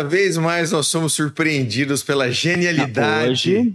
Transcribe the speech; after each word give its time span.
Cada 0.00 0.08
vez 0.08 0.38
mais 0.38 0.72
nós 0.72 0.86
somos 0.86 1.12
surpreendidos 1.12 2.02
pela 2.02 2.30
genialidade 2.30 3.58
Hoje, 3.58 3.74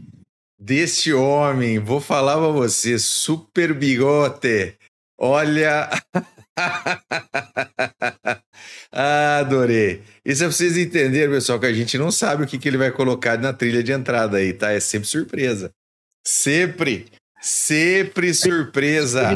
deste 0.59 1.13
homem. 1.13 1.77
Vou 1.77 2.01
falar 2.01 2.33
pra 2.33 2.47
você, 2.47 2.97
super 2.97 3.75
bigote. 3.75 4.73
Olha. 5.19 5.87
Ah, 8.91 9.37
Adorei. 9.37 10.01
Isso 10.25 10.43
é 10.43 10.47
pra 10.47 10.55
vocês 10.55 10.75
entenderem, 10.75 11.29
pessoal, 11.29 11.59
que 11.59 11.67
a 11.67 11.73
gente 11.73 11.95
não 11.95 12.09
sabe 12.09 12.43
o 12.43 12.47
que, 12.47 12.57
que 12.57 12.67
ele 12.67 12.79
vai 12.79 12.91
colocar 12.91 13.37
na 13.37 13.53
trilha 13.53 13.83
de 13.83 13.91
entrada 13.91 14.37
aí, 14.37 14.51
tá? 14.51 14.71
É 14.71 14.79
sempre 14.79 15.07
surpresa. 15.07 15.71
Sempre. 16.25 17.05
Sempre 17.39 18.33
surpresa. 18.33 19.29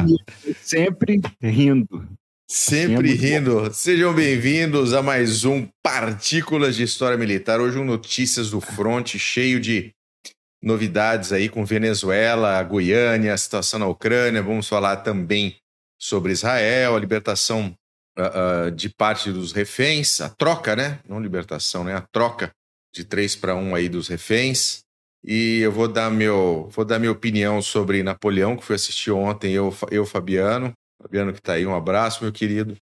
sempre 0.63 1.21
rindo. 1.39 2.09
Sempre 2.51 3.13
rindo. 3.13 3.71
Sejam 3.71 4.11
bem-vindos 4.11 4.91
a 4.95 5.03
mais 5.03 5.45
um 5.45 5.67
Partículas 5.83 6.75
de 6.75 6.81
História 6.81 7.15
Militar. 7.15 7.61
Hoje 7.61 7.77
um 7.77 7.85
Notícias 7.85 8.49
do 8.49 8.59
Front, 8.59 9.17
cheio 9.17 9.59
de 9.59 9.93
novidades 10.59 11.31
aí 11.31 11.47
com 11.47 11.63
Venezuela, 11.63 12.63
Goiânia, 12.63 13.35
a 13.35 13.37
situação 13.37 13.77
na 13.77 13.85
Ucrânia. 13.85 14.41
Vamos 14.41 14.67
falar 14.67 14.97
também 14.97 15.57
sobre 16.01 16.31
Israel, 16.31 16.95
a 16.95 16.99
libertação 16.99 17.71
ah, 18.17 18.65
ah, 18.65 18.69
de 18.71 18.89
parte 18.89 19.31
dos 19.31 19.51
reféns, 19.51 20.19
a 20.19 20.29
troca, 20.29 20.75
né? 20.75 21.01
Não 21.07 21.19
libertação, 21.19 21.83
né? 21.83 21.93
A 21.93 22.01
troca 22.01 22.49
de 22.91 23.03
3 23.03 23.35
para 23.35 23.53
1 23.53 23.75
aí 23.75 23.87
dos 23.87 24.07
reféns. 24.07 24.79
E 25.23 25.59
eu 25.59 25.71
vou 25.71 25.87
dar 25.87 26.09
meu, 26.09 26.67
vou 26.71 26.83
dar 26.83 26.97
minha 26.97 27.11
opinião 27.11 27.61
sobre 27.61 28.01
Napoleão, 28.01 28.57
que 28.57 28.65
fui 28.65 28.75
assistir 28.75 29.11
ontem, 29.11 29.51
eu, 29.51 29.71
eu 29.91 30.03
Fabiano. 30.03 30.73
Fabiano 31.01 31.33
que 31.33 31.41
tá 31.41 31.53
aí, 31.53 31.65
um 31.65 31.75
abraço, 31.75 32.23
meu 32.23 32.31
querido. 32.31 32.75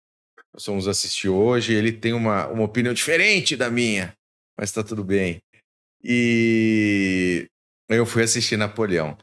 Nós 0.53 0.65
vamos 0.67 0.87
assistir 0.87 1.29
hoje. 1.29 1.75
Ele 1.75 1.93
tem 1.93 2.13
uma, 2.13 2.47
uma 2.47 2.63
opinião 2.63 2.95
diferente 2.95 3.57
da 3.57 3.71
minha, 3.71 4.13
mas 4.59 4.71
tá 4.71 4.83
tudo 4.83 5.03
bem. 5.03 5.39
E 6.03 7.47
eu 7.89 8.07
fui 8.07 8.23
assistir 8.23 8.57
Napoleão. 8.57 9.17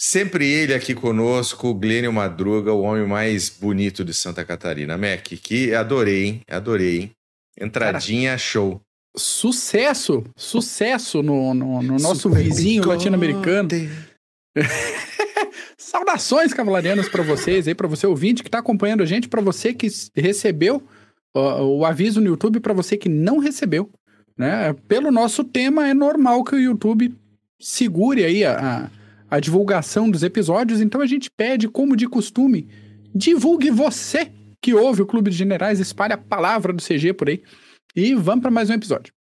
Sempre 0.00 0.48
ele 0.48 0.72
aqui 0.72 0.94
conosco, 0.94 1.68
o 1.68 1.74
Glênio 1.74 2.12
Madruga, 2.12 2.72
o 2.72 2.82
homem 2.82 3.04
mais 3.04 3.48
bonito 3.48 4.04
de 4.04 4.14
Santa 4.14 4.44
Catarina. 4.44 4.96
Mac, 4.96 5.24
que 5.24 5.74
adorei, 5.74 6.24
hein? 6.24 6.40
Adorei, 6.48 7.00
hein? 7.00 7.10
Entradinha, 7.60 8.38
show. 8.38 8.80
Sucesso! 9.16 10.24
Sucesso 10.36 11.20
no, 11.22 11.52
no, 11.52 11.82
no 11.82 11.98
nosso 11.98 12.22
Super 12.22 12.44
vizinho 12.44 12.86
latino-americano. 12.86 13.68
Saudações 15.80 16.52
cavalarianas 16.52 17.08
para 17.08 17.22
vocês 17.22 17.68
aí, 17.68 17.74
para 17.74 17.86
você 17.86 18.04
ouvinte 18.04 18.42
que 18.42 18.50
tá 18.50 18.58
acompanhando 18.58 19.00
a 19.00 19.06
gente, 19.06 19.28
para 19.28 19.40
você 19.40 19.72
que 19.72 19.86
recebeu 20.16 20.82
ó, 21.32 21.62
o 21.62 21.86
aviso 21.86 22.20
no 22.20 22.26
YouTube, 22.26 22.58
para 22.58 22.74
você 22.74 22.96
que 22.96 23.08
não 23.08 23.38
recebeu, 23.38 23.88
né? 24.36 24.74
Pelo 24.88 25.12
nosso 25.12 25.44
tema 25.44 25.88
é 25.88 25.94
normal 25.94 26.42
que 26.42 26.56
o 26.56 26.60
YouTube 26.60 27.14
segure 27.60 28.24
aí 28.24 28.44
a, 28.44 28.58
a, 29.30 29.36
a 29.36 29.38
divulgação 29.38 30.10
dos 30.10 30.24
episódios, 30.24 30.80
então 30.80 31.00
a 31.00 31.06
gente 31.06 31.30
pede, 31.30 31.68
como 31.68 31.94
de 31.94 32.08
costume, 32.08 32.68
divulgue 33.14 33.70
você 33.70 34.32
que 34.60 34.74
ouve 34.74 35.02
o 35.02 35.06
Clube 35.06 35.30
de 35.30 35.36
Generais, 35.36 35.78
espalhe 35.78 36.12
a 36.12 36.18
palavra 36.18 36.72
do 36.72 36.82
CG 36.82 37.12
por 37.12 37.28
aí. 37.28 37.40
E 37.94 38.14
vamos 38.14 38.42
para 38.42 38.50
mais 38.50 38.68
um 38.68 38.74
episódio. 38.74 39.12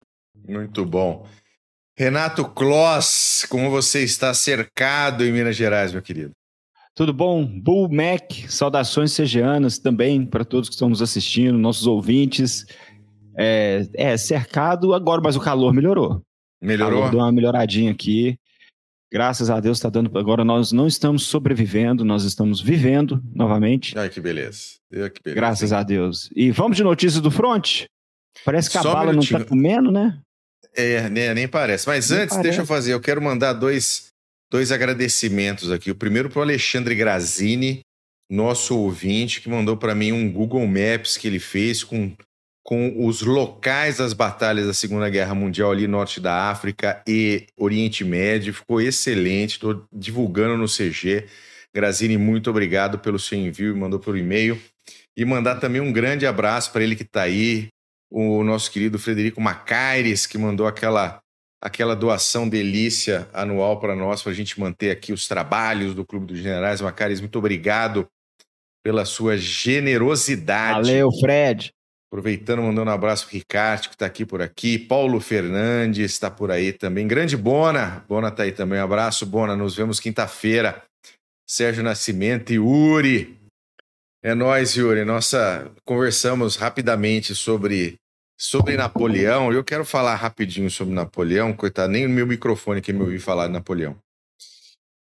Muito 0.48 0.84
bom. 0.84 1.28
Renato 1.96 2.46
Kloss, 2.50 3.46
como 3.50 3.70
você 3.70 4.04
está 4.04 4.34
cercado 4.34 5.24
em 5.24 5.32
Minas 5.32 5.56
Gerais, 5.56 5.92
meu 5.92 6.02
querido? 6.02 6.32
Tudo 6.98 7.14
bom? 7.14 7.46
Bull 7.46 7.88
Mac, 7.90 8.32
saudações 8.50 9.12
segianas 9.12 9.78
também 9.78 10.26
para 10.26 10.44
todos 10.44 10.68
que 10.68 10.74
estão 10.74 10.90
nos 10.90 11.00
assistindo, 11.00 11.56
nossos 11.56 11.86
ouvintes. 11.86 12.66
É, 13.38 13.88
é, 13.94 14.18
cercado 14.18 14.96
agora, 14.96 15.22
mas 15.22 15.36
o 15.36 15.40
calor 15.40 15.72
melhorou. 15.72 16.24
Melhorou? 16.60 16.98
Calor 17.02 17.12
deu 17.12 17.20
uma 17.20 17.32
melhoradinha 17.32 17.92
aqui. 17.92 18.36
Graças 19.14 19.52
a 19.52 19.60
Deus 19.60 19.78
está 19.78 19.90
dando. 19.90 20.18
Agora 20.18 20.44
nós 20.44 20.72
não 20.72 20.88
estamos 20.88 21.22
sobrevivendo, 21.22 22.04
nós 22.04 22.24
estamos 22.24 22.60
vivendo 22.60 23.22
novamente. 23.32 23.96
Ai, 23.96 24.10
que 24.10 24.20
beleza. 24.20 24.80
Ai, 24.92 25.12
que 25.12 25.22
beleza. 25.22 25.40
Graças 25.40 25.72
a 25.72 25.84
Deus. 25.84 26.32
E 26.36 26.50
vamos 26.50 26.78
de 26.78 26.84
notícias 26.84 27.22
do 27.22 27.30
front? 27.30 27.84
Parece 28.44 28.72
que 28.72 28.78
a 28.80 28.82
Só 28.82 28.90
um 28.90 28.94
bala 28.94 29.14
não 29.14 29.22
tá 29.22 29.38
minutinho. 29.38 29.46
comendo, 29.46 29.92
né? 29.92 30.20
É, 30.76 31.08
né, 31.12 31.32
nem 31.36 31.48
parece. 31.48 31.88
Mas 31.88 32.10
Nem 32.10 32.22
antes, 32.22 32.30
parece. 32.30 32.50
deixa 32.50 32.62
eu 32.64 32.66
fazer. 32.66 32.94
Eu 32.94 33.00
quero 33.00 33.22
mandar 33.22 33.54
dois, 33.54 34.07
dois 34.52 34.72
agradecimentos 34.72 35.72
aqui. 35.72 35.92
O 35.92 35.96
primeiro 35.96 36.30
para 36.30 36.40
o 36.40 36.42
Alexandre 36.42 36.96
Grazini, 36.96 37.82
nosso 38.30 38.78
ouvinte, 38.78 39.42
que 39.42 39.50
mandou 39.50 39.78
para 39.78 39.96
mim 39.96 40.12
um 40.12 40.32
Google 40.32 40.66
Maps 40.68 41.18
que 41.18 41.28
ele 41.28 41.40
fez 41.40 41.84
com, 41.84 42.14
com 42.64 43.06
os 43.06 43.22
locais 43.22 43.98
das 43.98 44.14
batalhas 44.14 44.68
da 44.68 44.74
Segunda 44.74 45.10
Guerra 45.10 45.34
Mundial 45.34 45.72
ali 45.72 45.88
norte 45.88 46.20
da 46.20 46.50
África 46.50 47.02
e 47.08 47.48
Oriente 47.58 48.04
Médio. 48.04 48.54
Ficou 48.54 48.82
excelente. 48.82 49.54
Estou 49.54 49.86
divulgando 49.94 50.58
no 50.58 50.68
CG. 50.68 51.26
Grazini, 51.74 52.18
muito 52.18 52.50
obrigado 52.50 53.00
pelo 53.00 53.20
seu 53.20 53.38
envio 53.38 53.76
e 53.76 53.80
mandou 53.80 54.00
por 54.00 54.18
e-mail. 54.18 54.60
E 55.16 55.26
mandar 55.26 55.56
também 55.56 55.82
um 55.82 55.92
grande 55.92 56.26
abraço 56.26 56.72
para 56.72 56.84
ele 56.84 56.96
que 56.96 57.04
está 57.04 57.24
aí, 57.24 57.68
o 58.12 58.44
nosso 58.44 58.72
querido 58.72 59.00
Frederico 59.00 59.42
Macaires, 59.42 60.26
que 60.26 60.38
mandou 60.38 60.68
aquela, 60.68 61.20
aquela 61.62 61.96
doação 61.96 62.48
delícia 62.48 63.28
anual 63.34 63.80
para 63.80 63.96
nós, 63.96 64.22
para 64.22 64.32
a 64.32 64.36
gente 64.36 64.60
manter 64.60 64.92
aqui 64.92 65.12
os 65.12 65.28
trabalhos 65.28 65.94
do 65.94 66.06
Clube 66.06 66.28
dos 66.28 66.38
Generais. 66.38 66.82
Macaires, 66.82 67.20
muito 67.20 67.38
obrigado 67.38 68.08
pela 68.84 69.06
sua 69.06 69.38
generosidade. 69.38 70.90
Valeu, 70.90 71.10
Fred. 71.20 71.74
Aproveitando, 72.10 72.62
mandando 72.62 72.90
um 72.90 72.94
abraço 72.94 73.28
pro 73.28 73.36
Ricardo, 73.36 73.90
que 73.90 73.96
está 73.96 74.06
aqui 74.06 74.26
por 74.26 74.42
aqui. 74.42 74.80
Paulo 74.80 75.20
Fernandes 75.20 76.12
está 76.12 76.32
por 76.32 76.52
aí 76.52 76.72
também. 76.72 77.06
Grande 77.06 77.36
Bona. 77.36 78.06
Bona 78.08 78.32
tá 78.32 78.44
aí 78.44 78.54
também. 78.54 78.80
Um 78.80 78.84
abraço, 78.84 79.26
Bona. 79.26 79.58
Nos 79.58 79.76
vemos 79.76 80.00
quinta-feira. 80.00 80.82
Sérgio 81.46 81.84
Nascimento 81.84 82.54
e 82.54 82.60
Uri. 82.60 83.38
É 84.24 84.34
nós, 84.34 84.76
Yuri. 84.76 85.06
Nossa, 85.06 85.72
conversamos 85.86 86.56
rapidamente 86.56 87.36
sobre, 87.36 88.00
sobre 88.38 88.78
Napoleão. 88.78 89.52
Eu 89.52 89.64
quero 89.64 89.84
falar 89.84 90.16
rapidinho 90.16 90.70
sobre 90.70 90.94
Napoleão. 90.94 91.54
Coitado, 91.54 91.92
nem 91.92 92.08
no 92.08 92.14
meu 92.14 92.28
microfone 92.28 92.82
que 92.82 92.94
me 92.94 93.02
ouvi 93.02 93.20
falar 93.20 93.48
de 93.48 93.54
Napoleão. 93.54 93.98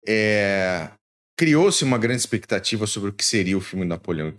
É, 0.06 0.90
Criou-se 1.36 1.82
uma 1.82 1.98
grande 1.98 2.20
expectativa 2.20 2.86
sobre 2.86 3.10
o 3.10 3.12
que 3.12 3.24
seria 3.24 3.58
o 3.58 3.60
filme 3.60 3.84
Napoleão, 3.84 4.32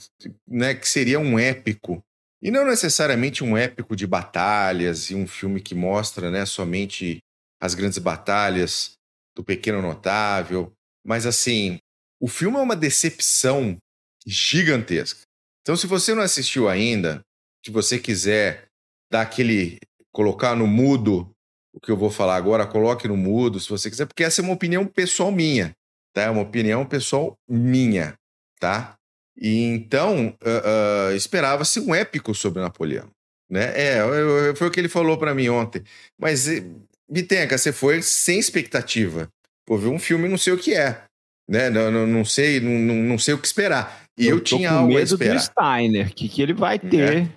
né? 0.47 0.74
Que 0.74 0.88
seria 0.88 1.19
um 1.19 1.38
épico 1.38 2.01
e 2.41 2.50
não 2.50 2.63
necessariamente 2.63 3.44
um 3.44 3.57
épico 3.57 3.95
de 3.95 4.07
batalhas 4.07 5.09
e 5.09 5.16
um 5.16 5.28
filme 5.28 5.59
que 5.59 5.74
mostra 5.75 6.29
né, 6.29 6.45
somente 6.45 7.18
as 7.59 7.74
grandes 7.74 7.97
batalhas 7.97 8.94
do 9.35 9.44
Pequeno 9.44 9.81
Notável, 9.81 10.72
mas 11.03 11.25
assim, 11.25 11.79
o 12.22 12.28
filme 12.28 12.57
é 12.57 12.62
uma 12.62 12.75
decepção 12.75 13.78
gigantesca. 14.25 15.22
Então, 15.62 15.75
se 15.75 15.88
você 15.88 16.13
não 16.13 16.22
assistiu 16.22 16.69
ainda, 16.69 17.22
se 17.66 17.72
você 17.72 17.97
quiser 17.97 18.65
dar 19.12 19.22
aquele. 19.22 19.78
colocar 20.12 20.56
no 20.56 20.66
mudo 20.66 21.30
o 21.74 21.80
que 21.80 21.92
eu 21.92 21.98
vou 21.98 22.10
falar 22.10 22.38
agora, 22.38 22.66
coloque 22.66 23.06
no 23.06 23.18
mudo, 23.18 23.60
se 23.60 23.70
você 23.70 23.90
quiser, 23.90 24.06
porque 24.06 24.24
essa 24.24 24.40
é 24.40 24.44
uma 24.44 24.54
opinião 24.54 24.86
pessoal 24.86 25.30
minha, 25.30 25.76
tá? 26.14 26.22
É 26.24 26.30
uma 26.30 26.42
opinião 26.42 26.86
pessoal 26.86 27.38
minha, 27.50 28.14
tá? 28.62 28.96
E 29.38 29.62
então, 29.64 30.34
ah, 30.42 31.10
ah, 31.10 31.14
esperava-se 31.16 31.82
um 31.82 31.94
épico 31.94 32.34
sobre 32.34 32.62
Napoleão. 32.62 33.10
Né? 33.50 33.74
É, 33.76 34.00
eu- 34.00 34.14
eu- 34.14 34.56
foi 34.56 34.68
o 34.68 34.72
que 34.72 34.80
ele 34.80 34.88
falou 34.88 35.18
para 35.18 35.36
mim 35.36 35.50
ontem. 35.50 35.84
Mas, 36.18 36.48
eh, 36.48 36.64
Bitenca, 37.10 37.58
você 37.58 37.72
foi 37.72 38.02
sem 38.02 38.40
expectativa. 38.40 39.28
Pô, 39.68 39.78
viu 39.78 39.92
um 39.92 40.00
filme 40.00 40.28
não 40.28 40.38
sei 40.38 40.54
o 40.54 40.58
que 40.58 40.74
é. 40.74 41.04
Né? 41.48 41.69
Não, 41.69 41.92
não, 41.92 42.08
não 42.08 42.25
sei, 42.25 42.60
não, 42.60 42.72
não, 42.72 43.19
sei 43.19 43.34
o 43.34 43.38
que 43.38 43.46
esperar. 43.46 44.04
E 44.18 44.25
eu, 44.28 44.38
tô 44.40 44.56
tinha 44.58 44.72
algo 44.72 44.86
a 44.94 44.96
medo 44.96 45.10
do 45.10 45.24
esperar. 45.24 45.40
Steiner, 45.42 46.13
que, 46.16 46.30
que 46.30 46.42
ele 46.42 46.54
vai 46.54 46.80
ter. 46.80 47.30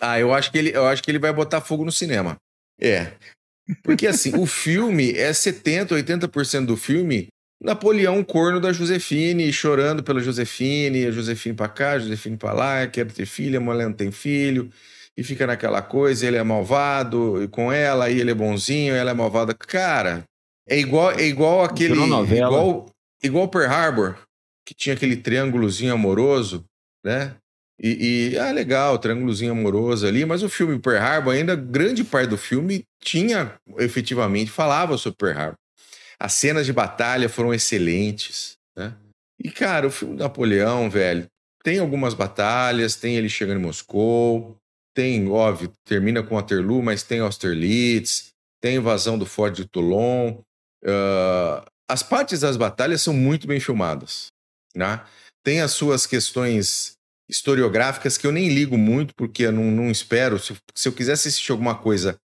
Ah, 0.00 0.18
eu 0.18 0.32
acho 0.32 0.50
que 0.50 0.58
ele, 0.58 0.70
eu 0.76 0.86
acho 0.86 1.02
que 1.02 1.10
ele 1.10 1.18
vai 1.18 1.32
botar 1.32 1.60
fogo 1.60 1.84
no 1.84 1.92
cinema. 1.92 2.36
É. 2.80 3.12
Porque 3.82 4.06
assim, 4.06 4.36
o 4.38 4.46
filme 4.46 5.12
é 5.12 5.32
70, 5.32 5.94
80% 5.94 6.66
do 6.66 6.76
filme 6.76 7.28
Napoleão 7.62 8.22
corno 8.22 8.60
da 8.60 8.72
Josefine, 8.72 9.52
chorando 9.52 10.02
pela 10.02 10.20
Josefine, 10.20 11.06
a 11.06 11.10
Josefine 11.10 11.54
pra 11.54 11.68
cá, 11.68 11.92
a 11.92 11.98
Josefine 11.98 12.36
pra 12.36 12.52
lá, 12.52 12.86
quero 12.86 13.12
ter 13.12 13.24
filho, 13.24 13.56
a 13.56 13.60
mulher 13.60 13.86
não 13.86 13.94
tem 13.94 14.12
filho, 14.12 14.70
e 15.16 15.22
fica 15.22 15.46
naquela 15.46 15.80
coisa, 15.80 16.26
ele 16.26 16.36
é 16.36 16.42
malvado 16.42 17.42
e 17.42 17.48
com 17.48 17.72
ela, 17.72 18.04
aí 18.04 18.20
ele 18.20 18.30
é 18.30 18.34
bonzinho, 18.34 18.94
ela 18.94 19.10
é 19.10 19.14
malvada. 19.14 19.54
Cara, 19.54 20.24
é 20.68 20.78
igual, 20.78 21.12
é 21.12 21.22
igual 21.22 21.64
aquele. 21.64 21.94
Igual, 21.94 22.90
igual 23.22 23.48
Pearl 23.48 23.72
Harbor, 23.72 24.18
que 24.66 24.74
tinha 24.74 24.94
aquele 24.94 25.16
triângulozinho 25.16 25.94
amoroso, 25.94 26.64
né? 27.02 27.34
E, 27.78 28.32
e, 28.32 28.38
ah, 28.38 28.50
legal, 28.52 28.98
triângulozinho 28.98 29.52
amoroso 29.52 30.06
ali, 30.06 30.24
mas 30.24 30.42
o 30.42 30.48
filme 30.48 30.78
Pearl 30.78 31.02
Harbor, 31.02 31.34
ainda 31.34 31.54
grande 31.54 32.02
parte 32.02 32.30
do 32.30 32.38
filme 32.38 32.84
tinha, 33.02 33.54
efetivamente, 33.78 34.50
falava 34.50 34.96
sobre 34.96 35.18
Pearl 35.18 35.38
Harbor. 35.38 35.58
As 36.18 36.32
cenas 36.32 36.64
de 36.64 36.72
batalha 36.72 37.28
foram 37.28 37.52
excelentes, 37.52 38.56
né? 38.74 38.94
E, 39.38 39.50
cara, 39.50 39.86
o 39.86 39.90
filme 39.90 40.16
Napoleão, 40.16 40.88
velho, 40.88 41.26
tem 41.62 41.78
algumas 41.78 42.14
batalhas, 42.14 42.96
tem 42.96 43.16
ele 43.16 43.28
chegando 43.28 43.58
em 43.58 43.62
Moscou, 43.62 44.56
tem, 44.94 45.28
óbvio, 45.28 45.70
termina 45.84 46.22
com 46.22 46.36
Waterloo, 46.36 46.82
mas 46.82 47.02
tem 47.02 47.20
Austerlitz, 47.20 48.30
tem 48.62 48.76
invasão 48.76 49.18
do 49.18 49.26
Forte 49.26 49.56
de 49.56 49.68
Toulon. 49.68 50.38
Uh, 50.82 51.62
as 51.88 52.02
partes 52.02 52.40
das 52.40 52.56
batalhas 52.56 53.02
são 53.02 53.12
muito 53.12 53.46
bem 53.46 53.60
filmadas. 53.60 54.28
Né? 54.74 55.04
Tem 55.44 55.60
as 55.60 55.72
suas 55.72 56.06
questões 56.06 56.95
historiográficas 57.28 58.16
que 58.16 58.26
eu 58.26 58.32
nem 58.32 58.48
ligo 58.48 58.78
muito, 58.78 59.14
porque 59.14 59.44
eu 59.44 59.52
não, 59.52 59.64
não 59.70 59.90
espero. 59.90 60.38
Se, 60.38 60.54
se 60.74 60.88
eu 60.88 60.92
quisesse 60.92 61.28
assistir 61.28 61.52
alguma 61.52 61.74
coisa 61.74 62.16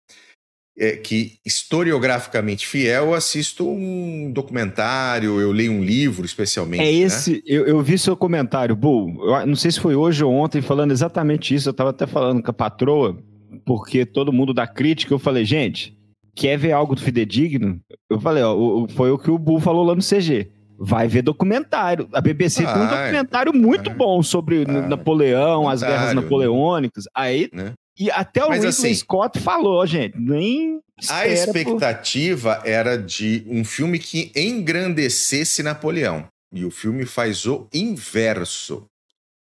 é, 0.79 0.97
que 0.97 1.39
historiograficamente 1.45 2.67
fiel, 2.67 3.07
eu 3.07 3.15
assisto 3.15 3.69
um 3.69 4.31
documentário, 4.33 5.41
eu 5.41 5.53
leio 5.53 5.73
um 5.73 5.83
livro, 5.83 6.25
especialmente. 6.25 6.83
É 6.83 6.85
né? 6.85 6.93
esse, 6.93 7.33
né? 7.33 7.41
eu, 7.47 7.67
eu, 7.67 7.83
vi 7.83 7.99
seu 7.99 8.17
comentário, 8.17 8.77
Bull. 8.77 9.25
Eu 9.25 9.47
não 9.47 9.57
sei 9.57 9.71
se 9.71 9.81
foi 9.81 9.95
hoje 9.95 10.23
ou 10.25 10.33
ontem, 10.33 10.63
falando 10.63 10.93
exatamente 10.93 11.55
isso. 11.55 11.69
Eu 11.69 11.73
estava 11.73 11.91
até 11.91 12.07
falando 12.07 12.43
com 12.43 12.51
a 12.51 12.55
patroa, 12.55 13.19
porque 13.65 14.05
todo 14.05 14.33
mundo 14.33 14.55
dá 14.55 14.67
crítica. 14.67 15.13
Eu 15.13 15.19
falei, 15.19 15.45
gente, 15.45 15.97
quer 16.35 16.57
ver 16.59 16.73
algo 16.73 16.95
do 16.95 17.03
fidedigno? 17.03 17.81
Eu 18.09 18.21
falei, 18.21 18.43
ó, 18.43 18.87
foi 18.89 19.11
o 19.11 19.19
que 19.19 19.31
o 19.31 19.39
Bull 19.39 19.61
falou 19.61 19.85
lá 19.85 19.95
no 19.95 20.03
CG 20.03 20.51
vai 20.81 21.07
ver 21.07 21.21
documentário. 21.21 22.09
A 22.13 22.23
BBC 22.23 22.65
tem 22.65 22.75
um 22.75 22.89
documentário 22.89 23.53
muito 23.53 23.91
bom 23.91 24.23
sobre 24.23 24.65
Napoleão, 24.65 25.69
as 25.69 25.83
guerras 25.83 26.15
napoleônicas. 26.15 27.05
Aí 27.15 27.51
né? 27.53 27.75
E 27.99 28.11
até 28.11 28.43
o 28.43 28.49
Mas, 28.49 28.65
assim, 28.65 28.95
Scott 28.95 29.39
falou, 29.39 29.87
gente, 29.87 30.19
nem. 30.19 30.81
A 31.11 31.29
expectativa 31.29 32.57
por... 32.57 32.67
era 32.67 32.97
de 32.97 33.45
um 33.47 33.63
filme 33.63 33.99
que 33.99 34.33
engrandecesse 34.35 35.63
Napoleão. 35.63 36.27
E 36.53 36.65
o 36.65 36.71
filme 36.71 37.05
faz 37.05 37.45
o 37.45 37.69
inverso. 37.75 38.87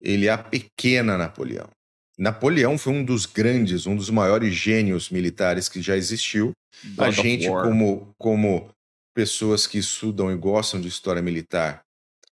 Ele 0.01 0.25
é 0.25 0.31
a 0.31 0.37
pequena 0.37 1.15
Napoleão. 1.15 1.67
Napoleão 2.17 2.77
foi 2.77 2.93
um 2.93 3.03
dos 3.03 3.27
grandes, 3.27 3.85
um 3.85 3.95
dos 3.95 4.09
maiores 4.09 4.53
gênios 4.53 5.11
militares 5.11 5.69
que 5.69 5.81
já 5.81 5.95
existiu. 5.95 6.51
God 6.95 7.07
a 7.07 7.11
gente, 7.11 7.47
como, 7.47 8.09
como 8.17 8.69
pessoas 9.13 9.67
que 9.67 9.77
estudam 9.77 10.31
e 10.31 10.35
gostam 10.35 10.79
de 10.79 10.87
história 10.87 11.21
militar, 11.21 11.83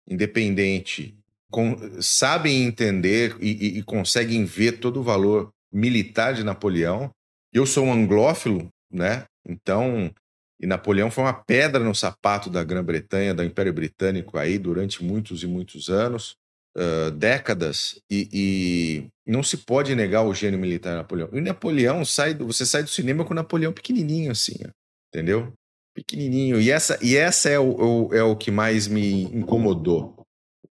independente, 0.06 1.16
com, 1.50 2.00
sabem 2.00 2.64
entender 2.64 3.36
e, 3.40 3.50
e, 3.50 3.78
e 3.78 3.82
conseguem 3.82 4.44
ver 4.44 4.78
todo 4.78 5.00
o 5.00 5.02
valor 5.02 5.50
militar 5.72 6.34
de 6.34 6.44
Napoleão. 6.44 7.10
Eu 7.52 7.66
sou 7.66 7.86
um 7.86 7.92
anglófilo, 7.92 8.68
né? 8.90 9.24
Então, 9.46 10.12
e 10.60 10.66
Napoleão 10.66 11.10
foi 11.10 11.24
uma 11.24 11.32
pedra 11.32 11.82
no 11.82 11.94
sapato 11.94 12.50
da 12.50 12.64
Grã-Bretanha, 12.64 13.34
do 13.34 13.44
Império 13.44 13.72
Britânico 13.72 14.36
aí 14.36 14.58
durante 14.58 15.04
muitos 15.04 15.42
e 15.42 15.46
muitos 15.46 15.88
anos, 15.88 16.36
uh, 16.76 17.10
décadas, 17.12 18.00
e, 18.10 18.28
e, 18.32 19.30
não 19.30 19.42
se 19.42 19.58
pode 19.58 19.94
negar 19.94 20.22
o 20.22 20.34
gênio 20.34 20.58
militar 20.58 20.90
de 20.90 20.96
Napoleão. 20.96 21.28
E 21.32 21.40
Napoleão 21.40 22.04
sai, 22.04 22.34
do, 22.34 22.46
você 22.46 22.66
sai 22.66 22.82
do 22.82 22.90
cinema 22.90 23.24
com 23.24 23.34
Napoleão 23.34 23.72
pequenininho 23.72 24.32
assim, 24.32 24.56
ó, 24.66 24.70
entendeu? 25.14 25.52
Pequenininho. 26.00 26.60
E 26.60 26.70
essa, 26.70 26.98
e 27.02 27.16
essa 27.16 27.48
é 27.48 27.58
o, 27.58 28.08
o, 28.08 28.14
é 28.14 28.22
o 28.22 28.36
que 28.36 28.50
mais 28.50 28.86
me 28.86 29.24
incomodou, 29.24 30.14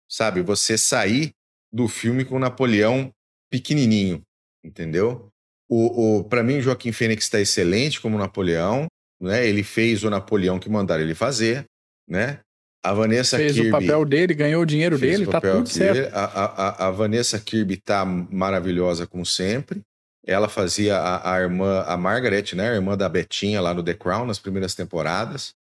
sabe? 0.07 0.41
Você 0.41 0.77
sair 0.77 1.31
do 1.71 1.87
filme 1.87 2.23
com 2.23 2.39
Napoleão 2.39 3.11
pequenininho 3.49 4.21
entendeu? 4.67 5.29
O, 5.69 6.19
o, 6.19 6.23
para 6.23 6.43
mim, 6.43 6.61
Joaquim 6.61 6.91
Fênix 6.91 7.25
está 7.25 7.39
excelente 7.39 7.99
como 7.99 8.17
Napoleão, 8.17 8.87
né? 9.19 9.47
Ele 9.47 9.63
fez 9.63 10.03
o 10.03 10.09
Napoleão 10.09 10.59
que 10.59 10.69
mandaram 10.69 11.03
ele 11.03 11.15
fazer, 11.15 11.65
né? 12.07 12.39
A 12.85 12.93
Vanessa 12.93 13.37
fez 13.37 13.53
Kirby, 13.53 13.69
o 13.69 13.71
papel 13.71 14.05
dele, 14.05 14.33
ganhou 14.33 14.61
o 14.61 14.65
dinheiro 14.65 14.97
dele, 14.97 15.25
tá 15.25 15.41
tudo 15.41 15.67
certo. 15.67 16.13
A, 16.15 16.23
a, 16.23 16.87
a, 16.87 16.91
Vanessa 16.91 17.39
Kirby 17.39 17.77
tá 17.77 18.05
maravilhosa 18.05 19.05
como 19.05 19.25
sempre. 19.25 19.81
Ela 20.27 20.49
fazia 20.49 20.97
a, 20.97 21.35
a, 21.35 21.39
irmã, 21.39 21.83
a 21.87 21.95
Margaret, 21.95 22.53
né? 22.53 22.69
A 22.69 22.75
irmã 22.75 22.97
da 22.97 23.07
Betinha 23.07 23.61
lá 23.61 23.73
no 23.73 23.81
The 23.81 23.93
Crown 23.93 24.25
nas 24.25 24.37
primeiras 24.37 24.75
temporadas. 24.75 25.55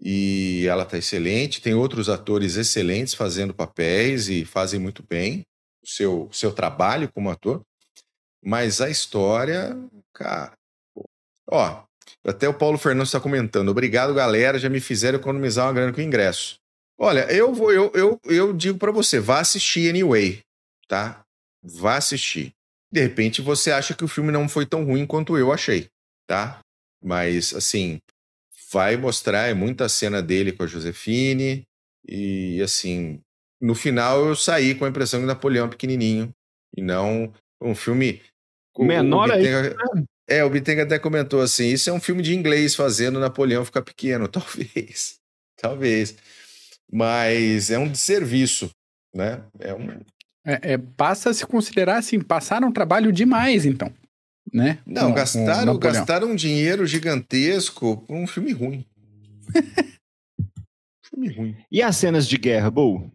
E 0.00 0.64
ela 0.68 0.86
tá 0.86 0.96
excelente. 0.96 1.60
Tem 1.60 1.74
outros 1.74 2.08
atores 2.08 2.54
excelentes 2.54 3.12
fazendo 3.12 3.52
papéis 3.52 4.28
e 4.28 4.44
fazem 4.44 4.78
muito 4.78 5.02
bem 5.02 5.44
o 5.82 5.88
seu, 5.88 6.28
seu 6.32 6.52
trabalho 6.52 7.10
como 7.12 7.28
ator. 7.28 7.60
Mas 8.40 8.80
a 8.80 8.88
história, 8.88 9.76
cara. 10.14 10.52
Ó, 11.50 11.82
até 12.24 12.48
o 12.48 12.54
Paulo 12.54 12.78
Fernandes 12.78 13.08
está 13.08 13.18
comentando. 13.18 13.68
Obrigado, 13.68 14.14
galera. 14.14 14.60
Já 14.60 14.68
me 14.68 14.78
fizeram 14.78 15.18
economizar 15.18 15.66
uma 15.66 15.72
grana 15.72 15.92
com 15.92 16.00
o 16.00 16.04
ingresso. 16.04 16.60
Olha, 16.96 17.30
eu 17.32 17.52
vou, 17.52 17.72
eu, 17.72 17.90
eu, 17.94 18.20
eu 18.24 18.52
digo 18.52 18.78
para 18.78 18.92
você, 18.92 19.18
vá 19.18 19.40
assistir 19.40 19.88
anyway, 19.88 20.40
tá? 20.88 21.24
Vá 21.62 21.96
assistir. 21.96 22.52
De 22.90 23.00
repente 23.00 23.42
você 23.42 23.70
acha 23.70 23.94
que 23.94 24.04
o 24.04 24.08
filme 24.08 24.32
não 24.32 24.48
foi 24.48 24.64
tão 24.66 24.84
ruim 24.84 25.06
quanto 25.06 25.36
eu 25.36 25.52
achei, 25.52 25.88
tá? 26.26 26.60
Mas 27.02 27.54
assim, 27.54 27.98
vai 28.72 28.96
mostrar 28.96 29.48
é 29.48 29.54
muita 29.54 29.88
cena 29.88 30.22
dele 30.22 30.52
com 30.52 30.62
a 30.62 30.66
Josefine 30.66 31.64
e 32.06 32.60
assim, 32.62 33.20
no 33.60 33.74
final 33.74 34.26
eu 34.26 34.34
saí 34.34 34.74
com 34.74 34.84
a 34.84 34.88
impressão 34.88 35.20
que 35.20 35.26
Napoleão 35.26 35.66
é 35.66 35.70
pequenininho 35.70 36.32
e 36.76 36.82
não 36.82 37.32
um 37.60 37.74
filme. 37.74 38.22
Menor 38.78 39.30
aí. 39.30 39.44
É, 40.28 40.44
o 40.44 40.50
Bitenga 40.50 40.82
até 40.82 40.98
comentou 40.98 41.40
assim: 41.40 41.68
isso 41.68 41.88
é 41.88 41.92
um 41.92 42.00
filme 42.00 42.22
de 42.22 42.34
inglês 42.34 42.74
fazendo 42.74 43.18
Napoleão 43.18 43.64
ficar 43.64 43.82
pequeno. 43.82 44.28
Talvez. 44.28 45.18
Talvez. 45.56 46.16
Mas 46.90 47.70
é 47.70 47.78
um 47.78 47.90
desserviço, 47.90 48.70
né? 49.14 49.42
É 49.58 49.74
um. 49.74 50.00
É, 50.48 50.72
é, 50.72 50.78
passa 50.78 51.28
a 51.28 51.34
se 51.34 51.44
considerar 51.44 51.98
assim, 51.98 52.18
passaram 52.20 52.72
trabalho 52.72 53.12
demais, 53.12 53.66
então. 53.66 53.92
Né? 54.50 54.78
Não, 54.86 55.12
gastaram, 55.12 55.78
gastaram 55.78 56.30
um 56.30 56.34
dinheiro 56.34 56.86
gigantesco 56.86 57.98
por 57.98 58.16
um 58.16 58.26
filme 58.26 58.52
ruim. 58.52 58.82
filme 61.04 61.28
ruim. 61.28 61.56
E 61.70 61.82
as 61.82 61.96
cenas 61.96 62.26
de 62.26 62.38
guerra, 62.38 62.70
Bull? 62.70 63.10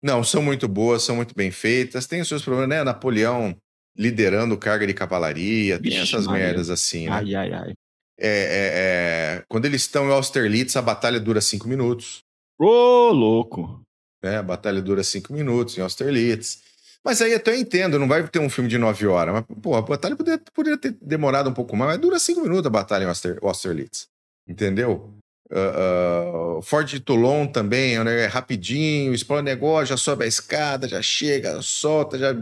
Não, 0.00 0.22
são 0.22 0.40
muito 0.40 0.68
boas, 0.68 1.02
são 1.02 1.16
muito 1.16 1.34
bem 1.34 1.50
feitas. 1.50 2.06
Tem 2.06 2.20
os 2.20 2.28
seus 2.28 2.42
problemas, 2.42 2.68
né? 2.68 2.84
Napoleão 2.84 3.56
liderando 3.98 4.56
carga 4.56 4.86
de 4.86 4.94
cavalaria, 4.94 5.80
tem 5.80 5.96
essas 5.96 6.28
merdas 6.28 6.70
assim, 6.70 7.06
né? 7.06 7.12
Ai, 7.12 7.34
ai, 7.34 7.52
ai. 7.52 7.72
É, 8.18 8.28
é, 8.28 9.38
é... 9.40 9.44
Quando 9.48 9.64
eles 9.64 9.82
estão 9.82 10.06
em 10.06 10.12
Austerlitz, 10.12 10.76
a 10.76 10.82
batalha 10.82 11.18
dura 11.18 11.40
cinco 11.40 11.66
minutos. 11.66 12.20
Ô, 12.60 12.66
oh, 12.66 13.12
louco! 13.12 13.82
É, 14.22 14.36
a 14.36 14.42
batalha 14.42 14.80
dura 14.80 15.02
cinco 15.02 15.32
minutos 15.32 15.76
em 15.76 15.80
Austerlitz. 15.80 16.62
Mas 17.06 17.22
aí 17.22 17.32
até 17.32 17.52
eu 17.52 17.56
entendo, 17.56 18.00
não 18.00 18.08
vai 18.08 18.26
ter 18.26 18.40
um 18.40 18.50
filme 18.50 18.68
de 18.68 18.76
nove 18.78 19.06
horas. 19.06 19.32
Mas, 19.32 19.44
pô, 19.62 19.76
a 19.76 19.80
batalha 19.80 20.16
poderia, 20.16 20.42
poderia 20.52 20.76
ter 20.76 20.90
demorado 21.00 21.48
um 21.48 21.54
pouco 21.54 21.76
mais, 21.76 21.92
mas 21.92 22.00
dura 22.00 22.18
cinco 22.18 22.40
minutos 22.40 22.66
a 22.66 22.70
batalha 22.70 23.04
em 23.04 23.06
Auster, 23.06 23.38
Austerlitz. 23.40 24.08
Entendeu? 24.44 25.14
Uh, 25.48 26.58
uh, 26.58 26.62
Ford 26.62 26.84
de 26.84 26.98
Toulon 26.98 27.46
também 27.46 28.02
né, 28.02 28.24
é 28.24 28.26
rapidinho, 28.26 29.14
explora 29.14 29.40
o 29.40 29.44
negócio, 29.44 29.86
já 29.86 29.96
sobe 29.96 30.24
a 30.24 30.26
escada, 30.26 30.88
já 30.88 31.00
chega, 31.00 31.62
solta, 31.62 32.18
já 32.18 32.36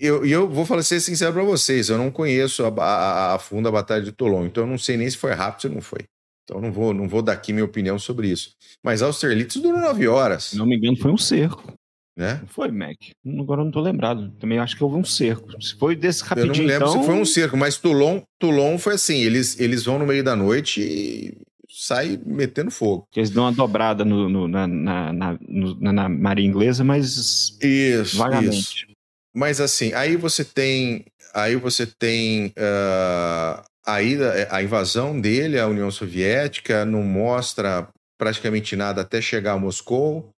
eu, 0.00 0.24
eu 0.24 0.48
vou 0.48 0.64
falar 0.64 0.82
ser 0.82 1.00
sincero 1.00 1.34
para 1.34 1.42
vocês, 1.42 1.90
eu 1.90 1.98
não 1.98 2.10
conheço 2.10 2.64
a, 2.64 2.68
a, 2.82 3.34
a, 3.34 3.38
fundo 3.38 3.68
a 3.68 3.72
Batalha 3.72 4.02
de 4.02 4.12
Toulon, 4.12 4.46
então 4.46 4.64
eu 4.64 4.68
não 4.68 4.78
sei 4.78 4.96
nem 4.96 5.10
se 5.10 5.18
foi 5.18 5.32
rápido 5.32 5.68
ou 5.68 5.74
não 5.74 5.82
foi. 5.82 6.00
Então 6.44 6.58
não 6.58 6.72
vou, 6.72 6.94
não 6.94 7.06
vou 7.06 7.20
dar 7.20 7.34
aqui 7.34 7.52
minha 7.52 7.66
opinião 7.66 7.98
sobre 7.98 8.28
isso. 8.28 8.54
Mas 8.82 9.02
Austerlitz 9.02 9.56
durou 9.56 9.80
nove 9.80 10.08
horas. 10.08 10.44
Se 10.44 10.56
não 10.56 10.66
me 10.66 10.76
engano, 10.76 10.96
foi 10.96 11.12
um 11.12 11.18
cerco. 11.18 11.74
Né? 12.16 12.38
Não 12.42 12.48
foi, 12.48 12.70
Mac. 12.70 12.96
Agora 13.40 13.62
eu 13.62 13.64
não 13.64 13.72
tô 13.72 13.80
lembrado. 13.80 14.30
Também 14.38 14.58
acho 14.58 14.76
que 14.76 14.84
houve 14.84 14.96
um 14.96 15.04
cerco. 15.04 15.60
Se 15.62 15.74
foi 15.78 15.96
desse 15.96 16.22
rapidinho, 16.22 16.54
Eu 16.54 16.58
não 16.58 16.66
lembro 16.66 16.88
então... 16.88 17.00
se 17.00 17.06
foi 17.06 17.14
um 17.14 17.24
cerco, 17.24 17.56
mas 17.56 17.78
Toulon, 17.78 18.20
Toulon 18.38 18.78
foi 18.78 18.94
assim, 18.94 19.22
eles, 19.22 19.58
eles 19.58 19.84
vão 19.84 19.98
no 19.98 20.06
meio 20.06 20.22
da 20.22 20.36
noite 20.36 20.82
e 20.82 21.38
saem 21.72 22.20
metendo 22.26 22.70
fogo. 22.70 23.06
Eles 23.16 23.30
dão 23.30 23.44
uma 23.44 23.52
dobrada 23.52 24.04
no, 24.04 24.28
no, 24.28 24.46
na, 24.46 24.66
na, 24.66 25.12
na, 25.12 25.38
na, 25.80 25.92
na 25.92 26.08
marinha 26.08 26.48
inglesa, 26.48 26.84
mas 26.84 27.56
isso, 27.62 28.18
vagamente. 28.18 28.58
Isso. 28.58 28.86
Mas 29.34 29.60
assim, 29.60 29.94
aí 29.94 30.14
você 30.14 30.44
tem, 30.44 31.06
aí 31.34 31.56
você 31.56 31.86
tem 31.86 32.48
uh, 32.48 33.62
a, 33.86 34.02
ida, 34.02 34.48
a 34.50 34.62
invasão 34.62 35.18
dele 35.18 35.58
à 35.58 35.66
União 35.66 35.90
Soviética, 35.90 36.84
não 36.84 37.02
mostra 37.02 37.88
praticamente 38.18 38.76
nada 38.76 39.00
até 39.00 39.22
chegar 39.22 39.52
a 39.54 39.58
Moscou. 39.58 40.30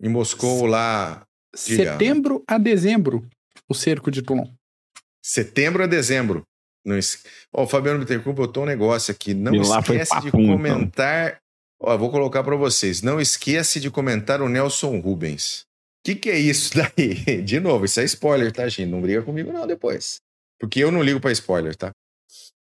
Em 0.00 0.08
Moscou 0.08 0.66
lá. 0.66 1.22
Setembro 1.54 2.42
a 2.46 2.58
dezembro, 2.58 3.28
o 3.68 3.74
cerco 3.74 4.10
de 4.10 4.22
Toulon. 4.22 4.46
Setembro 5.22 5.82
a 5.82 5.86
dezembro. 5.86 6.44
Não 6.84 6.96
es... 6.96 7.24
Ó, 7.52 7.64
o 7.64 7.66
Fabiano 7.66 7.98
Bittencourt 7.98 8.36
botou 8.36 8.62
um 8.62 8.66
negócio 8.66 9.12
aqui. 9.12 9.34
Não 9.34 9.54
esquece 9.54 10.20
de 10.20 10.28
então. 10.28 10.46
comentar. 10.46 11.28
Então. 11.28 11.40
Ó, 11.82 11.96
vou 11.96 12.10
colocar 12.10 12.42
para 12.42 12.56
vocês. 12.56 13.02
Não 13.02 13.20
esquece 13.20 13.80
de 13.80 13.90
comentar 13.90 14.40
o 14.40 14.48
Nelson 14.48 14.98
Rubens. 14.98 15.62
O 16.00 16.04
que, 16.04 16.14
que 16.14 16.30
é 16.30 16.38
isso 16.38 16.72
daí? 16.78 17.42
De 17.42 17.60
novo, 17.60 17.84
isso 17.84 18.00
é 18.00 18.04
spoiler, 18.04 18.52
tá, 18.52 18.66
gente? 18.68 18.88
Não 18.88 19.02
briga 19.02 19.22
comigo, 19.22 19.52
não, 19.52 19.66
depois. 19.66 20.20
Porque 20.58 20.80
eu 20.80 20.90
não 20.90 21.02
ligo 21.02 21.20
para 21.20 21.32
spoiler, 21.32 21.76
tá? 21.76 21.90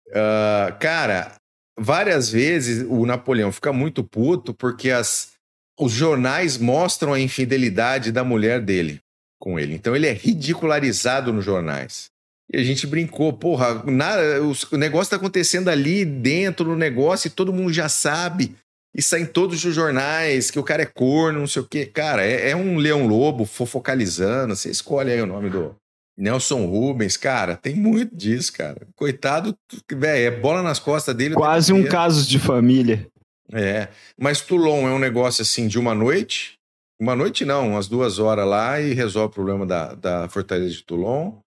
Uh, 0.10 0.78
cara, 0.80 1.36
várias 1.80 2.30
vezes 2.30 2.86
o 2.90 3.06
Napoleão 3.06 3.52
fica 3.52 3.74
muito 3.74 4.04
puto 4.04 4.54
porque 4.54 4.92
as, 4.92 5.33
os 5.80 5.92
jornais 5.92 6.58
mostram 6.58 7.14
a 7.14 7.20
infidelidade 7.20 8.12
da 8.12 8.24
mulher 8.24 8.62
dele 8.62 9.00
com 9.40 9.60
ele. 9.60 9.76
Então 9.76 9.96
ele 9.96 10.08
é 10.08 10.14
ridicularizado 10.14 11.34
nos 11.34 11.44
jornais. 11.44 12.12
E 12.52 12.58
a 12.58 12.64
gente 12.64 12.86
brincou, 12.86 13.34
porra, 13.34 13.84
nada, 13.86 14.42
o 14.72 14.78
negócio 14.78 15.10
tá 15.10 15.16
acontecendo 15.16 15.70
ali 15.70 16.06
dentro 16.06 16.66
do 16.66 16.76
negócio 16.76 17.28
e 17.28 17.32
todo 17.32 17.54
mundo 17.54 17.74
já 17.74 17.90
sabe. 17.90 18.56
E 18.96 19.02
saem 19.02 19.26
todos 19.26 19.66
os 19.66 19.74
jornais 19.74 20.52
que 20.52 20.60
o 20.60 20.64
cara 20.64 20.84
é 20.84 20.86
corno, 20.86 21.40
não 21.40 21.48
sei 21.48 21.62
o 21.64 21.66
quê. 21.66 21.86
Cara, 21.86 22.24
é, 22.24 22.52
é 22.52 22.56
um 22.56 22.78
leão 22.78 23.08
lobo 23.08 23.44
fofocalizando. 23.44 24.56
Você 24.56 24.70
escolhe 24.70 25.12
aí 25.12 25.20
o 25.20 25.26
nome 25.26 25.50
do 25.50 25.76
Nelson 26.16 26.66
Rubens. 26.68 27.18
Cara, 27.18 27.58
tem 27.58 27.76
muito 27.76 28.16
disso, 28.16 28.54
cara. 28.54 28.88
Coitado, 28.96 29.56
velho, 29.92 30.28
é 30.28 30.40
bola 30.40 30.62
nas 30.62 30.78
costas 30.78 31.16
dele. 31.16 31.34
Quase 31.34 31.74
um 31.74 31.84
caso 31.84 32.28
de 32.28 32.38
família. 32.38 33.08
É, 33.52 33.90
mas 34.18 34.42
Toulon 34.42 34.88
é 34.88 34.92
um 34.92 35.00
negócio 35.00 35.42
assim 35.42 35.68
de 35.68 35.78
uma 35.78 35.94
noite. 35.94 36.58
Uma 37.00 37.16
noite 37.16 37.44
não, 37.44 37.72
umas 37.72 37.88
duas 37.88 38.20
horas 38.20 38.48
lá 38.48 38.80
e 38.80 38.94
resolve 38.94 39.32
o 39.32 39.34
problema 39.34 39.66
da, 39.66 39.94
da 39.94 40.30
Fortaleza 40.30 40.74
de 40.74 40.84
Toulon. 40.84 41.38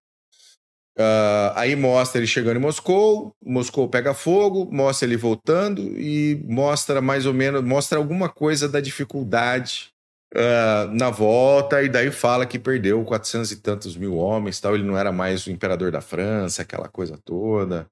Uh, 0.97 1.53
aí 1.53 1.75
mostra 1.75 2.19
ele 2.19 2.25
chegando 2.25 2.57
em 2.57 2.59
Moscou, 2.61 3.31
Moscou 3.45 3.87
pega 3.87 4.15
fogo, 4.15 4.67
mostra 4.71 5.07
ele 5.07 5.15
voltando 5.15 5.81
e 5.99 6.43
mostra 6.47 6.99
mais 7.01 7.27
ou 7.27 7.33
menos, 7.35 7.63
mostra 7.63 7.99
alguma 7.99 8.27
coisa 8.27 8.67
da 8.67 8.79
dificuldade 8.79 9.91
uh, 10.33 10.91
na 10.91 11.11
volta, 11.11 11.83
e 11.83 11.89
daí 11.89 12.09
fala 12.09 12.47
que 12.47 12.57
perdeu 12.57 13.05
400 13.05 13.51
e 13.51 13.57
tantos 13.57 13.95
mil 13.95 14.15
homens, 14.15 14.59
tal, 14.59 14.73
ele 14.73 14.83
não 14.83 14.97
era 14.97 15.11
mais 15.11 15.45
o 15.45 15.51
imperador 15.51 15.91
da 15.91 16.01
França, 16.01 16.63
aquela 16.63 16.87
coisa 16.87 17.15
toda. 17.23 17.85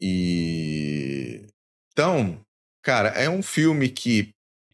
E 0.00 1.46
então, 1.92 2.40
cara, 2.82 3.08
é 3.10 3.28
um 3.28 3.42
filme 3.42 3.88
que 3.88 4.30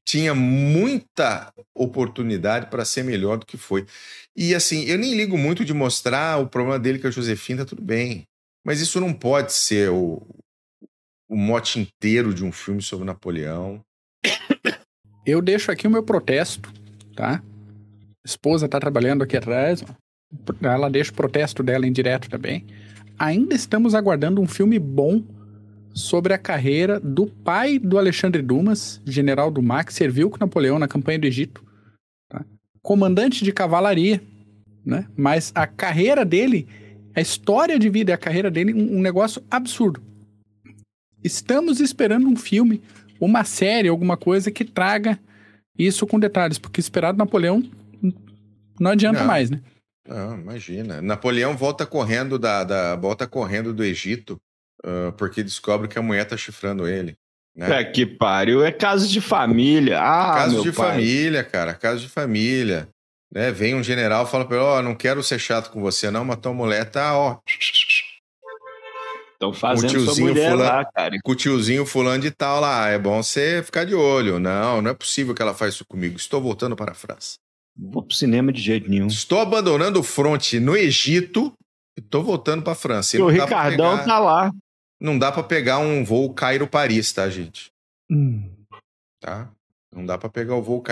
tinha 0.08 0.34
muita 0.34 1.52
oportunidade 1.74 2.70
para 2.70 2.84
ser 2.84 3.04
melhor 3.04 3.36
do 3.36 3.44
que 3.44 3.58
foi. 3.58 3.86
E 4.34 4.54
assim, 4.54 4.84
eu 4.84 4.96
nem 4.96 5.14
ligo 5.14 5.36
muito 5.36 5.64
de 5.64 5.74
mostrar 5.74 6.40
o 6.40 6.48
problema 6.48 6.78
dele 6.78 6.98
com 6.98 7.08
a 7.08 7.10
Josefina, 7.10 7.66
tudo 7.66 7.82
bem. 7.82 8.24
Mas 8.64 8.80
isso 8.80 9.00
não 9.00 9.12
pode 9.12 9.52
ser 9.52 9.90
o, 9.90 10.22
o 11.28 11.36
mote 11.36 11.78
inteiro 11.78 12.32
de 12.32 12.42
um 12.42 12.50
filme 12.50 12.80
sobre 12.80 13.04
Napoleão. 13.04 13.82
Eu 15.26 15.42
deixo 15.42 15.70
aqui 15.70 15.86
o 15.86 15.90
meu 15.90 16.02
protesto, 16.02 16.72
tá? 17.14 17.42
Esposa 18.24 18.64
está 18.64 18.80
trabalhando 18.80 19.22
aqui 19.22 19.36
atrás, 19.36 19.84
ela 20.62 20.88
deixa 20.88 21.12
o 21.12 21.14
protesto 21.14 21.62
dela 21.62 21.86
em 21.86 21.92
direto 21.92 22.30
também. 22.30 22.66
Ainda 23.18 23.54
estamos 23.54 23.94
aguardando 23.94 24.40
um 24.40 24.46
filme 24.46 24.78
bom 24.78 25.22
sobre 25.92 26.32
a 26.32 26.38
carreira 26.38 27.00
do 27.00 27.26
pai 27.26 27.78
do 27.78 27.98
Alexandre 27.98 28.42
Dumas, 28.42 29.00
general 29.04 29.50
do 29.50 29.62
MAC, 29.62 29.92
serviu 29.92 30.30
com 30.30 30.38
Napoleão 30.38 30.78
na 30.78 30.88
campanha 30.88 31.18
do 31.18 31.26
Egito, 31.26 31.64
tá? 32.28 32.44
comandante 32.82 33.44
de 33.44 33.52
cavalaria, 33.52 34.22
né? 34.84 35.06
Mas 35.16 35.52
a 35.54 35.66
carreira 35.66 36.24
dele, 36.24 36.66
a 37.14 37.20
história 37.20 37.78
de 37.78 37.88
vida 37.88 38.12
e 38.12 38.14
a 38.14 38.18
carreira 38.18 38.50
dele, 38.50 38.72
um, 38.72 38.98
um 38.98 39.00
negócio 39.00 39.42
absurdo. 39.50 40.02
Estamos 41.22 41.80
esperando 41.80 42.28
um 42.28 42.36
filme, 42.36 42.80
uma 43.20 43.44
série, 43.44 43.88
alguma 43.88 44.16
coisa 44.16 44.50
que 44.50 44.64
traga 44.64 45.18
isso 45.76 46.06
com 46.06 46.18
detalhes, 46.18 46.58
porque 46.58 46.80
esperado 46.80 47.18
Napoleão 47.18 47.62
não 48.78 48.92
adianta 48.92 49.20
não, 49.20 49.26
mais, 49.26 49.50
né? 49.50 49.60
Não, 50.06 50.40
imagina. 50.40 51.02
Napoleão 51.02 51.56
volta 51.56 51.84
correndo 51.84 52.38
da, 52.38 52.64
da 52.64 52.96
volta 52.96 53.26
correndo 53.26 53.74
do 53.74 53.84
Egito 53.84 54.40
uh, 54.84 55.12
porque 55.12 55.42
descobre 55.42 55.88
que 55.88 55.98
a 55.98 56.02
mulher 56.02 56.24
tá 56.24 56.36
chifrando 56.36 56.86
ele. 56.86 57.16
Né? 57.56 57.80
É 57.80 57.84
que 57.84 58.06
pariu, 58.06 58.64
é 58.64 58.70
caso 58.70 59.08
de 59.08 59.20
família. 59.20 59.98
Ah, 60.00 60.34
caso 60.34 60.62
de 60.62 60.72
pai. 60.72 60.90
família, 60.90 61.42
cara, 61.42 61.74
caso 61.74 62.02
de 62.02 62.08
família. 62.08 62.88
Né? 63.32 63.50
Vem 63.50 63.74
um 63.74 63.82
general 63.82 64.24
e 64.24 64.30
fala 64.30 64.44
pra 64.44 64.56
ele: 64.56 64.64
Ó, 64.64 64.78
oh, 64.78 64.82
não 64.82 64.94
quero 64.94 65.22
ser 65.22 65.38
chato 65.38 65.70
com 65.70 65.80
você, 65.80 66.10
não, 66.10 66.24
mas 66.24 66.38
tua 66.38 66.54
mulher 66.54 66.88
tá, 66.88 67.16
ó. 67.16 67.38
Estão 69.32 69.52
fazendo 69.52 69.92
com 69.92 69.98
tiozinho 70.04 70.28
mulher 70.28 70.50
fulano, 70.50 70.72
lá, 70.72 70.84
cara. 70.84 71.16
Com 71.22 71.32
o 71.32 71.34
tiozinho 71.34 71.86
fulano 71.86 72.22
de 72.22 72.30
tal 72.30 72.60
lá. 72.60 72.88
É 72.88 72.98
bom 72.98 73.22
você 73.22 73.62
ficar 73.62 73.84
de 73.84 73.94
olho. 73.94 74.40
Não, 74.40 74.82
não 74.82 74.90
é 74.90 74.94
possível 74.94 75.34
que 75.34 75.40
ela 75.40 75.54
faça 75.54 75.70
isso 75.70 75.84
comigo. 75.84 76.16
Estou 76.16 76.40
voltando 76.40 76.74
para 76.74 76.90
a 76.90 76.94
França. 76.94 77.36
Vou 77.76 78.02
pro 78.02 78.16
cinema 78.16 78.52
de 78.52 78.60
jeito 78.60 78.90
nenhum. 78.90 79.06
Estou 79.06 79.38
abandonando 79.38 80.00
o 80.00 80.02
fronte 80.02 80.58
no 80.58 80.76
Egito 80.76 81.52
e 81.96 82.00
estou 82.00 82.24
voltando 82.24 82.64
para 82.64 82.72
a 82.72 82.76
França. 82.76 83.16
E 83.16 83.22
o 83.22 83.28
Ricardão 83.28 83.98
pegar... 83.98 84.04
tá 84.04 84.18
lá. 84.18 84.52
Não 85.00 85.18
dá 85.18 85.30
para 85.30 85.42
pegar 85.42 85.78
um 85.78 86.04
voo 86.04 86.32
Cairo-Paris, 86.34 87.12
tá, 87.12 87.28
gente? 87.28 87.70
Hum. 88.10 88.50
Tá? 89.20 89.50
Não 89.94 90.04
dá 90.04 90.18
para 90.18 90.28
pegar 90.28 90.54
o 90.54 90.62
voo 90.62 90.82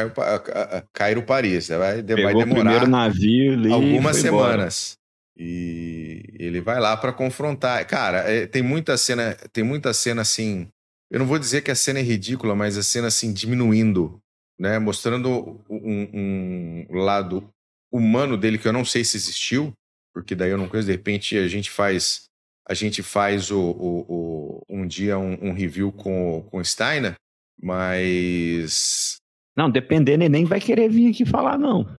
Cairo-Paris. 0.92 1.68
Vai, 1.68 1.78
vai 1.78 2.02
demorar 2.02 2.36
o 2.36 2.54
primeiro 2.54 2.88
navio 2.88 3.52
ali 3.52 3.72
algumas 3.72 4.16
semanas. 4.16 4.96
Embora. 4.96 5.06
E 5.38 6.22
ele 6.38 6.60
vai 6.60 6.80
lá 6.80 6.96
para 6.96 7.12
confrontar. 7.12 7.86
Cara, 7.86 8.18
é, 8.20 8.46
tem 8.46 8.62
muita 8.62 8.96
cena, 8.96 9.34
tem 9.52 9.62
muita 9.62 9.92
cena 9.92 10.22
assim. 10.22 10.68
Eu 11.10 11.18
não 11.18 11.26
vou 11.26 11.38
dizer 11.38 11.62
que 11.62 11.70
a 11.70 11.74
cena 11.74 11.98
é 11.98 12.02
ridícula, 12.02 12.54
mas 12.54 12.78
a 12.78 12.82
cena 12.82 13.08
assim 13.08 13.32
diminuindo, 13.32 14.18
né, 14.58 14.78
mostrando 14.78 15.62
um, 15.68 16.86
um 16.90 16.96
lado 16.96 17.48
humano 17.92 18.36
dele 18.36 18.58
que 18.58 18.66
eu 18.66 18.72
não 18.72 18.84
sei 18.84 19.04
se 19.04 19.16
existiu, 19.16 19.72
porque 20.12 20.34
daí 20.34 20.50
eu 20.50 20.58
não 20.58 20.68
conheço. 20.68 20.86
De 20.86 20.92
repente 20.92 21.36
a 21.36 21.46
gente 21.46 21.70
faz 21.70 22.24
a 22.68 22.74
gente 22.74 23.02
faz 23.02 23.50
o, 23.50 23.60
o, 23.60 24.04
o 24.08 24.62
um 24.68 24.86
dia 24.86 25.16
um, 25.18 25.50
um, 25.50 25.52
review 25.52 25.92
com, 25.92 26.42
com 26.50 26.62
Steiner, 26.64 27.14
mas. 27.62 29.16
Não, 29.56 29.70
dependendo, 29.70 30.24
ele 30.24 30.28
nem 30.28 30.44
vai 30.44 30.60
querer 30.60 30.88
vir 30.88 31.10
aqui 31.10 31.24
falar, 31.24 31.56
não. 31.56 31.94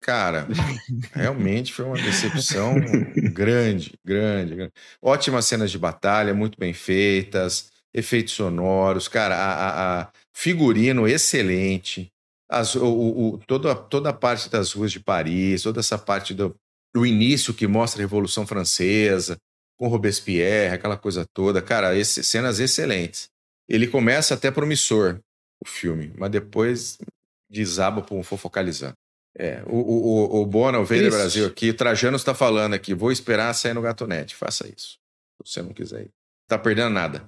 Cara, 0.00 0.46
realmente 1.12 1.72
foi 1.72 1.84
uma 1.84 1.96
decepção 1.96 2.74
grande, 3.32 3.94
grande, 4.04 4.54
grande. 4.54 4.72
Ótimas 5.02 5.46
cenas 5.46 5.70
de 5.70 5.78
batalha, 5.78 6.34
muito 6.34 6.58
bem 6.58 6.72
feitas, 6.72 7.70
efeitos 7.92 8.34
sonoros, 8.34 9.08
cara, 9.08 9.34
a, 9.36 9.52
a, 9.52 10.00
a 10.02 10.12
figurino 10.32 11.08
excelente, 11.08 12.10
as, 12.48 12.74
o, 12.74 12.86
o, 12.86 13.38
toda, 13.46 13.74
toda 13.74 14.10
a 14.10 14.14
parte 14.14 14.48
das 14.48 14.72
ruas 14.72 14.92
de 14.92 15.00
Paris, 15.00 15.62
toda 15.62 15.80
essa 15.80 15.98
parte 15.98 16.32
do, 16.34 16.54
do 16.94 17.04
início 17.04 17.54
que 17.54 17.66
mostra 17.66 18.00
a 18.00 18.04
Revolução 18.04 18.46
Francesa, 18.46 19.36
com 19.80 19.88
Robespierre, 19.88 20.74
aquela 20.74 20.98
coisa 20.98 21.24
toda. 21.32 21.62
Cara, 21.62 21.96
esse, 21.96 22.22
cenas 22.22 22.60
excelentes. 22.60 23.30
Ele 23.66 23.86
começa 23.86 24.34
até 24.34 24.50
promissor, 24.50 25.18
o 25.64 25.66
filme, 25.66 26.12
mas 26.18 26.30
depois 26.30 26.98
desaba 27.50 28.02
para 28.02 28.14
um 28.14 28.22
fofocalizar. 28.22 28.92
É, 29.34 29.62
o, 29.66 29.76
o, 29.76 30.42
o 30.42 30.46
Bona, 30.46 30.78
o 30.78 30.84
Veio 30.84 31.10
Brasil 31.10 31.46
aqui, 31.46 31.72
Trajano 31.72 32.16
está 32.16 32.34
falando 32.34 32.74
aqui, 32.74 32.92
vou 32.92 33.10
esperar 33.10 33.54
sair 33.54 33.72
no 33.72 33.80
Gatonete. 33.80 34.34
Faça 34.34 34.68
isso, 34.68 34.98
se 35.46 35.52
você 35.52 35.62
não 35.62 35.72
quiser 35.72 36.02
ir. 36.02 36.10
Tá 36.46 36.58
perdendo 36.58 36.90
nada. 36.90 37.26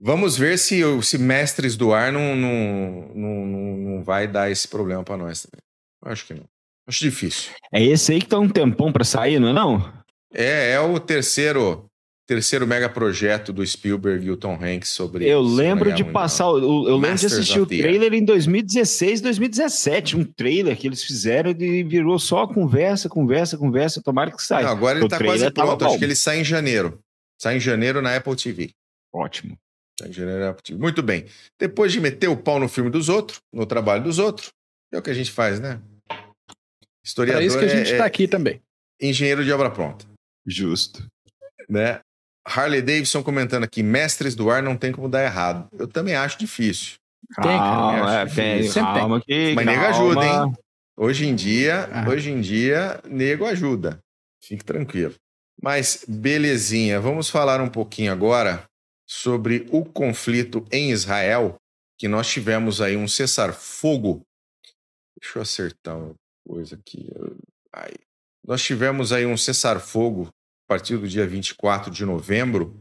Vamos 0.00 0.36
ver 0.36 0.58
se, 0.58 0.80
se 1.02 1.16
Mestres 1.16 1.76
do 1.76 1.92
Ar 1.92 2.10
não, 2.10 2.34
não, 2.34 3.12
não, 3.14 3.46
não 3.46 4.02
vai 4.02 4.26
dar 4.26 4.50
esse 4.50 4.66
problema 4.66 5.04
para 5.04 5.16
nós 5.16 5.42
também. 5.42 5.62
Acho 6.04 6.26
que 6.26 6.34
não. 6.34 6.44
Acho 6.88 7.04
difícil. 7.04 7.52
É 7.72 7.82
esse 7.82 8.12
aí 8.12 8.20
que 8.20 8.28
tá 8.28 8.38
um 8.38 8.48
tempão 8.48 8.92
para 8.92 9.04
sair, 9.04 9.38
não 9.38 9.48
é 9.48 9.52
não? 9.52 10.05
É, 10.36 10.72
é 10.72 10.80
o 10.80 11.00
terceiro 11.00 11.88
terceiro 12.26 12.66
mega 12.66 12.88
projeto 12.88 13.52
do 13.52 13.64
Spielberg 13.64 14.26
e 14.26 14.30
o 14.30 14.36
Tom 14.36 14.58
Hanks 14.60 14.88
sobre 14.88 15.26
Eu 15.26 15.40
lembro 15.40 15.92
de 15.94 16.02
passar, 16.04 16.46
eu, 16.46 16.60
eu 16.60 16.96
lembro 16.96 17.16
de 17.16 17.26
assistir 17.26 17.60
o 17.60 17.66
trailer 17.66 18.12
em 18.12 18.24
2016, 18.24 19.20
2017, 19.20 20.16
um 20.16 20.24
trailer 20.24 20.76
que 20.76 20.88
eles 20.88 21.04
fizeram 21.04 21.52
e 21.52 21.84
virou 21.84 22.18
só 22.18 22.46
conversa, 22.46 23.08
conversa, 23.08 23.56
conversa, 23.56 24.02
tomara 24.02 24.32
que 24.32 24.42
saia. 24.42 24.64
Não, 24.64 24.72
agora 24.72 24.98
ele 24.98 25.06
o 25.06 25.08
tá 25.08 25.18
quase 25.22 25.50
pronto, 25.52 25.84
acho 25.84 25.98
que 25.98 26.04
ele 26.04 26.16
sai 26.16 26.40
em 26.40 26.44
janeiro. 26.44 26.98
Sai 27.40 27.58
em 27.58 27.60
janeiro 27.60 28.02
na 28.02 28.16
Apple 28.16 28.34
TV. 28.34 28.70
Ótimo. 29.14 29.56
Sai 30.00 30.08
em 30.08 30.12
janeiro 30.12 30.40
na 30.40 30.50
Apple 30.50 30.62
TV. 30.64 30.80
Muito 30.80 31.02
bem. 31.02 31.26
Depois 31.60 31.92
de 31.92 32.00
meter 32.00 32.28
o 32.28 32.36
pau 32.36 32.58
no 32.58 32.68
filme 32.68 32.90
dos 32.90 33.08
outros, 33.08 33.38
no 33.52 33.64
trabalho 33.66 34.02
dos 34.02 34.18
outros, 34.18 34.50
é 34.92 34.98
o 34.98 35.02
que 35.02 35.10
a 35.10 35.14
gente 35.14 35.30
faz, 35.30 35.60
né? 35.60 35.80
Historiador 37.04 37.42
é 37.42 37.46
isso 37.46 37.58
que 37.58 37.64
a 37.64 37.68
gente 37.68 37.92
está 37.92 38.04
é, 38.04 38.06
aqui 38.06 38.26
também. 38.26 38.60
Engenheiro 39.00 39.44
de 39.44 39.52
obra 39.52 39.70
pronta. 39.70 40.15
Justo. 40.46 41.06
Né? 41.68 42.00
Harley 42.46 42.80
Davidson 42.80 43.22
comentando 43.22 43.64
aqui: 43.64 43.82
mestres 43.82 44.34
do 44.34 44.50
ar 44.50 44.62
não 44.62 44.76
tem 44.76 44.92
como 44.92 45.08
dar 45.08 45.24
errado. 45.24 45.68
Eu 45.72 45.88
também 45.88 46.14
acho 46.14 46.38
difícil. 46.38 46.94
Tem, 47.42 47.58
cara. 47.58 48.20
É, 48.20 48.26
tem, 48.26 48.72
calma 48.72 49.20
que, 49.20 49.54
Mas 49.54 49.66
nego 49.66 49.84
ajuda, 49.84 50.24
hein? 50.24 50.52
Hoje 50.96 51.26
em 51.26 51.34
dia, 51.34 51.88
ah. 51.92 52.08
hoje 52.08 52.30
em 52.30 52.40
dia, 52.40 53.00
nego 53.04 53.44
ajuda. 53.44 53.98
Fique 54.42 54.64
tranquilo. 54.64 55.14
Mas 55.60 56.04
belezinha, 56.06 57.00
vamos 57.00 57.28
falar 57.28 57.60
um 57.60 57.68
pouquinho 57.68 58.12
agora 58.12 58.64
sobre 59.06 59.66
o 59.70 59.84
conflito 59.84 60.64
em 60.70 60.90
Israel, 60.90 61.56
que 61.98 62.06
nós 62.06 62.28
tivemos 62.28 62.80
aí 62.80 62.96
um 62.96 63.08
cessar-fogo. 63.08 64.22
Deixa 65.20 65.38
eu 65.38 65.42
acertar 65.42 65.98
uma 65.98 66.14
coisa 66.46 66.76
aqui. 66.76 67.08
Ai. 67.72 67.92
Nós 68.46 68.62
tivemos 68.62 69.12
aí 69.12 69.26
um 69.26 69.36
cessar-fogo 69.36 70.28
a 70.66 70.74
partir 70.74 70.96
do 70.96 71.08
dia 71.08 71.26
24 71.26 71.90
de 71.90 72.04
novembro, 72.04 72.74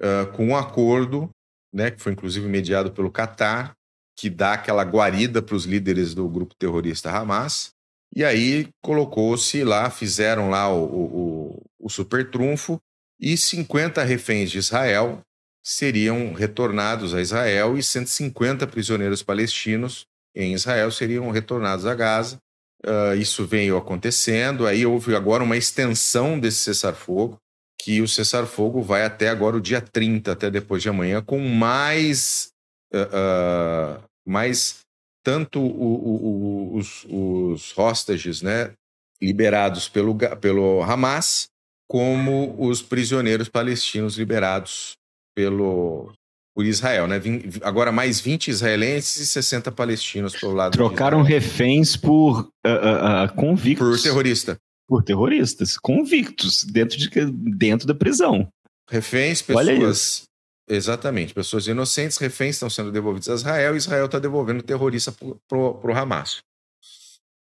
uh, 0.00 0.30
com 0.32 0.48
um 0.48 0.56
acordo, 0.56 1.30
né, 1.72 1.90
que 1.90 2.00
foi 2.00 2.12
inclusive 2.12 2.46
mediado 2.46 2.92
pelo 2.92 3.10
Catar, 3.10 3.72
que 4.16 4.28
dá 4.28 4.52
aquela 4.52 4.82
guarida 4.82 5.40
para 5.40 5.56
os 5.56 5.64
líderes 5.64 6.14
do 6.14 6.28
grupo 6.28 6.54
terrorista 6.54 7.10
Hamas. 7.10 7.70
E 8.14 8.22
aí 8.22 8.68
colocou-se 8.82 9.64
lá, 9.64 9.88
fizeram 9.88 10.50
lá 10.50 10.68
o, 10.68 10.84
o, 10.84 11.62
o 11.80 11.88
super 11.88 12.30
trunfo, 12.30 12.78
e 13.18 13.36
50 13.36 14.02
reféns 14.02 14.50
de 14.50 14.58
Israel 14.58 15.22
seriam 15.64 16.32
retornados 16.32 17.14
a 17.14 17.20
Israel 17.20 17.78
e 17.78 17.82
150 17.82 18.66
prisioneiros 18.66 19.22
palestinos 19.22 20.04
em 20.34 20.54
Israel 20.54 20.90
seriam 20.90 21.30
retornados 21.30 21.86
a 21.86 21.94
Gaza. 21.94 22.38
Uh, 22.84 23.14
isso 23.16 23.46
veio 23.46 23.76
acontecendo. 23.76 24.66
Aí 24.66 24.84
houve 24.84 25.14
agora 25.14 25.44
uma 25.44 25.56
extensão 25.56 26.38
desse 26.38 26.58
cessar-fogo, 26.58 27.36
que 27.80 28.00
o 28.00 28.08
cessar-fogo 28.08 28.82
vai 28.82 29.04
até 29.04 29.28
agora 29.28 29.56
o 29.56 29.60
dia 29.60 29.80
30, 29.80 30.32
até 30.32 30.50
depois 30.50 30.82
de 30.82 30.88
amanhã, 30.88 31.22
com 31.22 31.38
mais. 31.38 32.50
Uh, 32.92 33.98
uh, 33.98 34.04
mais 34.26 34.80
tanto 35.24 35.60
o, 35.60 36.74
o, 36.74 36.76
os, 36.76 37.06
os 37.08 37.78
hostages 37.78 38.42
né, 38.42 38.72
liberados 39.20 39.88
pelo, 39.88 40.16
pelo 40.40 40.82
Hamas, 40.82 41.46
como 41.88 42.54
os 42.58 42.82
prisioneiros 42.82 43.48
palestinos 43.48 44.16
liberados 44.16 44.94
pelo, 45.34 46.12
por 46.54 46.64
Israel, 46.64 47.06
né? 47.06 47.20
Agora 47.62 47.90
mais 47.90 48.20
20 48.20 48.48
israelenses 48.48 49.16
e 49.16 49.26
60 49.26 49.72
palestinos 49.72 50.38
pelo 50.38 50.52
lado 50.52 50.72
Trocaram 50.72 51.22
reféns 51.22 51.96
por 51.96 52.40
uh, 52.40 52.44
uh, 52.44 53.24
uh, 53.24 53.34
convictos. 53.34 54.02
Por 54.02 54.02
terrorista. 54.02 54.58
Por 54.86 55.02
terroristas, 55.02 55.78
convictos, 55.78 56.64
dentro, 56.64 56.98
de, 56.98 57.08
dentro 57.56 57.86
da 57.86 57.94
prisão. 57.94 58.48
Reféns, 58.90 59.40
pessoas. 59.40 60.24
Exatamente, 60.68 61.34
pessoas 61.34 61.66
inocentes, 61.66 62.18
reféns 62.18 62.56
estão 62.56 62.70
sendo 62.70 62.92
devolvidos 62.92 63.28
a 63.28 63.34
Israel 63.34 63.74
e 63.74 63.78
Israel 63.78 64.06
está 64.06 64.18
devolvendo 64.18 64.62
terrorista 64.62 65.12
para 65.12 65.58
o 65.58 65.92
Hamas. 65.92 66.38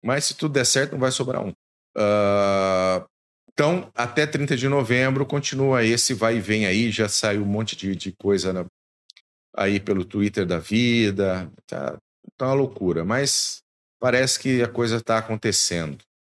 Mas 0.03 0.25
se 0.25 0.35
tudo 0.35 0.53
der 0.53 0.65
certo, 0.65 0.91
não 0.91 0.99
vai 0.99 1.11
sobrar 1.11 1.43
um. 1.43 1.53
então, 3.51 3.89
até 3.95 4.27
30 4.27 4.57
de 4.57 4.67
novembro, 4.67 5.25
continua 5.25 5.85
esse 5.85 6.13
vai 6.13 6.37
e 6.37 6.41
vem 6.41 6.65
aí. 6.65 6.91
Já 6.91 7.07
saiu 7.07 7.43
um 7.43 7.45
monte 7.45 7.75
de, 7.75 7.95
de 7.95 8.11
coisa 8.11 8.51
na, 8.51 8.65
aí 9.57 9.79
pelo 9.79 10.05
Twitter 10.05 10.45
da 10.45 10.59
vida, 10.59 11.51
tá, 11.65 11.97
tá 12.37 12.45
uma 12.45 12.53
loucura, 12.53 13.03
mas 13.03 13.63
parece 13.99 14.39
que 14.39 14.61
a 14.61 14.67
coisa 14.67 14.97
está 14.97 15.17
acontecendo, 15.17 15.97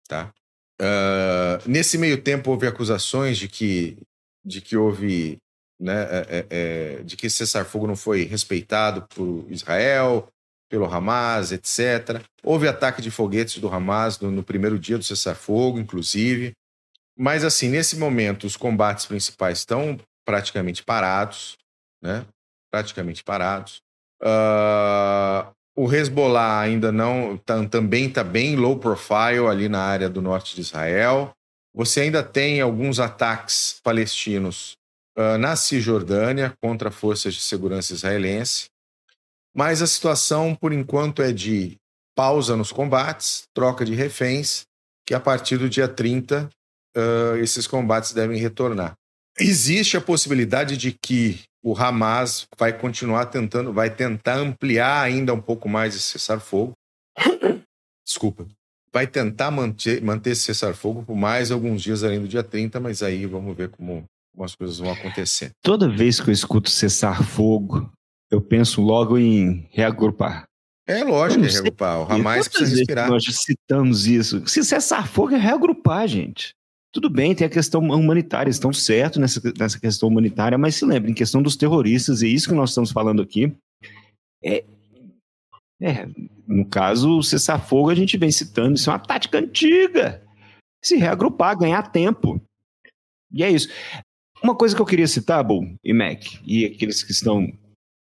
tá? 0.07 0.31
Uh, 0.79 1.57
nesse 1.67 1.97
meio 1.97 2.21
tempo 2.21 2.51
houve 2.51 2.67
acusações 2.67 3.39
de 3.39 3.47
que, 3.47 3.97
de 4.45 4.62
que 4.62 4.77
houve, 4.77 5.39
né, 5.79 6.03
é, 6.03 6.27
é, 6.29 6.47
é, 6.50 7.03
de 7.03 7.17
que 7.17 7.27
cessar-fogo 7.29 7.88
não 7.88 7.95
foi 7.95 8.24
respeitado 8.24 9.07
por 9.07 9.47
Israel, 9.50 10.27
pelo 10.69 10.86
Hamas, 10.86 11.51
etc. 11.51 12.24
Houve 12.43 12.67
ataque 12.67 13.01
de 13.01 13.09
foguetes 13.09 13.57
do 13.57 13.74
Hamas 13.74 14.19
no, 14.19 14.29
no 14.29 14.43
primeiro 14.43 14.77
dia 14.77 15.00
do 15.00 15.03
cessar-fogo, 15.03 15.79
inclusive. 15.79 16.51
Mas 17.17 17.43
assim, 17.43 17.69
nesse 17.69 17.97
momento, 17.97 18.45
os 18.45 18.55
combates 18.55 19.07
principais 19.07 19.59
estão 19.59 20.00
praticamente 20.24 20.83
parados, 20.83 21.57
né? 22.00 22.24
Praticamente 22.77 23.24
parados. 23.24 23.81
Uh, 24.22 25.51
o 25.75 25.91
Hezbollah 25.91 26.60
ainda 26.60 26.91
não 26.91 27.38
tá, 27.38 27.65
também 27.67 28.07
está 28.07 28.24
bem 28.24 28.55
low 28.55 28.77
profile 28.77 29.48
ali 29.48 29.67
na 29.67 29.81
área 29.81 30.10
do 30.10 30.22
norte 30.22 30.53
de 30.53 30.62
Israel. 30.62 31.31
Você 31.74 32.01
ainda 32.01 32.22
tem 32.22 32.62
alguns 32.62 33.00
ataques 33.00 33.79
palestinos 33.84 34.74
uh, 35.17 35.38
na 35.39 35.55
Cisjordânia 35.55 36.53
contra 36.62 36.91
forças 36.91 37.34
de 37.34 37.41
segurança 37.41 37.93
israelense. 37.93 38.65
Mas 39.55 39.81
a 39.81 39.88
situação, 39.88 40.55
por 40.55 40.72
enquanto, 40.72 41.24
é 41.24 41.31
de 41.31 41.77
pausa 42.15 42.55
nos 42.55 42.72
combates, 42.72 43.44
troca 43.55 43.83
de 43.83 43.96
reféns, 43.96 44.66
que 45.05 45.16
a 45.16 45.20
partir 45.20 45.57
do 45.57 45.68
dia 45.68 45.87
30 45.87 46.48
uh, 46.96 47.37
esses 47.37 47.66
combates 47.66 48.13
devem 48.13 48.40
retornar. 48.40 48.94
Existe 49.40 49.98
a 49.98 50.01
possibilidade 50.01 50.77
de 50.77 50.92
que 50.92 51.47
o 51.63 51.75
Hamas 51.77 52.48
vai 52.57 52.72
continuar 52.74 53.25
tentando, 53.27 53.74
vai 53.74 53.89
tentar 53.89 54.37
ampliar 54.37 55.01
ainda 55.01 55.33
um 55.33 55.41
pouco 55.41 55.67
mais 55.67 55.96
esse 55.96 56.03
cessar-fogo. 56.03 56.74
Desculpa. 58.05 58.48
Vai 58.93 59.05
tentar 59.05 59.51
manter, 59.51 60.01
manter 60.01 60.31
esse 60.31 60.43
cessar-fogo 60.43 61.03
por 61.03 61.15
mais 61.15 61.51
alguns 61.51 61.81
dias 61.81 62.03
além 62.03 62.22
do 62.22 62.27
dia 62.27 62.43
30, 62.43 62.79
mas 62.79 63.03
aí 63.03 63.25
vamos 63.25 63.55
ver 63.55 63.70
como, 63.70 64.05
como 64.33 64.46
as 64.46 64.55
coisas 64.55 64.77
vão 64.77 64.91
acontecer. 64.91 65.51
Toda 65.61 65.89
vez 65.89 66.22
que 66.22 66.29
eu 66.29 66.33
escuto 66.33 66.70
cessar-fogo, 66.70 67.91
eu 68.31 68.41
penso 68.41 68.81
logo 68.81 69.17
em 69.17 69.67
reagrupar. 69.72 70.46
É 70.87 71.03
lógico 71.03 71.41
que 71.41 71.50
é 71.50 71.51
reagrupar. 71.51 72.00
O 72.00 72.11
Hamas 72.11 72.48
precisa 72.48 72.77
respirar. 72.77 73.09
Nós 73.09 73.24
já 73.24 73.33
citamos 73.33 74.07
isso. 74.07 74.48
Se 74.48 74.63
cessar-fogo 74.63 75.35
é 75.35 75.37
reagrupar, 75.37 76.07
gente. 76.07 76.55
Tudo 76.98 77.12
bem, 77.12 77.36
tem 77.36 77.46
a 77.46 77.50
questão 77.50 77.79
humanitária, 77.79 78.50
estão 78.50 78.74
certos 78.74 79.20
nessa, 79.20 79.40
nessa 79.55 79.79
questão 79.79 80.10
humanitária, 80.10 80.57
mas 80.57 80.74
se 80.74 80.83
lembrem, 80.83 81.14
questão 81.14 81.44
dos 81.44 81.55
terroristas, 81.55 82.24
e 82.24 82.33
isso 82.33 82.50
que 82.50 82.55
nós 82.55 82.72
estamos 82.72 82.92
falando 82.92 83.22
aqui, 83.22 83.55
é, 84.44 84.66
é 85.79 86.10
no 86.48 86.66
caso, 86.66 87.20
o 87.20 87.22
cessar-fogo 87.22 87.92
a 87.92 87.94
gente 87.94 88.18
vem 88.18 88.31
citando, 88.31 88.74
isso 88.74 88.90
é 88.90 88.94
uma 88.94 88.98
tática 88.98 89.38
antiga. 89.38 90.24
Se 90.83 90.96
reagrupar, 90.96 91.55
ganhar 91.55 91.83
tempo. 91.92 92.42
E 93.31 93.44
é 93.44 93.51
isso. 93.51 93.70
Uma 94.42 94.55
coisa 94.55 94.75
que 94.75 94.81
eu 94.81 94.86
queria 94.88 95.07
citar, 95.07 95.44
Bull 95.44 95.75
e 95.83 95.94
Mac, 95.94 96.24
e 96.48 96.66
aqueles 96.66 97.03
que 97.03 97.12
estão 97.12 97.48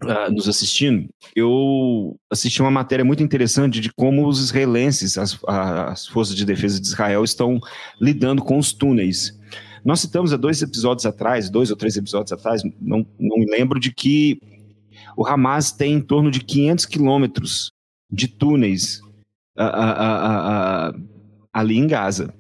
uh, 0.04 0.32
nos 0.32 0.48
assistindo, 0.48 1.10
eu 1.36 2.18
assisti 2.30 2.62
uma 2.62 2.72
matéria 2.72 3.06
muito 3.06 3.24
interessante 3.24 3.80
de 3.80 3.92
como 3.94 4.28
os 4.28 4.40
israelenses, 4.40 5.18
as, 5.18 5.38
as 5.48 6.08
forças 6.08 6.36
de 6.36 6.46
defesa 6.46 6.80
de 6.80 6.88
Israel, 6.88 7.24
estão 7.24 7.60
lidando 8.00 8.42
com 8.42 8.58
os 8.58 8.74
túneis. 8.74 9.38
Nós 9.84 10.00
citamos 10.00 10.32
há 10.32 10.38
dois 10.38 10.62
episódios 10.62 11.06
atrás, 11.06 11.50
dois 11.50 11.72
ou 11.72 11.78
três 11.78 11.98
episódios 11.98 12.32
atrás, 12.32 12.62
não, 12.80 13.06
não 13.20 13.38
me 13.38 13.46
lembro, 13.46 13.80
de 13.80 13.92
que 13.92 14.40
o 15.18 15.26
Hamas 15.26 15.72
tem 15.72 15.94
em 15.94 16.02
torno 16.02 16.30
de 16.30 16.40
500 16.40 16.86
quilômetros 16.86 17.72
de 18.12 18.28
túneis 18.28 19.02
ali 21.54 21.78
em 21.78 21.88
Gaza. 21.88 22.34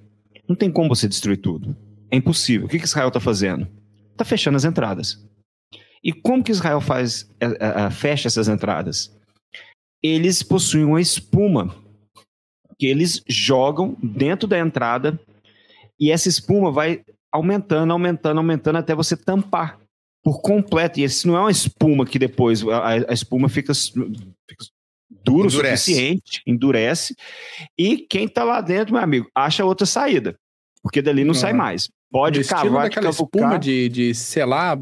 Não 0.47 0.56
tem 0.56 0.71
como 0.71 0.89
você 0.89 1.08
destruir 1.08 1.38
tudo. 1.38 1.76
É 2.10 2.17
impossível. 2.17 2.67
O 2.67 2.69
que, 2.69 2.78
que 2.78 2.86
Israel 2.86 3.08
está 3.08 3.19
fazendo? 3.19 3.67
Está 4.12 4.26
fechando 4.26 4.58
as 4.58 4.65
entradas. 4.65 5.26
E 6.04 6.12
como 6.12 6.44
que 6.44 6.52
Israel 6.52 6.82
faz, 6.82 7.30
é, 7.40 7.46
é, 7.46 7.86
é, 7.86 7.92
fecha 7.92 8.28
essas 8.28 8.48
entradas? 8.48 9.16
Eles 10.02 10.42
possuem 10.42 10.86
uma 10.86 11.02
espuma 11.02 11.76
que 12.80 12.88
eles 12.88 13.24
jogam 13.28 13.96
dentro 14.02 14.48
da 14.48 14.58
entrada 14.58 15.20
e 16.00 16.12
essa 16.12 16.28
espuma 16.28 16.72
vai 16.72 17.04
aumentando, 17.32 17.94
aumentando, 17.94 18.40
aumentando 18.40 18.78
até 18.78 18.96
você 18.96 19.16
tampar 19.16 19.80
por 20.24 20.42
completo. 20.42 21.00
E 21.00 21.04
isso 21.04 21.28
não 21.28 21.38
é 21.38 21.42
uma 21.42 21.52
espuma 21.52 22.06
que 22.06 22.18
depois 22.18 22.68
a, 22.68 23.12
a 23.12 23.14
espuma 23.14 23.48
fica, 23.48 23.72
fica 23.74 24.66
duro 25.24 25.48
o 25.48 25.52
suficiente, 25.52 26.42
endurece. 26.48 27.16
E 27.78 27.98
quem 27.98 28.26
está 28.26 28.44
lá 28.44 28.62
dentro, 28.62 28.94
meu 28.94 29.04
amigo, 29.04 29.30
acha 29.36 29.64
outra 29.64 29.86
saída. 29.86 30.36
Porque 30.82 31.02
dali 31.02 31.24
não 31.24 31.36
uhum. 31.36 31.40
sai 31.40 31.54
mais. 31.54 31.88
Pode 32.12 32.44
cavar, 32.44 32.84
daquela 32.84 33.10
espuma 33.10 33.60
de, 33.60 33.88
de 33.88 34.16
selar 34.16 34.78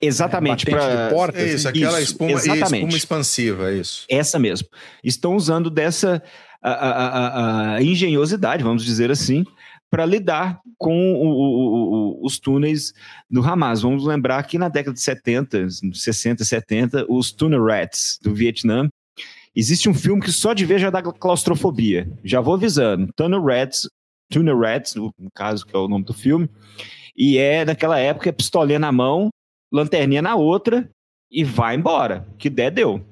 Exatamente. 0.00 0.68
É, 0.68 0.70
pra... 0.70 1.08
de 1.08 1.14
porta, 1.14 1.42
isso, 1.42 1.68
assim. 1.68 1.78
aquela 1.78 2.00
isso, 2.00 2.12
espuma, 2.12 2.32
exatamente. 2.32 2.74
espuma 2.74 2.96
expansiva, 2.96 3.70
é 3.70 3.76
isso. 3.76 4.06
Essa 4.08 4.38
mesmo. 4.38 4.68
Estão 5.04 5.36
usando 5.36 5.68
dessa 5.68 6.22
a, 6.62 6.70
a, 6.70 7.74
a, 7.74 7.82
engenhosidade, 7.82 8.62
vamos 8.62 8.84
dizer 8.84 9.10
assim, 9.10 9.44
para 9.90 10.06
lidar 10.06 10.60
com 10.78 11.14
o, 11.14 11.26
o, 11.26 12.22
o, 12.22 12.26
os 12.26 12.38
túneis 12.38 12.92
do 13.30 13.42
Hamas. 13.42 13.82
Vamos 13.82 14.04
lembrar 14.04 14.42
que 14.44 14.58
na 14.58 14.68
década 14.68 14.94
de 14.94 15.00
70, 15.00 15.68
60, 15.92 16.44
70, 16.44 17.06
os 17.08 17.32
tunnel 17.32 17.64
rats 17.64 18.18
do 18.22 18.34
Vietnã, 18.34 18.88
existe 19.54 19.88
um 19.88 19.94
filme 19.94 20.22
que 20.22 20.32
só 20.32 20.54
de 20.54 20.64
ver 20.64 20.78
já 20.78 20.90
dá 20.90 21.02
claustrofobia. 21.02 22.10
Já 22.24 22.40
vou 22.40 22.54
avisando. 22.54 23.12
Tunnel 23.14 23.42
rats, 23.42 23.88
tunnel 24.30 24.58
rats, 24.58 24.94
no 24.94 25.12
caso 25.34 25.66
que 25.66 25.74
é 25.74 25.78
o 25.78 25.88
nome 25.88 26.04
do 26.04 26.14
filme, 26.14 26.48
e 27.16 27.36
é 27.36 27.64
naquela 27.64 27.98
época 27.98 28.32
pistolinha 28.32 28.78
na 28.78 28.92
mão, 28.92 29.28
lanterninha 29.72 30.22
na 30.22 30.34
outra 30.34 30.88
e 31.30 31.44
vai 31.44 31.76
embora. 31.76 32.26
Que 32.38 32.50
der, 32.50 32.70
deu. 32.70 33.04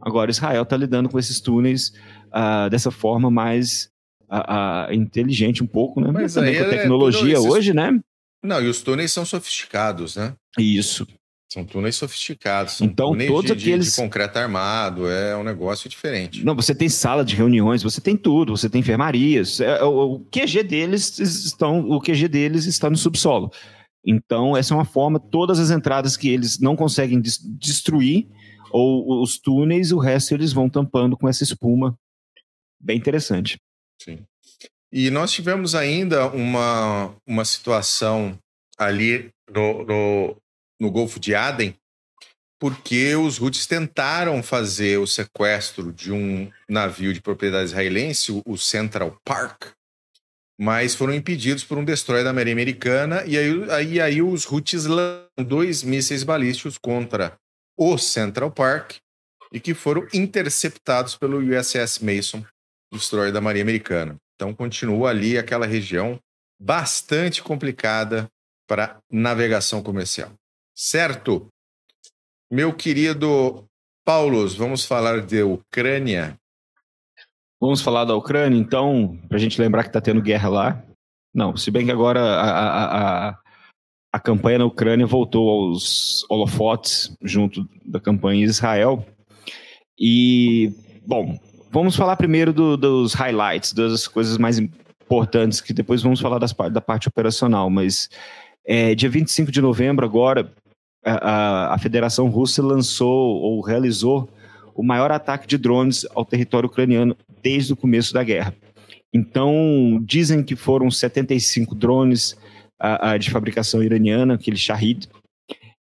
Agora 0.00 0.30
Israel 0.30 0.62
está 0.62 0.76
lidando 0.76 1.08
com 1.08 1.18
esses 1.18 1.40
túneis 1.40 1.92
uh, 2.28 2.70
dessa 2.70 2.90
forma 2.90 3.30
mais 3.30 3.90
uh, 4.30 4.90
uh, 4.90 4.92
inteligente 4.92 5.62
um 5.62 5.66
pouco, 5.66 6.00
né? 6.00 6.10
Mas, 6.12 6.22
Mas 6.22 6.34
também 6.34 6.54
com 6.56 6.62
a 6.62 6.66
é 6.66 6.70
tecnologia 6.70 7.36
é, 7.36 7.38
hoje, 7.38 7.74
né? 7.74 7.98
Não, 8.42 8.62
e 8.62 8.68
os 8.68 8.80
túneis 8.80 9.12
são 9.12 9.24
sofisticados, 9.24 10.16
né? 10.16 10.34
Isso. 10.58 11.06
São 11.50 11.64
túneis 11.64 11.96
sofisticados. 11.96 12.74
São 12.74 12.86
então, 12.86 13.10
túneis 13.10 13.30
todos 13.30 13.46
de, 13.46 13.52
aqueles. 13.52 13.86
De, 13.86 13.90
de 13.92 13.96
concreto 13.96 14.38
armado, 14.38 15.08
é 15.08 15.34
um 15.34 15.42
negócio 15.42 15.88
diferente. 15.88 16.44
Não, 16.44 16.54
você 16.54 16.74
tem 16.74 16.90
sala 16.90 17.24
de 17.24 17.34
reuniões, 17.34 17.82
você 17.82 18.00
tem 18.02 18.16
tudo, 18.16 18.54
você 18.54 18.68
tem 18.68 18.80
enfermarias. 18.80 19.60
É, 19.60 19.82
o, 19.82 20.14
o 20.14 20.20
QG 20.30 20.62
deles 20.62 21.18
estão, 21.18 21.80
o 21.88 22.00
QG 22.00 22.28
deles 22.28 22.66
está 22.66 22.90
no 22.90 22.96
subsolo. 22.96 23.50
Então, 24.10 24.56
essa 24.56 24.72
é 24.72 24.76
uma 24.76 24.86
forma, 24.86 25.20
todas 25.20 25.58
as 25.58 25.70
entradas 25.70 26.16
que 26.16 26.30
eles 26.30 26.58
não 26.58 26.74
conseguem 26.74 27.20
des 27.20 27.38
destruir, 27.38 28.26
ou 28.70 29.22
os 29.22 29.38
túneis, 29.38 29.92
o 29.92 29.98
resto 29.98 30.32
eles 30.32 30.50
vão 30.50 30.70
tampando 30.70 31.14
com 31.14 31.28
essa 31.28 31.44
espuma. 31.44 31.94
Bem 32.80 32.96
interessante. 32.96 33.60
Sim. 34.00 34.24
E 34.90 35.10
nós 35.10 35.30
tivemos 35.30 35.74
ainda 35.74 36.26
uma, 36.28 37.14
uma 37.26 37.44
situação 37.44 38.38
ali 38.78 39.28
no, 39.50 39.84
no, 39.84 40.36
no 40.80 40.90
Golfo 40.90 41.20
de 41.20 41.34
Aden, 41.34 41.74
porque 42.58 43.14
os 43.14 43.38
Houthis 43.38 43.66
tentaram 43.66 44.42
fazer 44.42 44.98
o 44.98 45.06
sequestro 45.06 45.92
de 45.92 46.10
um 46.10 46.50
navio 46.66 47.12
de 47.12 47.20
propriedade 47.20 47.66
israelense, 47.66 48.42
o 48.46 48.56
Central 48.56 49.18
Park, 49.22 49.66
mas 50.58 50.94
foram 50.94 51.14
impedidos 51.14 51.62
por 51.62 51.78
um 51.78 51.84
destroyer 51.84 52.24
da 52.24 52.32
Marinha 52.32 52.54
Americana, 52.54 53.24
e 53.24 53.38
aí, 53.38 53.70
aí, 53.70 54.00
aí 54.00 54.22
os 54.22 54.44
Houthis 54.44 54.86
lançaram 54.86 55.28
dois 55.46 55.82
mísseis 55.82 56.24
balísticos 56.24 56.76
contra 56.76 57.38
o 57.76 57.96
Central 57.96 58.50
Park, 58.50 58.96
e 59.52 59.60
que 59.60 59.72
foram 59.72 60.06
interceptados 60.12 61.16
pelo 61.16 61.38
USS 61.38 62.00
Mason, 62.00 62.44
destroyer 62.92 63.32
da 63.32 63.40
Marinha 63.40 63.62
Americana. 63.62 64.16
Então 64.34 64.54
continua 64.54 65.10
ali 65.10 65.38
aquela 65.38 65.66
região 65.66 66.18
bastante 66.60 67.42
complicada 67.42 68.28
para 68.68 68.98
navegação 69.10 69.82
comercial. 69.82 70.32
Certo? 70.76 71.48
Meu 72.50 72.72
querido 72.74 73.64
Paulos, 74.04 74.54
vamos 74.54 74.84
falar 74.84 75.20
de 75.20 75.42
Ucrânia. 75.42 76.38
Vamos 77.60 77.80
falar 77.80 78.04
da 78.04 78.14
Ucrânia, 78.14 78.56
então, 78.56 79.18
para 79.28 79.36
a 79.36 79.40
gente 79.40 79.60
lembrar 79.60 79.82
que 79.82 79.88
está 79.88 80.00
tendo 80.00 80.22
guerra 80.22 80.48
lá. 80.48 80.82
Não, 81.34 81.56
se 81.56 81.70
bem 81.70 81.84
que 81.84 81.90
agora 81.90 82.20
a, 82.20 82.50
a, 82.50 83.28
a, 83.30 83.38
a 84.12 84.20
campanha 84.20 84.58
na 84.58 84.64
Ucrânia 84.64 85.06
voltou 85.06 85.50
aos 85.50 86.24
holofotes 86.30 87.16
junto 87.22 87.68
da 87.84 87.98
campanha 87.98 88.40
em 88.40 88.44
Israel. 88.44 89.04
E, 89.98 90.72
bom, 91.04 91.36
vamos 91.70 91.96
falar 91.96 92.16
primeiro 92.16 92.52
do, 92.52 92.76
dos 92.76 93.12
highlights, 93.14 93.72
das 93.72 94.06
coisas 94.06 94.38
mais 94.38 94.58
importantes, 94.58 95.60
que 95.60 95.72
depois 95.72 96.02
vamos 96.02 96.20
falar 96.20 96.38
das, 96.38 96.52
da 96.52 96.80
parte 96.80 97.08
operacional, 97.08 97.68
mas 97.68 98.08
é, 98.64 98.94
dia 98.94 99.10
25 99.10 99.50
de 99.50 99.60
novembro 99.60 100.06
agora, 100.06 100.52
a, 101.04 101.74
a 101.74 101.78
Federação 101.78 102.28
Russa 102.28 102.62
lançou 102.62 103.40
ou 103.40 103.60
realizou 103.60 104.28
o 104.74 104.82
maior 104.82 105.10
ataque 105.10 105.46
de 105.46 105.58
drones 105.58 106.06
ao 106.14 106.24
território 106.24 106.68
ucraniano 106.68 107.16
desde 107.48 107.72
o 107.72 107.76
começo 107.76 108.12
da 108.12 108.22
guerra. 108.22 108.54
Então, 109.10 109.98
dizem 110.04 110.42
que 110.42 110.54
foram 110.54 110.90
75 110.90 111.74
drones 111.74 112.36
a, 112.78 113.12
a, 113.12 113.18
de 113.18 113.30
fabricação 113.30 113.82
iraniana, 113.82 114.34
aquele 114.34 114.58
Shahid, 114.58 115.08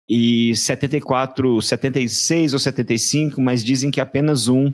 e 0.09 0.55
74, 0.55 1.61
76 1.61 2.53
ou 2.53 2.59
75, 2.59 3.41
mas 3.41 3.65
dizem 3.65 3.91
que 3.91 3.99
apenas 3.99 4.47
um 4.47 4.71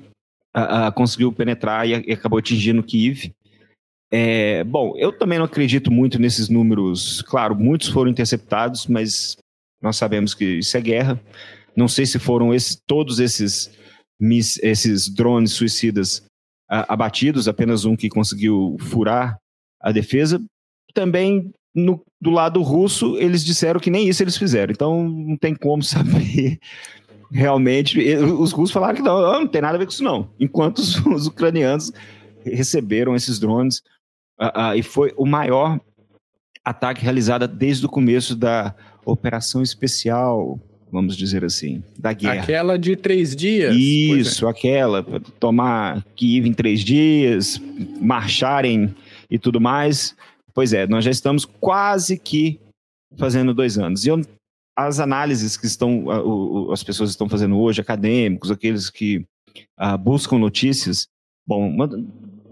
a, 0.53 0.91
conseguiu 0.91 1.31
penetrar 1.31 1.87
e, 1.87 1.93
e, 2.07 2.13
acabou 2.13 2.37
atingindo 2.37 2.83
Kiev. 2.83 3.31
É, 4.11 4.63
bom, 4.63 4.93
eu 4.97 5.11
também 5.11 5.39
não 5.39 5.45
acredito 5.45 5.91
muito 5.91 6.19
nesses 6.19 6.47
números. 6.47 7.23
Claro, 7.23 7.55
muitos 7.55 7.89
foram 7.89 8.11
interceptados, 8.11 8.85
mas 8.85 9.35
nós 9.81 9.97
sabemos 9.97 10.35
que 10.35 10.59
isso 10.59 10.77
é 10.77 10.81
guerra. 10.81 11.19
Não 11.75 11.87
sei 11.87 12.05
se 12.05 12.19
foram 12.19 12.53
esse, 12.53 12.79
todos 12.85 13.19
esses, 13.19 13.71
esses 14.61 15.09
drones 15.09 15.53
suicidas 15.53 16.26
abatidos, 16.67 17.47
apenas 17.47 17.85
um 17.85 17.95
que 17.95 18.09
conseguiu 18.09 18.77
furar 18.79 19.37
a 19.81 19.91
defesa. 19.91 20.41
Também 20.93 21.51
no, 21.73 22.03
do 22.19 22.31
lado 22.31 22.61
russo, 22.61 23.17
eles 23.17 23.45
disseram 23.45 23.79
que 23.79 23.91
nem 23.91 24.07
isso 24.07 24.23
eles 24.23 24.37
fizeram. 24.37 24.71
Então 24.71 25.07
não 25.07 25.37
tem 25.37 25.55
como 25.55 25.81
saber 25.83 26.59
realmente. 27.31 27.99
Os 28.17 28.51
russos 28.51 28.73
falaram 28.73 28.95
que 28.95 29.01
não, 29.01 29.21
não, 29.21 29.47
tem 29.47 29.61
nada 29.61 29.75
a 29.75 29.77
ver 29.77 29.85
com 29.85 29.91
isso, 29.91 30.03
não. 30.03 30.29
Enquanto 30.39 30.79
os, 30.79 30.97
os 31.05 31.27
ucranianos 31.27 31.91
receberam 32.43 33.15
esses 33.15 33.39
drones, 33.39 33.81
uh, 34.39 34.71
uh, 34.71 34.75
e 34.75 34.81
foi 34.81 35.13
o 35.17 35.25
maior 35.25 35.79
ataque 36.63 37.01
realizado 37.01 37.47
desde 37.47 37.85
o 37.85 37.89
começo 37.89 38.35
da 38.35 38.75
operação 39.05 39.61
especial, 39.61 40.59
vamos 40.91 41.15
dizer 41.15 41.43
assim, 41.43 41.83
da 41.97 42.13
guerra. 42.13 42.41
Aquela 42.41 42.77
de 42.77 42.95
três 42.95 43.35
dias? 43.35 43.75
É. 43.75 43.77
Isso, 43.77 44.47
é. 44.47 44.49
aquela, 44.49 45.03
tomar 45.39 46.03
Kiev 46.15 46.47
em 46.47 46.53
três 46.53 46.81
dias, 46.81 47.61
marcharem 47.99 48.93
e 49.29 49.37
tudo 49.37 49.59
mais. 49.59 50.15
Pois 50.53 50.73
é, 50.73 50.87
nós 50.87 51.05
já 51.05 51.11
estamos 51.11 51.45
quase 51.45 52.17
que 52.17 52.59
fazendo 53.17 53.53
dois 53.53 53.77
anos. 53.77 54.05
E 54.05 54.09
eu, 54.09 54.21
as 54.75 54.99
análises 54.99 55.57
que 55.57 55.65
estão, 55.65 56.05
as 56.71 56.83
pessoas 56.83 57.09
estão 57.09 57.27
fazendo 57.27 57.57
hoje, 57.57 57.81
acadêmicos, 57.81 58.51
aqueles 58.51 58.89
que 58.89 59.25
uh, 59.79 59.97
buscam 59.97 60.37
notícias, 60.37 61.07
bom, 61.45 61.75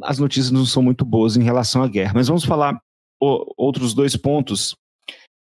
as 0.02 0.19
notícias 0.19 0.52
não 0.52 0.65
são 0.65 0.82
muito 0.82 1.06
boas 1.06 1.38
em 1.38 1.43
relação 1.43 1.84
à 1.84 1.88
guerra, 1.88 2.13
mas 2.15 2.28
vamos 2.28 2.43
falar 2.43 2.80
outros 3.19 3.93
dois 3.93 4.15
pontos 4.15 4.76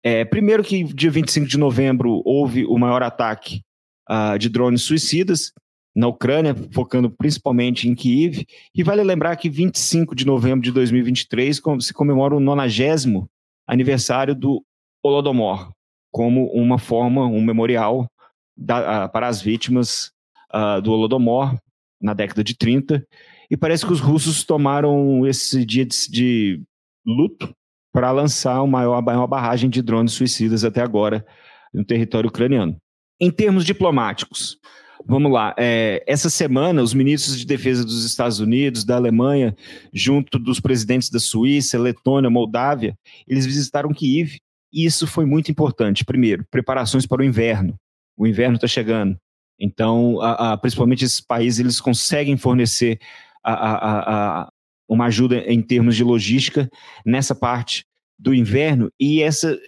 é, 0.07 0.23
primeiro 0.23 0.63
que 0.63 0.85
dia 0.85 1.11
25 1.11 1.45
de 1.45 1.57
novembro 1.57 2.21
houve 2.23 2.65
o 2.65 2.77
maior 2.77 3.03
ataque 3.03 3.61
uh, 4.09 4.39
de 4.39 4.47
drones 4.47 4.83
suicidas 4.83 5.51
na 5.93 6.07
Ucrânia, 6.07 6.55
focando 6.71 7.09
principalmente 7.11 7.89
em 7.89 7.93
Kiev. 7.93 8.45
E 8.73 8.83
vale 8.83 9.03
lembrar 9.03 9.35
que 9.35 9.49
25 9.49 10.15
de 10.15 10.25
novembro 10.25 10.61
de 10.61 10.71
2023 10.71 11.61
se 11.81 11.93
comemora 11.93 12.33
o 12.33 12.39
90 12.39 13.27
aniversário 13.67 14.33
do 14.33 14.63
Holodomor, 15.03 15.73
como 16.09 16.45
uma 16.53 16.79
forma, 16.79 17.25
um 17.25 17.43
memorial 17.43 18.09
da, 18.55 19.07
uh, 19.07 19.11
para 19.11 19.27
as 19.27 19.41
vítimas 19.41 20.13
uh, 20.55 20.81
do 20.81 20.93
Holodomor 20.93 21.53
na 22.01 22.13
década 22.13 22.45
de 22.45 22.55
30. 22.55 23.05
E 23.51 23.57
parece 23.57 23.85
que 23.85 23.91
os 23.91 23.99
russos 23.99 24.45
tomaram 24.45 25.27
esse 25.27 25.65
dia 25.65 25.85
de, 25.85 26.09
de 26.09 26.63
luto 27.05 27.53
para 27.97 28.12
lançar 28.12 28.62
o 28.62 28.67
maior, 28.67 29.01
maior 29.01 29.25
barragem 29.25 29.71
de 29.71 29.81
drones 29.81 30.13
suicidas 30.13 30.63
até 30.63 30.83
agora 30.83 31.25
no 31.73 31.83
território 31.83 32.29
ucraniano. 32.29 32.77
Em 33.19 33.31
termos 33.31 33.65
diplomáticos, 33.65 34.60
vamos 35.03 35.31
lá. 35.31 35.55
É, 35.57 36.03
essa 36.05 36.29
semana, 36.29 36.83
os 36.83 36.93
ministros 36.93 37.39
de 37.39 37.43
defesa 37.43 37.83
dos 37.83 38.05
Estados 38.05 38.39
Unidos, 38.39 38.86
da 38.86 38.97
Alemanha, 38.97 39.55
junto 39.91 40.38
dos 40.38 40.60
presidentes 40.60 41.10
da 41.10 41.17
Suíça, 41.17 41.79
Letônia, 41.79 42.29
Moldávia, 42.29 42.95
eles 43.27 43.47
visitaram 43.47 43.91
Kiev 43.91 44.38
e 44.71 44.86
isso 44.86 45.07
foi 45.07 45.25
muito 45.25 45.49
importante. 45.49 46.05
Primeiro, 46.05 46.45
preparações 46.51 47.07
para 47.07 47.23
o 47.23 47.25
inverno. 47.25 47.73
O 48.15 48.27
inverno 48.27 48.57
está 48.57 48.67
chegando. 48.67 49.17
Então, 49.60 50.21
a, 50.21 50.53
a, 50.53 50.57
principalmente 50.57 51.03
esses 51.03 51.19
países, 51.19 51.60
eles 51.60 51.81
conseguem 51.81 52.38
fornecer 52.38 52.99
a, 53.43 54.51
uma 54.88 55.06
ajuda 55.06 55.38
em 55.52 55.62
termos 55.62 55.95
de 55.95 56.04
logística 56.04 56.69
nessa 57.06 57.36
parte 57.36 57.86
do 58.17 58.34
inverno 58.34 58.91
e 59.00 59.21
essa, 59.21 59.60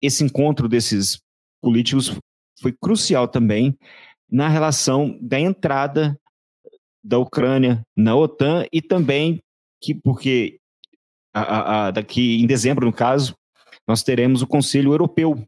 esse 0.00 0.24
encontro 0.24 0.68
desses 0.68 1.20
políticos 1.60 2.16
foi 2.60 2.72
crucial 2.72 3.28
também 3.28 3.76
na 4.30 4.48
relação 4.48 5.18
da 5.20 5.38
entrada 5.38 6.18
da 7.02 7.18
Ucrânia 7.18 7.82
na 7.96 8.14
OTAN 8.14 8.64
e 8.72 8.80
também 8.80 9.40
que 9.80 9.94
porque 9.94 10.58
a, 11.34 11.86
a, 11.86 11.90
daqui 11.90 12.40
em 12.40 12.46
dezembro 12.46 12.86
no 12.86 12.92
caso 12.92 13.34
nós 13.86 14.02
teremos 14.02 14.42
o 14.42 14.46
Conselho 14.46 14.92
Europeu 14.92 15.46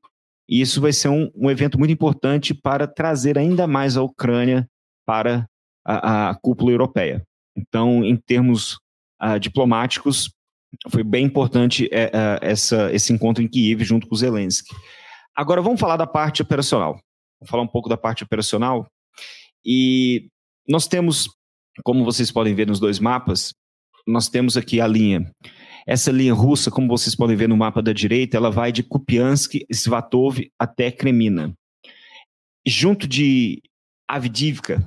e 0.48 0.60
isso 0.60 0.80
vai 0.80 0.92
ser 0.92 1.08
um, 1.08 1.30
um 1.34 1.48
evento 1.48 1.78
muito 1.78 1.92
importante 1.92 2.52
para 2.52 2.86
trazer 2.86 3.38
ainda 3.38 3.68
mais 3.68 3.96
a 3.96 4.02
Ucrânia 4.02 4.68
para 5.06 5.46
a, 5.84 6.30
a 6.30 6.34
cúpula 6.34 6.72
europeia. 6.72 7.22
Então, 7.56 8.04
em 8.04 8.16
termos 8.16 8.78
uh, 9.22 9.38
diplomáticos, 9.38 10.30
foi 10.88 11.02
bem 11.02 11.26
importante 11.26 11.86
uh, 11.86 12.38
essa, 12.40 12.92
esse 12.92 13.12
encontro 13.12 13.42
em 13.42 13.48
Kiev 13.48 13.82
junto 13.82 14.06
com 14.06 14.14
Zelensky. 14.14 14.74
Agora 15.34 15.62
vamos 15.62 15.80
falar 15.80 15.96
da 15.96 16.06
parte 16.06 16.42
operacional. 16.42 17.00
Vamos 17.40 17.50
falar 17.50 17.62
um 17.62 17.68
pouco 17.68 17.88
da 17.88 17.96
parte 17.96 18.22
operacional. 18.22 18.86
E 19.64 20.28
nós 20.68 20.86
temos, 20.86 21.28
como 21.82 22.04
vocês 22.04 22.30
podem 22.30 22.54
ver 22.54 22.66
nos 22.66 22.78
dois 22.80 22.98
mapas, 22.98 23.52
nós 24.06 24.28
temos 24.28 24.56
aqui 24.56 24.80
a 24.80 24.86
linha. 24.86 25.30
Essa 25.86 26.12
linha 26.12 26.34
russa, 26.34 26.70
como 26.70 26.88
vocês 26.88 27.14
podem 27.14 27.36
ver 27.36 27.48
no 27.48 27.56
mapa 27.56 27.82
da 27.82 27.92
direita, 27.92 28.36
ela 28.36 28.50
vai 28.50 28.70
de 28.70 28.82
Kupiansk, 28.82 29.54
Svatov 29.70 30.40
até 30.58 30.90
Kremina. 30.90 31.52
Junto 32.66 33.08
de 33.08 33.62
Avdivka, 34.06 34.84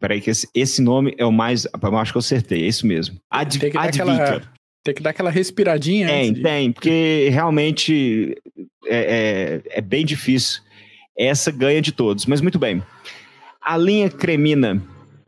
Peraí, 0.00 0.20
que 0.20 0.30
esse, 0.30 0.48
esse 0.54 0.80
nome 0.80 1.14
é 1.18 1.24
o 1.24 1.32
mais. 1.32 1.64
Eu 1.64 1.96
acho 1.98 2.12
que 2.12 2.16
eu 2.16 2.20
acertei, 2.20 2.64
é 2.64 2.66
isso 2.66 2.86
mesmo. 2.86 3.18
Ad, 3.30 3.58
tem, 3.58 3.70
que 3.70 3.76
aquela, 3.76 4.40
tem 4.82 4.94
que 4.94 5.02
dar 5.02 5.10
aquela 5.10 5.30
respiradinha. 5.30 6.06
Tem, 6.06 6.32
de... 6.32 6.42
tem, 6.42 6.72
porque 6.72 7.28
realmente 7.30 8.36
é, 8.86 9.62
é, 9.68 9.78
é, 9.78 9.80
bem 9.80 10.04
difícil. 10.04 10.62
Essa 11.18 11.50
ganha 11.50 11.80
de 11.80 11.92
todos, 11.92 12.26
mas 12.26 12.40
muito 12.40 12.58
bem. 12.58 12.82
A 13.60 13.76
linha 13.76 14.10
Kremina, 14.10 14.82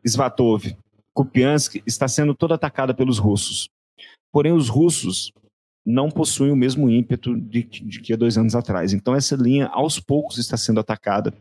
Svatov, 0.05 0.77
Kupiansk 1.13 1.83
está 1.87 2.07
sendo 2.07 2.35
toda 2.35 2.55
atacada 2.55 2.95
pelos 2.95 3.19
russos. 3.19 3.69
Porém, 4.31 4.53
os 4.53 4.69
russos 4.69 5.33
não 5.85 6.11
possuem 6.11 6.53
o 6.53 6.57
mesmo 6.57 6.91
ímpeto 6.91 7.35
de, 7.35 7.63
de 7.63 8.01
que 8.01 8.13
há 8.13 8.17
dois 8.17 8.37
anos 8.37 8.55
atrás. 8.55 8.93
Então, 8.93 9.15
essa 9.15 9.35
linha, 9.35 9.67
aos 9.69 9.99
poucos, 9.99 10.37
está 10.37 10.57
sendo 10.57 10.79
atacada 10.79 11.33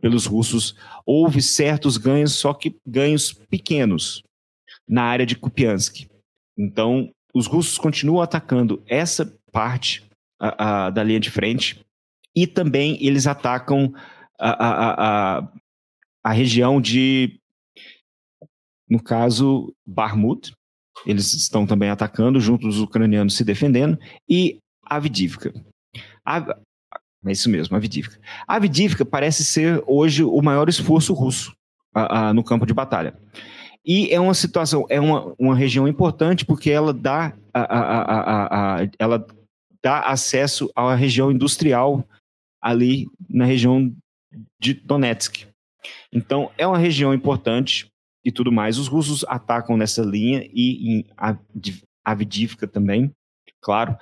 pelos 0.00 0.26
russos, 0.26 0.76
houve 1.06 1.40
certos 1.40 1.96
ganhos, 1.96 2.32
só 2.32 2.52
que 2.52 2.76
ganhos 2.86 3.32
pequenos 3.32 4.22
na 4.86 5.02
área 5.02 5.24
de 5.24 5.36
Kupiansk. 5.36 6.06
Então, 6.58 7.10
os 7.34 7.46
russos 7.46 7.78
continuam 7.78 8.22
atacando 8.22 8.82
essa 8.86 9.36
parte 9.50 10.04
a, 10.38 10.86
a, 10.86 10.90
da 10.90 11.02
linha 11.02 11.20
de 11.20 11.30
frente 11.30 11.80
e 12.34 12.46
também 12.46 12.98
eles 13.04 13.26
atacam 13.26 13.92
a, 14.38 15.38
a, 15.38 15.52
a 16.24 16.32
região 16.32 16.80
de, 16.80 17.38
no 18.88 19.02
caso, 19.02 19.72
Barmut. 19.86 20.52
Eles 21.06 21.32
estão 21.32 21.66
também 21.66 21.90
atacando, 21.90 22.40
junto 22.40 22.66
dos 22.66 22.80
ucranianos 22.80 23.36
se 23.36 23.44
defendendo, 23.44 23.98
e 24.28 24.58
Avdivka. 24.84 25.52
A, 27.24 27.28
é 27.28 27.32
isso 27.32 27.48
mesmo, 27.48 27.76
Avdivka. 27.76 28.18
A 28.46 28.56
Avdivka 28.56 29.04
parece 29.04 29.44
ser 29.44 29.82
hoje 29.86 30.22
o 30.22 30.40
maior 30.42 30.68
esforço 30.68 31.12
russo 31.14 31.54
a, 31.94 32.28
a, 32.28 32.34
no 32.34 32.44
campo 32.44 32.66
de 32.66 32.74
batalha. 32.74 33.16
E 33.84 34.08
é 34.12 34.18
uma 34.18 34.34
situação, 34.34 34.86
é 34.88 34.98
uma, 35.00 35.34
uma 35.38 35.54
região 35.54 35.86
importante 35.86 36.44
porque 36.44 36.70
ela 36.70 36.92
dá, 36.92 37.36
a, 37.52 38.78
a, 38.80 38.88
ela 38.98 39.26
dá 39.82 40.00
acesso 40.00 40.70
à 40.74 40.94
região 40.94 41.30
industrial 41.30 42.02
ali 42.62 43.06
na 43.28 43.44
região 43.44 43.94
de 44.58 44.72
Donetsk. 44.72 45.46
Então, 46.10 46.50
é 46.56 46.66
uma 46.66 46.78
região 46.78 47.12
importante 47.12 47.86
e 48.24 48.32
tudo 48.32 48.50
mais. 48.50 48.78
Os 48.78 48.88
russos 48.88 49.22
atacam 49.28 49.76
nessa 49.76 50.02
linha 50.02 50.48
e 50.50 50.98
em 50.98 51.06
Avdivka 52.02 52.66
também, 52.66 53.12
claro. 53.60 53.96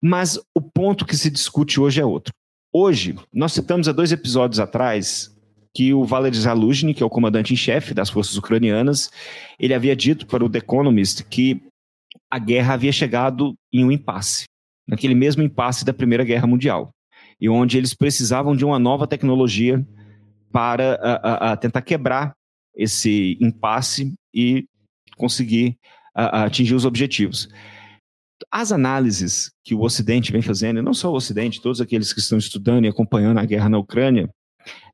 Mas 0.00 0.40
o 0.54 0.62
ponto 0.62 1.04
que 1.04 1.16
se 1.16 1.30
discute 1.30 1.78
hoje 1.78 2.00
é 2.00 2.04
outro. 2.04 2.32
Hoje, 2.72 3.16
nós 3.32 3.52
citamos 3.52 3.88
há 3.88 3.92
dois 3.92 4.12
episódios 4.12 4.60
atrás 4.60 5.34
que 5.74 5.94
o 5.94 6.04
Valery 6.04 6.36
Zaluzhny, 6.36 6.92
que 6.92 7.02
é 7.02 7.06
o 7.06 7.10
comandante 7.10 7.52
em 7.54 7.56
chefe 7.56 7.94
das 7.94 8.10
forças 8.10 8.36
ucranianas, 8.36 9.10
ele 9.58 9.72
havia 9.72 9.96
dito 9.96 10.26
para 10.26 10.44
o 10.44 10.50
The 10.50 10.58
Economist 10.58 11.24
que 11.24 11.62
a 12.30 12.38
guerra 12.38 12.74
havia 12.74 12.92
chegado 12.92 13.54
em 13.72 13.84
um 13.84 13.92
impasse, 13.92 14.44
naquele 14.86 15.14
mesmo 15.14 15.42
impasse 15.42 15.84
da 15.84 15.94
Primeira 15.94 16.24
Guerra 16.24 16.46
Mundial, 16.46 16.90
e 17.40 17.48
onde 17.48 17.78
eles 17.78 17.94
precisavam 17.94 18.54
de 18.54 18.64
uma 18.64 18.78
nova 18.78 19.06
tecnologia 19.06 19.86
para 20.52 20.94
a, 20.96 21.12
a, 21.12 21.52
a 21.52 21.56
tentar 21.56 21.82
quebrar 21.82 22.34
esse 22.76 23.38
impasse 23.40 24.14
e 24.34 24.66
conseguir 25.16 25.76
a, 26.14 26.44
atingir 26.44 26.74
os 26.74 26.84
objetivos. 26.84 27.48
As 28.50 28.72
análises 28.72 29.50
que 29.64 29.74
o 29.74 29.82
Ocidente 29.82 30.32
vem 30.32 30.42
fazendo, 30.42 30.78
e 30.78 30.82
não 30.82 30.94
só 30.94 31.10
o 31.10 31.16
Ocidente, 31.16 31.60
todos 31.60 31.80
aqueles 31.80 32.12
que 32.12 32.20
estão 32.20 32.38
estudando 32.38 32.84
e 32.84 32.88
acompanhando 32.88 33.38
a 33.38 33.44
guerra 33.44 33.68
na 33.68 33.78
Ucrânia, 33.78 34.28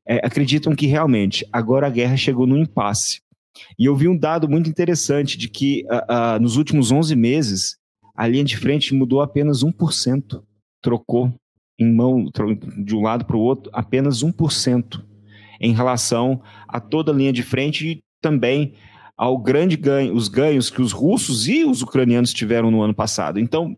é, 0.07 0.25
acreditam 0.25 0.75
que 0.75 0.85
realmente 0.85 1.45
agora 1.51 1.87
a 1.87 1.89
guerra 1.89 2.17
chegou 2.17 2.45
no 2.45 2.57
impasse. 2.57 3.21
E 3.79 3.85
eu 3.85 3.95
vi 3.95 4.07
um 4.07 4.17
dado 4.17 4.49
muito 4.49 4.69
interessante 4.69 5.37
de 5.37 5.47
que 5.47 5.85
uh, 5.85 6.35
uh, 6.35 6.39
nos 6.41 6.57
últimos 6.57 6.91
11 6.91 7.15
meses 7.15 7.77
a 8.15 8.27
linha 8.27 8.43
de 8.43 8.57
frente 8.57 8.93
mudou 8.93 9.21
apenas 9.21 9.63
1%, 9.63 10.41
trocou 10.81 11.33
em 11.77 11.93
mão 11.93 12.29
de 12.77 12.95
um 12.95 13.01
lado 13.01 13.25
para 13.25 13.35
o 13.35 13.41
outro 13.41 13.69
apenas 13.73 14.23
1% 14.23 15.03
em 15.59 15.73
relação 15.73 16.41
a 16.67 16.79
toda 16.79 17.11
a 17.11 17.15
linha 17.15 17.33
de 17.33 17.43
frente 17.43 17.87
e 17.87 18.03
também 18.21 18.73
ao 19.17 19.37
grande 19.37 19.77
ganho, 19.77 20.13
os 20.13 20.27
ganhos 20.27 20.69
que 20.69 20.81
os 20.81 20.91
russos 20.91 21.47
e 21.47 21.63
os 21.63 21.81
ucranianos 21.81 22.33
tiveram 22.33 22.69
no 22.69 22.81
ano 22.81 22.93
passado. 22.93 23.39
Então, 23.39 23.75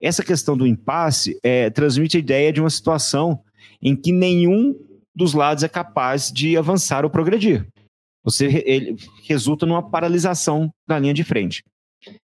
essa 0.00 0.24
questão 0.24 0.56
do 0.56 0.66
impasse 0.66 1.38
é, 1.42 1.70
transmite 1.70 2.16
a 2.16 2.20
ideia 2.20 2.52
de 2.52 2.60
uma 2.60 2.70
situação 2.70 3.40
em 3.80 3.94
que 3.94 4.12
nenhum 4.12 4.74
dos 5.14 5.34
lados 5.34 5.62
é 5.62 5.68
capaz 5.68 6.32
de 6.32 6.56
avançar 6.56 7.04
ou 7.04 7.10
progredir. 7.10 7.66
Você 8.24 8.62
ele 8.64 8.96
resulta 9.28 9.66
numa 9.66 9.82
paralisação 9.82 10.72
da 10.88 10.98
linha 10.98 11.14
de 11.14 11.24
frente. 11.24 11.62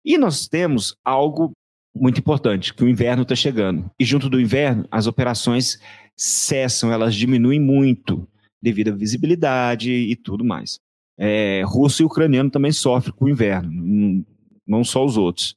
E 0.03 0.17
nós 0.17 0.47
temos 0.47 0.95
algo 1.03 1.51
muito 1.95 2.19
importante, 2.19 2.73
que 2.73 2.83
o 2.83 2.89
inverno 2.89 3.23
está 3.23 3.35
chegando. 3.35 3.89
E 3.99 4.03
junto 4.03 4.29
do 4.29 4.39
inverno, 4.39 4.85
as 4.91 5.07
operações 5.07 5.79
cessam, 6.15 6.91
elas 6.91 7.15
diminuem 7.15 7.59
muito 7.59 8.27
devido 8.61 8.89
à 8.89 8.95
visibilidade 8.95 9.91
e 9.91 10.15
tudo 10.15 10.43
mais. 10.43 10.79
É, 11.17 11.63
russo 11.65 12.01
e 12.01 12.05
ucraniano 12.05 12.49
também 12.49 12.71
sofrem 12.71 13.13
com 13.15 13.25
o 13.25 13.29
inverno, 13.29 13.71
não 14.67 14.83
só 14.83 15.05
os 15.05 15.15
outros. 15.15 15.55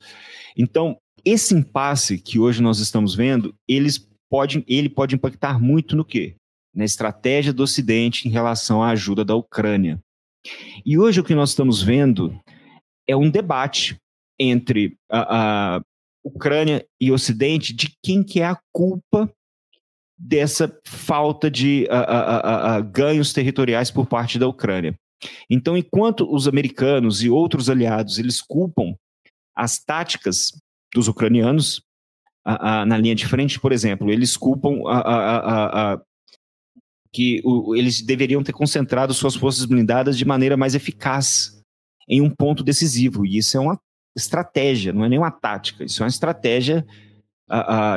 Então, 0.56 0.96
esse 1.24 1.54
impasse 1.54 2.18
que 2.18 2.38
hoje 2.38 2.62
nós 2.62 2.78
estamos 2.78 3.14
vendo, 3.14 3.54
eles 3.66 4.08
pode, 4.30 4.64
ele 4.68 4.88
pode 4.88 5.14
impactar 5.14 5.60
muito 5.60 5.96
no 5.96 6.04
quê? 6.04 6.36
Na 6.74 6.84
estratégia 6.84 7.52
do 7.52 7.62
Ocidente 7.62 8.28
em 8.28 8.30
relação 8.30 8.82
à 8.82 8.90
ajuda 8.90 9.24
da 9.24 9.34
Ucrânia. 9.34 9.98
E 10.84 10.98
hoje 10.98 11.20
o 11.20 11.24
que 11.24 11.34
nós 11.34 11.50
estamos 11.50 11.82
vendo 11.82 12.38
é 13.06 13.16
um 13.16 13.30
debate 13.30 13.96
entre 14.38 14.96
a, 15.10 15.76
a 15.76 15.82
Ucrânia 16.24 16.86
e 17.00 17.10
Ocidente 17.10 17.72
de 17.72 17.92
quem 18.02 18.22
que 18.22 18.40
é 18.40 18.46
a 18.46 18.58
culpa 18.72 19.30
dessa 20.16 20.76
falta 20.84 21.50
de 21.50 21.88
ganhos 22.92 23.32
territoriais 23.32 23.90
por 23.90 24.06
parte 24.06 24.38
da 24.38 24.48
Ucrânia. 24.48 24.94
Então, 25.50 25.76
enquanto 25.76 26.32
os 26.32 26.46
americanos 26.46 27.22
e 27.22 27.30
outros 27.30 27.68
aliados 27.68 28.18
eles 28.18 28.40
culpam 28.40 28.94
as 29.56 29.78
táticas 29.78 30.52
dos 30.94 31.08
ucranianos 31.08 31.82
na 32.86 32.96
linha 32.96 33.14
de 33.14 33.26
frente, 33.26 33.60
por 33.60 33.72
exemplo, 33.72 34.10
eles 34.10 34.36
culpam 34.36 34.80
que 37.12 37.40
o, 37.44 37.74
eles 37.74 38.00
deveriam 38.00 38.42
ter 38.42 38.52
concentrado 38.52 39.12
suas 39.12 39.34
forças 39.34 39.64
blindadas 39.64 40.16
de 40.16 40.24
maneira 40.24 40.56
mais 40.56 40.74
eficaz 40.74 41.60
em 42.08 42.20
um 42.20 42.30
ponto 42.30 42.62
decisivo. 42.62 43.26
E 43.26 43.38
isso 43.38 43.56
é 43.56 43.60
uma 43.60 43.78
estratégia, 44.16 44.92
não 44.92 45.04
é 45.04 45.08
nem 45.08 45.18
uma 45.18 45.30
tática, 45.30 45.84
isso 45.84 46.02
é 46.02 46.04
uma 46.04 46.10
estratégia 46.10 46.86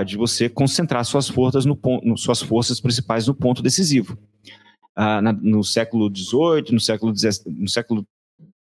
de 0.06 0.16
você 0.16 0.48
concentrar 0.48 1.04
suas 1.04 1.28
forças, 1.28 1.66
no, 1.66 1.78
no, 2.04 2.18
suas 2.18 2.42
forças 2.42 2.80
principais 2.80 3.28
no 3.28 3.36
ponto 3.36 3.62
decisivo. 3.62 4.18
Uh, 4.98 5.22
na, 5.22 5.32
no 5.34 5.64
século 5.64 6.12
XVIII, 6.14 6.74
no 6.74 6.80
século, 6.80 7.14
no 7.48 7.70
século 7.70 8.06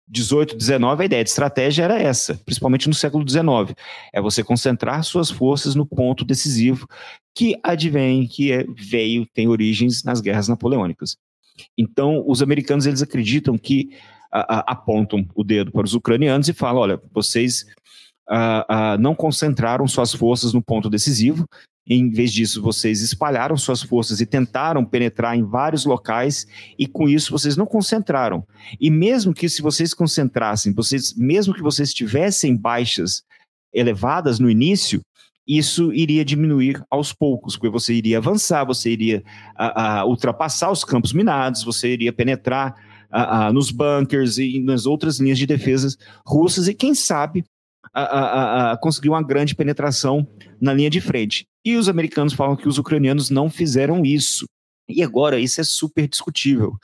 18, 0.07 0.55
19, 0.55 1.01
a 1.01 1.05
ideia 1.05 1.23
de 1.23 1.29
estratégia 1.29 1.83
era 1.83 1.99
essa, 1.99 2.35
principalmente 2.45 2.87
no 2.87 2.93
século 2.93 3.23
19. 3.23 3.73
É 4.13 4.21
você 4.21 4.43
concentrar 4.43 5.03
suas 5.03 5.31
forças 5.31 5.75
no 5.75 5.85
ponto 5.85 6.23
decisivo 6.23 6.87
que 7.35 7.55
advém, 7.63 8.27
que 8.27 8.51
é, 8.51 8.65
veio, 8.77 9.25
tem 9.33 9.47
origens 9.47 10.03
nas 10.03 10.21
guerras 10.21 10.47
napoleônicas. 10.47 11.17
Então, 11.77 12.23
os 12.27 12.41
americanos 12.41 12.85
eles 12.85 13.01
acreditam 13.01 13.57
que 13.57 13.97
a, 14.31 14.59
a, 14.59 14.73
apontam 14.73 15.25
o 15.35 15.43
dedo 15.43 15.71
para 15.71 15.85
os 15.85 15.93
ucranianos 15.93 16.47
e 16.47 16.53
falam: 16.53 16.81
olha, 16.81 17.01
vocês 17.11 17.65
a, 18.27 18.97
não 18.99 19.15
concentraram 19.15 19.87
suas 19.87 20.13
forças 20.13 20.53
no 20.53 20.61
ponto 20.61 20.89
decisivo, 20.89 21.45
em 21.85 22.09
vez 22.09 22.31
disso, 22.31 22.61
vocês 22.61 23.01
espalharam 23.01 23.57
suas 23.57 23.81
forças 23.81 24.21
e 24.21 24.25
tentaram 24.25 24.85
penetrar 24.85 25.37
em 25.37 25.43
vários 25.43 25.85
locais, 25.85 26.47
e 26.79 26.87
com 26.87 27.09
isso 27.09 27.31
vocês 27.31 27.57
não 27.57 27.65
concentraram. 27.65 28.45
E 28.79 28.89
mesmo 28.89 29.33
que 29.33 29.49
se 29.49 29.61
vocês 29.61 29.93
concentrassem, 29.93 30.73
vocês, 30.73 31.13
mesmo 31.15 31.53
que 31.53 31.61
vocês 31.61 31.93
tivessem 31.93 32.55
baixas 32.55 33.23
elevadas 33.73 34.39
no 34.39 34.49
início, 34.49 35.01
isso 35.45 35.91
iria 35.91 36.23
diminuir 36.23 36.81
aos 36.89 37.11
poucos, 37.11 37.57
porque 37.57 37.69
você 37.69 37.93
iria 37.93 38.17
avançar, 38.17 38.63
você 38.63 38.89
iria 38.89 39.21
a, 39.55 39.99
a, 39.99 40.05
ultrapassar 40.05 40.71
os 40.71 40.85
campos 40.85 41.11
minados, 41.11 41.63
você 41.63 41.91
iria 41.91 42.13
penetrar 42.13 42.75
a, 43.11 43.51
nos 43.51 43.69
bunkers 43.71 44.37
e 44.37 44.61
nas 44.61 44.85
outras 44.85 45.19
linhas 45.19 45.37
de 45.37 45.45
defesa 45.45 45.89
russas, 46.25 46.69
e 46.69 46.73
quem 46.73 46.95
sabe 46.95 47.43
conseguir 48.81 49.09
uma 49.09 49.21
grande 49.21 49.55
penetração 49.55 50.27
na 50.59 50.73
linha 50.73 50.89
de 50.89 50.99
frente. 50.99 51.45
E 51.65 51.75
os 51.75 51.87
americanos 51.87 52.33
falam 52.33 52.55
que 52.55 52.67
os 52.67 52.77
ucranianos 52.77 53.29
não 53.29 53.49
fizeram 53.49 54.05
isso. 54.05 54.45
E 54.87 55.01
agora 55.01 55.39
isso 55.39 55.61
é 55.61 55.63
super 55.63 56.07
discutível. 56.07 56.75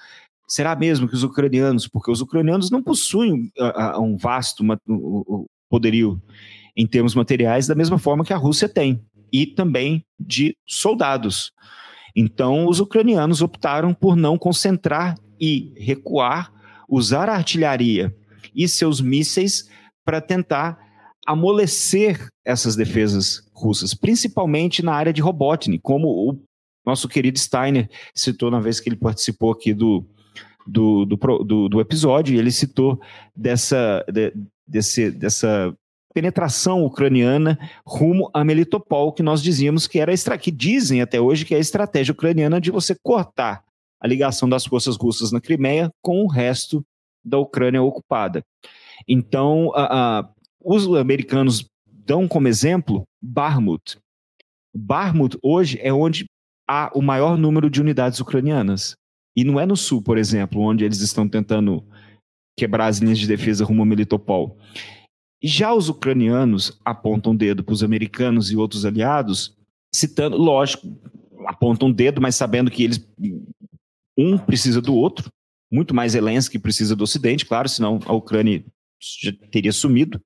Será 0.48 0.76
mesmo 0.76 1.08
que 1.08 1.16
os 1.16 1.24
ucranianos, 1.24 1.88
porque 1.88 2.12
os 2.12 2.22
ucranianos 2.22 2.72
não 2.72 2.82
possuem 2.82 3.52
uh, 3.60 4.02
um 4.02 4.18
vasto 4.18 4.64
poderio 5.70 6.22
em 6.76 6.88
termos 6.88 7.14
materiais 7.14 7.68
da 7.68 7.76
mesma 7.76 8.00
forma 8.00 8.24
que 8.24 8.34
a 8.34 8.38
Rússia 8.38 8.70
tem, 8.70 9.04
e 9.32 9.46
também 9.46 10.04
de 10.20 10.56
soldados. 10.66 11.52
Então, 12.16 12.68
os 12.68 12.80
ucranianos 12.80 13.42
optaram 13.42 13.94
por 13.94 14.16
não 14.16 14.38
concentrar 14.38 15.16
e 15.40 15.74
recuar, 15.78 16.52
usar 16.88 17.30
a 17.30 17.36
artilharia 17.36 18.16
e 18.56 18.68
seus 18.68 19.00
mísseis 19.00 19.70
para 20.04 20.20
tentar 20.20 20.80
amolecer 21.30 22.28
essas 22.44 22.76
defesas 22.76 23.48
russas, 23.54 23.94
principalmente 23.94 24.84
na 24.84 24.94
área 24.94 25.14
de 25.14 25.22
Robotnik, 25.22 25.80
como 25.84 26.08
o 26.08 26.40
nosso 26.84 27.08
querido 27.08 27.38
Steiner 27.38 27.88
citou 28.16 28.50
na 28.50 28.60
vez 28.60 28.80
que 28.80 28.90
ele 28.90 28.96
participou 28.96 29.52
aqui 29.52 29.72
do, 29.72 30.04
do, 30.66 31.06
do, 31.06 31.18
do, 31.44 31.70
do 31.70 31.80
episódio, 31.80 32.36
ele 32.36 32.50
citou 32.50 33.00
dessa, 33.36 34.04
de, 34.12 34.34
desse, 34.68 35.12
dessa 35.12 35.72
penetração 36.16 36.84
ucraniana 36.84 37.60
rumo 37.86 38.32
a 38.34 38.44
Melitopol, 38.44 39.14
que 39.14 39.22
nós 39.22 39.44
dizíamos 39.44 39.86
que 39.86 40.00
era 40.00 40.16
que 40.36 40.50
dizem 40.50 41.00
até 41.00 41.22
hoje 41.22 41.46
que 41.46 41.54
é 41.54 41.58
a 41.58 41.62
estratégia 41.62 42.12
ucraniana 42.12 42.60
de 42.60 42.72
você 42.72 42.96
cortar 43.04 43.64
a 44.02 44.08
ligação 44.08 44.50
das 44.50 44.66
forças 44.66 44.98
russas 44.98 45.32
na 45.32 45.40
Crimeia 45.40 45.92
com 46.02 46.24
o 46.24 46.28
resto 46.28 46.84
da 47.24 47.38
Ucrânia 47.38 47.84
ocupada. 47.84 48.44
Então, 49.08 49.72
a, 49.76 50.20
a, 50.20 50.30
os 50.64 50.88
americanos 50.96 51.66
dão 51.88 52.28
como 52.28 52.48
exemplo 52.48 53.04
Barmut. 53.22 53.98
Barmut 54.76 55.38
hoje 55.42 55.80
é 55.82 55.92
onde 55.92 56.26
há 56.68 56.92
o 56.94 57.02
maior 57.02 57.38
número 57.38 57.70
de 57.70 57.82
unidades 57.82 58.20
ucranianas. 58.20 58.96
E 59.36 59.44
não 59.44 59.60
é 59.60 59.66
no 59.66 59.78
sul, 59.78 60.02
por 60.02 60.18
exemplo, 60.18 60.62
onde 60.62 60.84
eles 60.84 61.02
estão 61.02 61.28
tentando 61.28 61.84
quebrar 62.58 62.88
as 62.88 63.00
linhas 63.00 63.18
de 63.18 63.28
defesa 63.28 63.64
rumo 63.64 63.84
a 63.84 63.86
Melitopol. 63.86 64.58
Já 65.42 65.74
os 65.74 65.88
ucranianos 65.88 66.78
apontam 66.84 67.32
o 67.32 67.38
dedo 67.38 67.64
para 67.64 67.74
os 67.74 67.84
americanos 67.84 68.52
e 68.52 68.58
outros 68.58 68.86
aliados, 68.86 69.56
citando, 69.96 70.36
lógico, 70.36 70.86
apontam 71.48 71.90
o 71.90 71.94
dedo, 71.94 72.22
mas 72.22 72.36
sabendo 72.36 72.70
que 72.70 72.84
eles 72.84 73.08
um 74.18 74.38
precisa 74.38 74.82
do 74.82 74.94
outro, 74.94 75.32
muito 75.72 75.96
mais 75.96 76.12
Zelensky 76.12 76.60
precisa 76.60 76.96
do 76.96 77.04
Ocidente, 77.04 77.46
claro, 77.46 77.70
senão 77.70 78.00
a 78.06 78.14
Ucrânia 78.14 78.64
já 79.22 79.32
teria 79.52 79.72
sumido. 79.72 80.22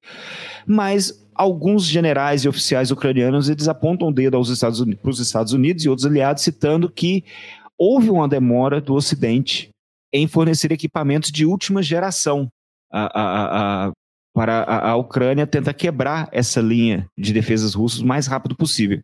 Mas 0.65 1.23
alguns 1.35 1.85
generais 1.85 2.43
e 2.43 2.49
oficiais 2.49 2.91
ucranianos 2.91 3.49
eles 3.49 3.67
apontam 3.67 4.09
o 4.09 4.13
dedo 4.13 4.37
aos 4.37 4.49
Estados 4.49 4.79
Unidos, 4.79 5.01
para 5.01 5.11
os 5.11 5.19
Estados 5.19 5.53
Unidos 5.53 5.83
e 5.83 5.89
outros 5.89 6.05
aliados, 6.05 6.43
citando 6.43 6.89
que 6.89 7.23
houve 7.77 8.09
uma 8.09 8.27
demora 8.27 8.79
do 8.79 8.93
Ocidente 8.93 9.69
em 10.13 10.27
fornecer 10.27 10.71
equipamentos 10.71 11.31
de 11.31 11.45
última 11.45 11.81
geração 11.81 12.47
a, 12.91 13.19
a, 13.19 13.87
a, 13.87 13.91
para 14.33 14.63
a, 14.63 14.95
Ucrânia 14.95 15.47
tentar 15.47 15.73
quebrar 15.73 16.29
essa 16.31 16.61
linha 16.61 17.07
de 17.17 17.33
defesas 17.33 17.73
russas 17.73 17.99
o 17.99 18.05
mais 18.05 18.27
rápido 18.27 18.55
possível. 18.55 19.01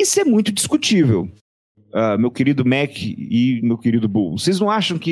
Isso 0.00 0.18
é 0.18 0.24
muito 0.24 0.50
discutível, 0.50 1.30
uh, 1.94 2.18
meu 2.18 2.30
querido 2.30 2.64
Mac 2.64 2.90
e 3.00 3.60
meu 3.62 3.78
querido 3.78 4.08
Bull. 4.08 4.36
Vocês 4.36 4.58
não 4.58 4.68
acham 4.68 4.98
que 4.98 5.10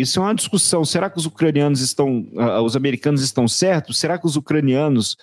isso 0.00 0.18
é 0.18 0.22
uma 0.22 0.34
discussão? 0.34 0.84
Será 0.84 1.08
que 1.08 1.18
os 1.18 1.26
ucranianos 1.26 1.80
estão, 1.80 2.26
uh, 2.32 2.60
os 2.62 2.74
americanos 2.74 3.22
estão 3.22 3.46
certos? 3.46 3.98
Será 3.98 4.18
que 4.18 4.26
os 4.26 4.36
ucranianos 4.36 5.16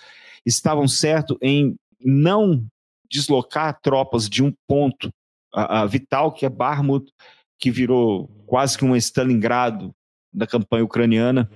estavam 0.44 0.88
certos 0.88 1.36
em 1.42 1.76
não 2.00 2.64
deslocar 3.10 3.78
tropas 3.80 4.28
de 4.28 4.42
um 4.42 4.52
ponto 4.66 5.12
uh, 5.54 5.86
vital, 5.86 6.32
que 6.32 6.46
é 6.46 6.48
Barmut, 6.48 7.12
que 7.58 7.70
virou 7.70 8.28
quase 8.46 8.76
que 8.76 8.84
um 8.84 8.96
Stalingrado 8.96 9.94
da 10.32 10.46
campanha 10.46 10.84
ucraniana, 10.84 11.48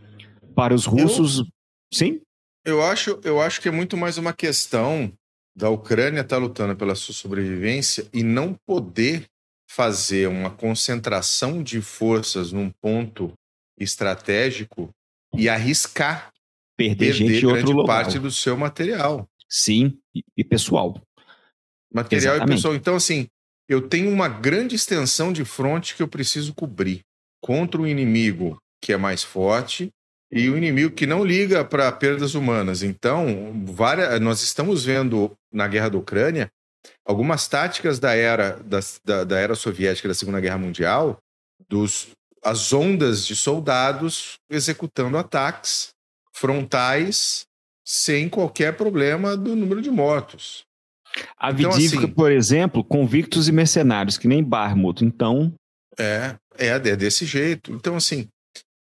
para 0.55 0.75
os 0.75 0.85
russos? 0.85 1.39
Eu, 1.39 1.47
Sim? 1.93 2.21
Eu 2.65 2.83
acho, 2.83 3.19
eu 3.25 3.41
acho 3.41 3.61
que 3.61 3.69
é 3.69 3.73
muito 3.73 3.97
mais 3.97 4.19
uma 4.19 4.33
questão 4.33 5.11
da 5.57 5.71
Ucrânia 5.71 6.21
estar 6.21 6.37
tá 6.37 6.43
lutando 6.43 6.77
pela 6.77 6.95
sua 6.95 7.15
sobrevivência 7.15 8.07
e 8.13 8.23
não 8.23 8.55
poder 8.67 9.25
fazer 9.69 10.29
uma 10.29 10.51
concentração 10.51 11.63
de 11.63 11.81
forças 11.81 12.53
num 12.53 12.71
ponto 12.71 13.33
estratégico 13.79 14.91
e 15.35 15.49
arriscar 15.49 16.33
perder, 16.77 17.17
perder 17.17 17.41
grande 17.41 17.87
parte 17.87 18.19
do 18.19 18.31
seu 18.31 18.57
material. 18.57 19.29
Sim, 19.49 19.99
e 20.37 20.45
pessoal. 20.45 21.01
Material 21.93 22.37
Exatamente. 22.37 22.53
e 22.53 22.57
pessoal. 22.57 22.75
Então, 22.75 22.97
assim, 22.97 23.29
eu 23.69 23.89
tenho 23.89 24.11
uma 24.11 24.29
grande 24.29 24.75
extensão 24.75 25.33
de 25.33 25.45
fronte 25.45 25.95
que 25.95 26.03
eu 26.03 26.09
preciso 26.09 26.55
cobrir 26.55 27.01
contra 27.41 27.81
o 27.81 27.87
inimigo 27.87 28.59
que 28.81 28.93
é 28.93 28.97
mais 28.97 29.23
forte 29.23 29.91
e 30.31 30.49
o 30.49 30.57
inimigo 30.57 30.95
que 30.95 31.07
não 31.07 31.25
liga 31.25 31.65
para 31.65 31.91
perdas 31.93 32.35
humanas. 32.35 32.83
Então, 32.83 33.65
várias, 33.67 34.21
nós 34.21 34.43
estamos 34.43 34.85
vendo 34.85 35.37
na 35.53 35.67
guerra 35.67 35.91
da 35.91 35.99
Ucrânia 35.99 36.51
algumas 37.07 37.47
táticas 37.47 37.99
da 37.99 38.15
era, 38.15 38.59
da, 38.65 38.81
da, 39.05 39.25
da 39.25 39.39
era 39.39 39.55
soviética 39.55 40.09
da 40.09 40.15
Segunda 40.15 40.41
Guerra 40.41 40.59
Mundial, 40.59 41.17
dos, 41.69 42.09
as 42.43 42.73
ondas 42.73 43.27
de 43.27 43.37
soldados 43.37 44.35
executando 44.51 45.17
ataques 45.17 45.89
frontais 46.33 47.45
sem 47.85 48.29
qualquer 48.29 48.77
problema 48.77 49.37
do 49.37 49.55
número 49.55 49.81
de 49.81 49.91
mortos. 49.91 50.65
A 51.39 51.51
então, 51.51 51.71
assim, 51.71 52.07
por 52.09 52.31
exemplo, 52.31 52.85
convictos 52.85 53.49
e 53.49 53.53
mercenários, 53.53 54.19
que 54.19 54.29
nem 54.29 54.43
Barmut. 54.43 55.03
Então. 55.03 55.55
É, 55.99 56.35
é, 56.59 56.67
é 56.67 56.97
desse 56.97 57.25
jeito. 57.25 57.73
Então, 57.73 57.97
assim, 57.97 58.29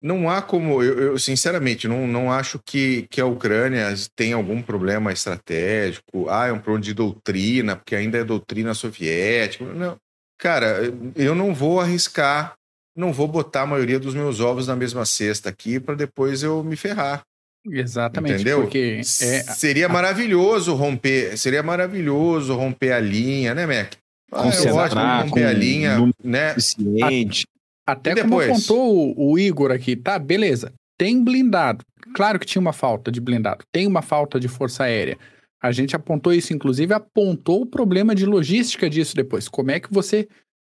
não 0.05 0.29
há 0.29 0.39
como, 0.39 0.83
eu, 0.83 0.99
eu, 0.99 1.17
sinceramente 1.17 1.87
não, 1.87 2.05
não 2.05 2.31
acho 2.31 2.59
que, 2.63 3.07
que 3.09 3.19
a 3.19 3.25
Ucrânia 3.25 3.91
tem 4.15 4.33
algum 4.33 4.61
problema 4.61 5.11
estratégico. 5.11 6.29
Ah, 6.29 6.45
é 6.45 6.51
um 6.51 6.59
problema 6.59 6.83
de 6.83 6.93
doutrina, 6.93 7.75
porque 7.75 7.95
ainda 7.95 8.19
é 8.19 8.23
doutrina 8.23 8.75
soviética. 8.75 9.65
Não. 9.65 9.97
Cara, 10.37 10.93
eu 11.15 11.33
não 11.33 11.55
vou 11.55 11.79
arriscar, 11.79 12.53
não 12.95 13.11
vou 13.11 13.27
botar 13.27 13.63
a 13.63 13.65
maioria 13.65 13.99
dos 13.99 14.13
meus 14.13 14.39
ovos 14.39 14.67
na 14.67 14.75
mesma 14.75 15.07
cesta 15.07 15.49
aqui 15.49 15.79
para 15.79 15.95
depois 15.95 16.43
eu 16.43 16.63
me 16.63 16.75
ferrar. 16.75 17.23
Exatamente. 17.67 18.35
Entendeu? 18.35 18.61
Porque 18.61 19.01
é... 19.01 19.03
Seria 19.43 19.89
maravilhoso 19.89 20.75
romper, 20.75 21.35
seria 21.35 21.63
maravilhoso 21.63 22.53
romper 22.53 22.91
a 22.91 22.99
linha, 22.99 23.55
né, 23.55 23.65
Mac? 23.65 23.93
Ah, 24.31 24.49
é 24.49 24.71
ótimo 24.71 25.01
romper 25.01 25.45
a 25.45 25.53
linha, 25.53 25.97
né? 26.23 26.51
Eficiente. 26.51 27.47
Até 27.85 28.19
como 28.21 28.39
apontou 28.39 29.15
o, 29.15 29.33
o 29.33 29.39
Igor 29.39 29.71
aqui, 29.71 29.95
tá, 29.95 30.17
beleza. 30.17 30.73
Tem 30.97 31.23
blindado. 31.23 31.83
Claro 32.15 32.39
que 32.39 32.45
tinha 32.45 32.61
uma 32.61 32.73
falta 32.73 33.11
de 33.11 33.19
blindado. 33.19 33.63
Tem 33.71 33.85
uma 33.85 34.01
falta 34.01 34.39
de 34.39 34.47
força 34.47 34.85
aérea. 34.85 35.17
A 35.61 35.71
gente 35.71 35.95
apontou 35.95 36.33
isso, 36.33 36.53
inclusive, 36.53 36.93
apontou 36.93 37.61
o 37.61 37.65
problema 37.65 38.15
de 38.15 38.25
logística 38.25 38.89
disso 38.89 39.15
depois. 39.15 39.47
Como 39.47 39.71
é 39.71 39.79
que 39.79 39.91
você 39.91 40.27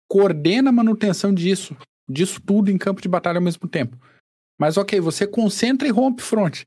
coordena 0.08 0.70
a 0.70 0.72
manutenção 0.72 1.32
disso, 1.32 1.76
disso 2.08 2.40
tudo 2.40 2.70
em 2.70 2.78
campo 2.78 3.00
de 3.00 3.08
batalha 3.08 3.38
ao 3.38 3.42
mesmo 3.44 3.68
tempo? 3.68 3.96
Mas 4.58 4.76
ok, 4.76 5.00
você 5.00 5.26
concentra 5.26 5.86
e 5.86 5.90
rompe 5.90 6.22
fronte. 6.22 6.66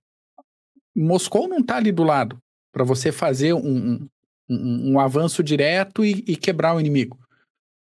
Moscou 0.95 1.47
não 1.47 1.59
está 1.59 1.77
ali 1.77 1.91
do 1.91 2.03
lado 2.03 2.37
para 2.71 2.83
você 2.83 3.11
fazer 3.11 3.53
um, 3.53 3.59
um, 3.59 4.09
um, 4.49 4.91
um 4.93 4.99
avanço 4.99 5.43
direto 5.43 6.05
e, 6.05 6.23
e, 6.27 6.35
quebrar 6.35 6.75
o 6.75 6.79
inimigo. 6.79 7.17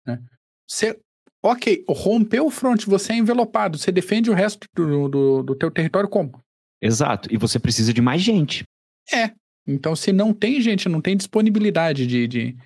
Né? 0.07 0.23
Você 0.67 0.99
Ok, 1.43 1.85
rompeu 1.89 2.47
o 2.47 2.51
front, 2.51 2.85
você 2.85 3.13
é 3.13 3.17
envelopado, 3.17 3.79
você 3.79 3.93
defende 3.93 4.31
o 4.31 4.35
resto 4.35 4.67
do, 4.75 5.09
do, 5.09 5.43
do 5.43 5.55
teu 5.55 5.71
território 5.71 6.09
como? 6.09 6.43
Exato, 6.83 7.33
e 7.33 7.37
você 7.37 7.59
precisa 7.59 7.93
de 7.93 8.01
mais 8.01 8.21
gente. 8.21 8.65
É, 9.13 9.33
então 9.67 9.95
se 9.95 10.13
não 10.13 10.33
tem 10.33 10.61
gente, 10.61 10.89
não 10.89 11.01
tem 11.01 11.17
disponibilidade 11.17 12.07
de, 12.07 12.27
de, 12.27 12.57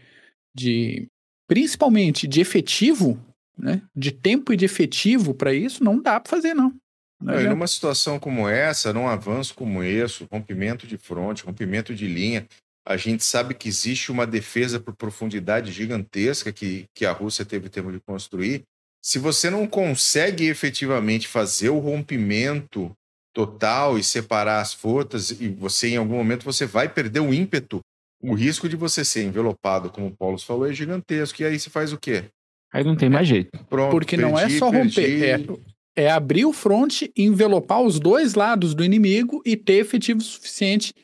de 0.55 1.07
principalmente 1.47 2.27
de 2.27 2.41
efetivo, 2.41 3.23
né, 3.57 3.83
de 3.95 4.11
tempo 4.11 4.53
e 4.53 4.57
de 4.57 4.65
efetivo 4.65 5.35
para 5.35 5.53
isso, 5.53 5.85
não 5.85 6.01
dá 6.01 6.19
para 6.19 6.31
fazer 6.31 6.55
não. 6.55 6.73
não 7.21 7.35
é, 7.35 7.49
numa 7.49 7.67
situação 7.67 8.19
como 8.19 8.49
essa, 8.49 8.93
num 8.93 9.07
avanço 9.07 9.55
como 9.55 9.83
esse, 9.83 10.27
rompimento 10.33 10.87
de 10.87 10.97
fronte, 10.97 11.45
rompimento 11.45 11.95
de 11.95 12.07
linha, 12.07 12.47
a 12.85 12.97
gente 12.97 13.23
sabe 13.23 13.55
que 13.55 13.68
existe 13.68 14.11
uma 14.11 14.27
defesa 14.27 14.81
por 14.81 14.95
profundidade 14.95 15.71
gigantesca 15.71 16.53
que, 16.53 16.87
que 16.95 17.07
a 17.07 17.12
Rússia 17.12 17.45
teve 17.45 17.68
tempo 17.68 17.92
de 17.92 18.01
construir. 18.01 18.62
Se 19.01 19.18
você 19.18 19.51
não 19.51 19.66
consegue 19.66 20.47
efetivamente 20.47 21.29
fazer 21.29 21.71
o 21.71 21.79
rompimento 21.79 22.90
total 23.33 23.99
e 23.99 24.03
separar 24.03 24.61
as 24.61 24.75
forças, 24.75 25.31
e 25.31 25.49
você 25.49 25.90
em 25.90 25.97
algum 25.97 26.16
momento 26.16 26.45
você 26.45 26.66
vai 26.66 26.88
perder 26.88 27.21
o 27.21 27.33
ímpeto, 27.33 27.81
o 28.21 28.35
risco 28.35 28.68
de 28.68 28.77
você 28.77 29.05
ser 29.05 29.25
envelopado, 29.25 29.90
como 29.90 30.09
o 30.09 30.16
Paulo 30.16 30.38
falou, 30.38 30.71
é 30.71 30.73
gigantesco. 30.73 31.42
E 31.42 31.45
aí 31.45 31.59
você 31.59 31.71
faz 31.71 31.92
o 31.92 31.99
quê? 31.99 32.25
Aí 32.73 32.85
não 32.85 32.97
tem 32.97 33.11
mais 33.11 33.27
jeito. 33.27 33.51
Pronto, 33.68 33.90
Porque 33.90 34.16
perdi, 34.16 34.31
não 34.31 34.38
é 34.38 34.49
só 34.49 34.71
romper, 34.71 35.25
é, 35.25 36.05
é 36.05 36.11
abrir 36.11 36.45
o 36.45 36.53
fronte, 36.53 37.12
envelopar 37.16 37.81
os 37.83 37.99
dois 37.99 38.35
lados 38.35 38.75
do 38.75 38.85
inimigo 38.85 39.42
e 39.45 39.57
ter 39.57 39.75
efetivo 39.75 40.21
suficiente 40.21 40.95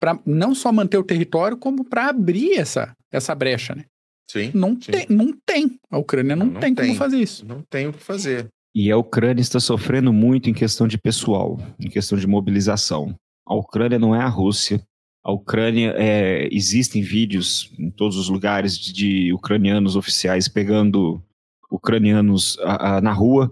para 0.00 0.18
não 0.26 0.54
só 0.54 0.72
manter 0.72 0.98
o 0.98 1.04
território, 1.04 1.56
como 1.56 1.84
para 1.84 2.08
abrir 2.08 2.58
essa, 2.58 2.94
essa 3.12 3.34
brecha, 3.34 3.74
né? 3.74 3.84
Sim 4.30 4.50
não, 4.54 4.80
sim. 4.80 4.92
Tem, 4.92 5.06
não 5.08 5.32
tem. 5.46 5.78
A 5.90 5.98
Ucrânia 5.98 6.34
não, 6.34 6.46
não 6.46 6.60
tem, 6.60 6.74
tem, 6.74 6.86
como 6.86 6.98
fazer 6.98 7.18
isso. 7.18 7.46
Não 7.46 7.62
tem 7.62 7.86
o 7.86 7.92
que 7.92 8.02
fazer. 8.02 8.48
E 8.74 8.90
a 8.90 8.96
Ucrânia 8.96 9.40
está 9.40 9.58
sofrendo 9.58 10.12
muito 10.12 10.50
em 10.50 10.54
questão 10.54 10.86
de 10.86 10.98
pessoal, 10.98 11.58
em 11.80 11.88
questão 11.88 12.18
de 12.18 12.26
mobilização. 12.26 13.14
A 13.46 13.54
Ucrânia 13.54 13.98
não 13.98 14.14
é 14.14 14.20
a 14.20 14.28
Rússia. 14.28 14.82
A 15.24 15.32
Ucrânia, 15.32 15.94
é, 15.96 16.48
existem 16.52 17.02
vídeos 17.02 17.72
em 17.78 17.90
todos 17.90 18.16
os 18.16 18.28
lugares 18.28 18.78
de, 18.78 18.92
de 18.92 19.32
ucranianos 19.32 19.96
oficiais 19.96 20.46
pegando 20.46 21.22
ucranianos 21.70 22.58
a, 22.60 22.96
a, 22.96 23.00
na 23.00 23.12
rua. 23.12 23.50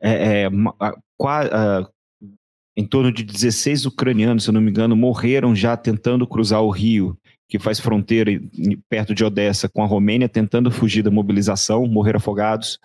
É, 0.00 0.42
é, 0.42 0.50
a, 0.78 1.88
em 2.76 2.84
torno 2.84 3.10
de 3.10 3.24
16 3.24 3.86
ucranianos, 3.86 4.44
se 4.44 4.50
eu 4.50 4.54
não 4.54 4.60
me 4.60 4.70
engano, 4.70 4.94
morreram 4.94 5.54
já 5.54 5.76
tentando 5.76 6.26
cruzar 6.26 6.62
o 6.62 6.70
rio, 6.70 7.18
que 7.48 7.58
faz 7.58 7.80
fronteira 7.80 8.30
perto 8.88 9.14
de 9.14 9.24
Odessa 9.24 9.68
com 9.68 9.82
a 9.82 9.86
Romênia, 9.86 10.28
tentando 10.28 10.70
fugir 10.70 11.02
da 11.02 11.10
mobilização, 11.10 11.86
morreram 11.86 12.18
afogados. 12.18 12.78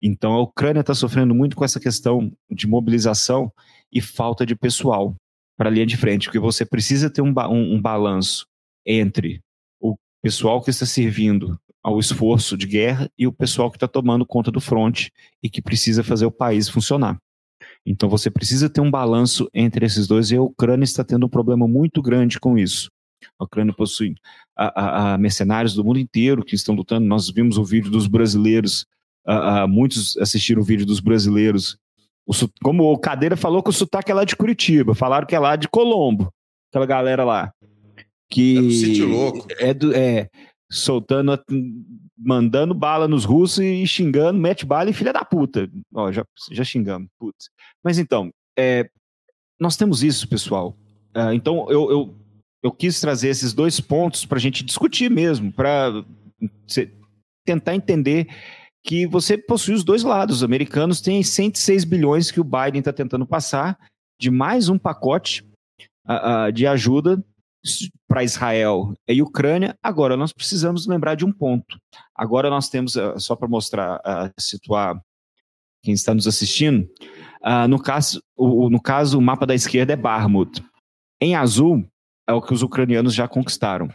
Então 0.00 0.32
a 0.32 0.40
Ucrânia 0.40 0.80
está 0.80 0.94
sofrendo 0.94 1.34
muito 1.34 1.56
com 1.56 1.64
essa 1.64 1.78
questão 1.78 2.32
de 2.50 2.66
mobilização 2.66 3.52
e 3.92 4.00
falta 4.00 4.46
de 4.46 4.54
pessoal 4.54 5.14
para 5.56 5.68
a 5.68 5.72
linha 5.72 5.86
de 5.86 5.96
frente, 5.96 6.26
porque 6.26 6.38
você 6.38 6.64
precisa 6.64 7.10
ter 7.10 7.20
um, 7.20 7.34
um, 7.50 7.74
um 7.74 7.82
balanço 7.82 8.46
entre 8.86 9.40
o 9.80 9.96
pessoal 10.22 10.62
que 10.62 10.70
está 10.70 10.86
servindo 10.86 11.58
ao 11.82 11.98
esforço 11.98 12.56
de 12.56 12.66
guerra 12.66 13.10
e 13.18 13.26
o 13.26 13.32
pessoal 13.32 13.70
que 13.70 13.76
está 13.76 13.88
tomando 13.88 14.24
conta 14.24 14.50
do 14.50 14.60
fronte 14.60 15.12
e 15.42 15.50
que 15.50 15.60
precisa 15.60 16.04
fazer 16.04 16.26
o 16.26 16.30
país 16.30 16.68
funcionar. 16.68 17.18
Então 17.90 18.08
você 18.08 18.30
precisa 18.30 18.68
ter 18.68 18.80
um 18.80 18.90
balanço 18.90 19.48
entre 19.54 19.86
esses 19.86 20.06
dois 20.06 20.30
e 20.30 20.36
a 20.36 20.42
Ucrânia 20.42 20.84
está 20.84 21.02
tendo 21.02 21.26
um 21.26 21.28
problema 21.28 21.66
muito 21.66 22.02
grande 22.02 22.38
com 22.38 22.58
isso. 22.58 22.90
A 23.38 23.44
Ucrânia 23.44 23.72
possui 23.72 24.14
a, 24.56 24.66
a, 24.66 25.14
a 25.14 25.18
mercenários 25.18 25.74
do 25.74 25.82
mundo 25.82 25.98
inteiro 25.98 26.44
que 26.44 26.54
estão 26.54 26.74
lutando. 26.74 27.06
Nós 27.06 27.30
vimos 27.30 27.56
o 27.56 27.64
vídeo 27.64 27.90
dos 27.90 28.06
brasileiros, 28.06 28.84
muitos 29.68 30.16
assistiram 30.18 30.60
o 30.60 30.64
vídeo 30.64 30.84
dos 30.84 31.00
brasileiros. 31.00 31.78
O, 32.26 32.32
como 32.62 32.92
o 32.92 32.98
Cadeira 32.98 33.36
falou 33.36 33.62
que 33.62 33.70
o 33.70 33.72
sotaque 33.72 34.10
é 34.10 34.14
lá 34.14 34.24
de 34.24 34.36
Curitiba, 34.36 34.94
falaram 34.94 35.26
que 35.26 35.34
é 35.34 35.38
lá 35.38 35.56
de 35.56 35.66
Colombo, 35.66 36.30
aquela 36.70 36.84
galera 36.84 37.24
lá. 37.24 37.50
Que 38.30 38.58
é 38.58 38.60
do 38.60 38.70
Sítio 38.70 39.08
Louco. 39.08 39.46
É, 39.58 39.72
do, 39.72 39.94
é 39.96 40.28
soltando, 40.70 41.42
mandando 42.18 42.74
bala 42.74 43.06
nos 43.06 43.24
russos 43.24 43.60
e 43.60 43.86
xingando, 43.86 44.38
mete 44.38 44.66
bala 44.66 44.90
e 44.90 44.92
filha 44.92 45.12
da 45.12 45.24
puta. 45.24 45.70
Ó, 45.94 46.10
já, 46.10 46.24
já 46.50 46.64
xingamos, 46.64 47.08
putz. 47.18 47.48
Mas 47.82 47.98
então, 47.98 48.32
é, 48.58 48.90
nós 49.58 49.76
temos 49.76 50.02
isso, 50.02 50.28
pessoal. 50.28 50.76
Uh, 51.16 51.32
então, 51.32 51.70
eu, 51.70 51.90
eu, 51.90 52.14
eu 52.62 52.72
quis 52.72 53.00
trazer 53.00 53.28
esses 53.28 53.52
dois 53.52 53.80
pontos 53.80 54.24
para 54.24 54.38
a 54.38 54.40
gente 54.40 54.64
discutir 54.64 55.10
mesmo, 55.10 55.52
para 55.52 56.04
tentar 57.44 57.74
entender 57.74 58.28
que 58.84 59.06
você 59.06 59.38
possui 59.38 59.74
os 59.74 59.84
dois 59.84 60.02
lados. 60.02 60.36
Os 60.36 60.44
americanos 60.44 61.00
têm 61.00 61.22
106 61.22 61.84
bilhões 61.84 62.30
que 62.30 62.40
o 62.40 62.44
Biden 62.44 62.80
está 62.80 62.92
tentando 62.92 63.26
passar 63.26 63.78
de 64.20 64.30
mais 64.30 64.68
um 64.68 64.78
pacote 64.78 65.44
uh, 66.06 66.48
uh, 66.48 66.52
de 66.52 66.66
ajuda 66.66 67.22
para 68.06 68.24
Israel 68.24 68.94
e 69.06 69.20
Ucrânia. 69.22 69.76
Agora, 69.82 70.16
nós 70.16 70.32
precisamos 70.32 70.86
lembrar 70.86 71.14
de 71.14 71.24
um 71.24 71.32
ponto. 71.32 71.78
Agora 72.14 72.50
nós 72.50 72.68
temos, 72.68 72.96
uh, 72.96 73.18
só 73.18 73.36
para 73.36 73.48
mostrar, 73.48 74.00
situar 74.38 75.00
quem 75.82 75.94
está 75.94 76.14
nos 76.14 76.26
assistindo, 76.26 76.88
no, 77.68 77.80
caso, 77.80 78.20
o, 78.36 78.68
no 78.68 78.80
caso, 78.80 79.18
o 79.18 79.22
mapa 79.22 79.46
da 79.46 79.54
esquerda 79.54 79.92
é 79.92 79.96
Barmut. 79.96 80.62
Em 81.20 81.34
azul 81.34 81.86
é 82.28 82.32
o 82.32 82.42
que 82.42 82.52
os 82.52 82.62
ucranianos 82.62 83.14
já 83.14 83.28
conquistaram. 83.28 83.88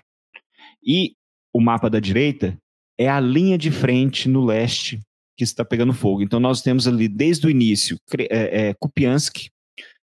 E 0.85 1.15
o 1.53 1.61
mapa 1.61 1.89
da 1.89 1.99
direita 1.99 2.57
é 2.97 3.09
a 3.09 3.19
linha 3.19 3.57
de 3.57 3.71
frente 3.71 4.27
no 4.27 4.43
leste 4.43 4.99
que 5.37 5.43
está 5.43 5.63
pegando 5.63 5.93
fogo. 5.93 6.21
Então 6.21 6.39
nós 6.39 6.61
temos 6.61 6.87
ali 6.87 7.07
desde 7.07 7.47
o 7.47 7.49
início 7.49 7.97
é, 8.29 8.69
é, 8.69 8.73
Kupiansk, 8.75 9.47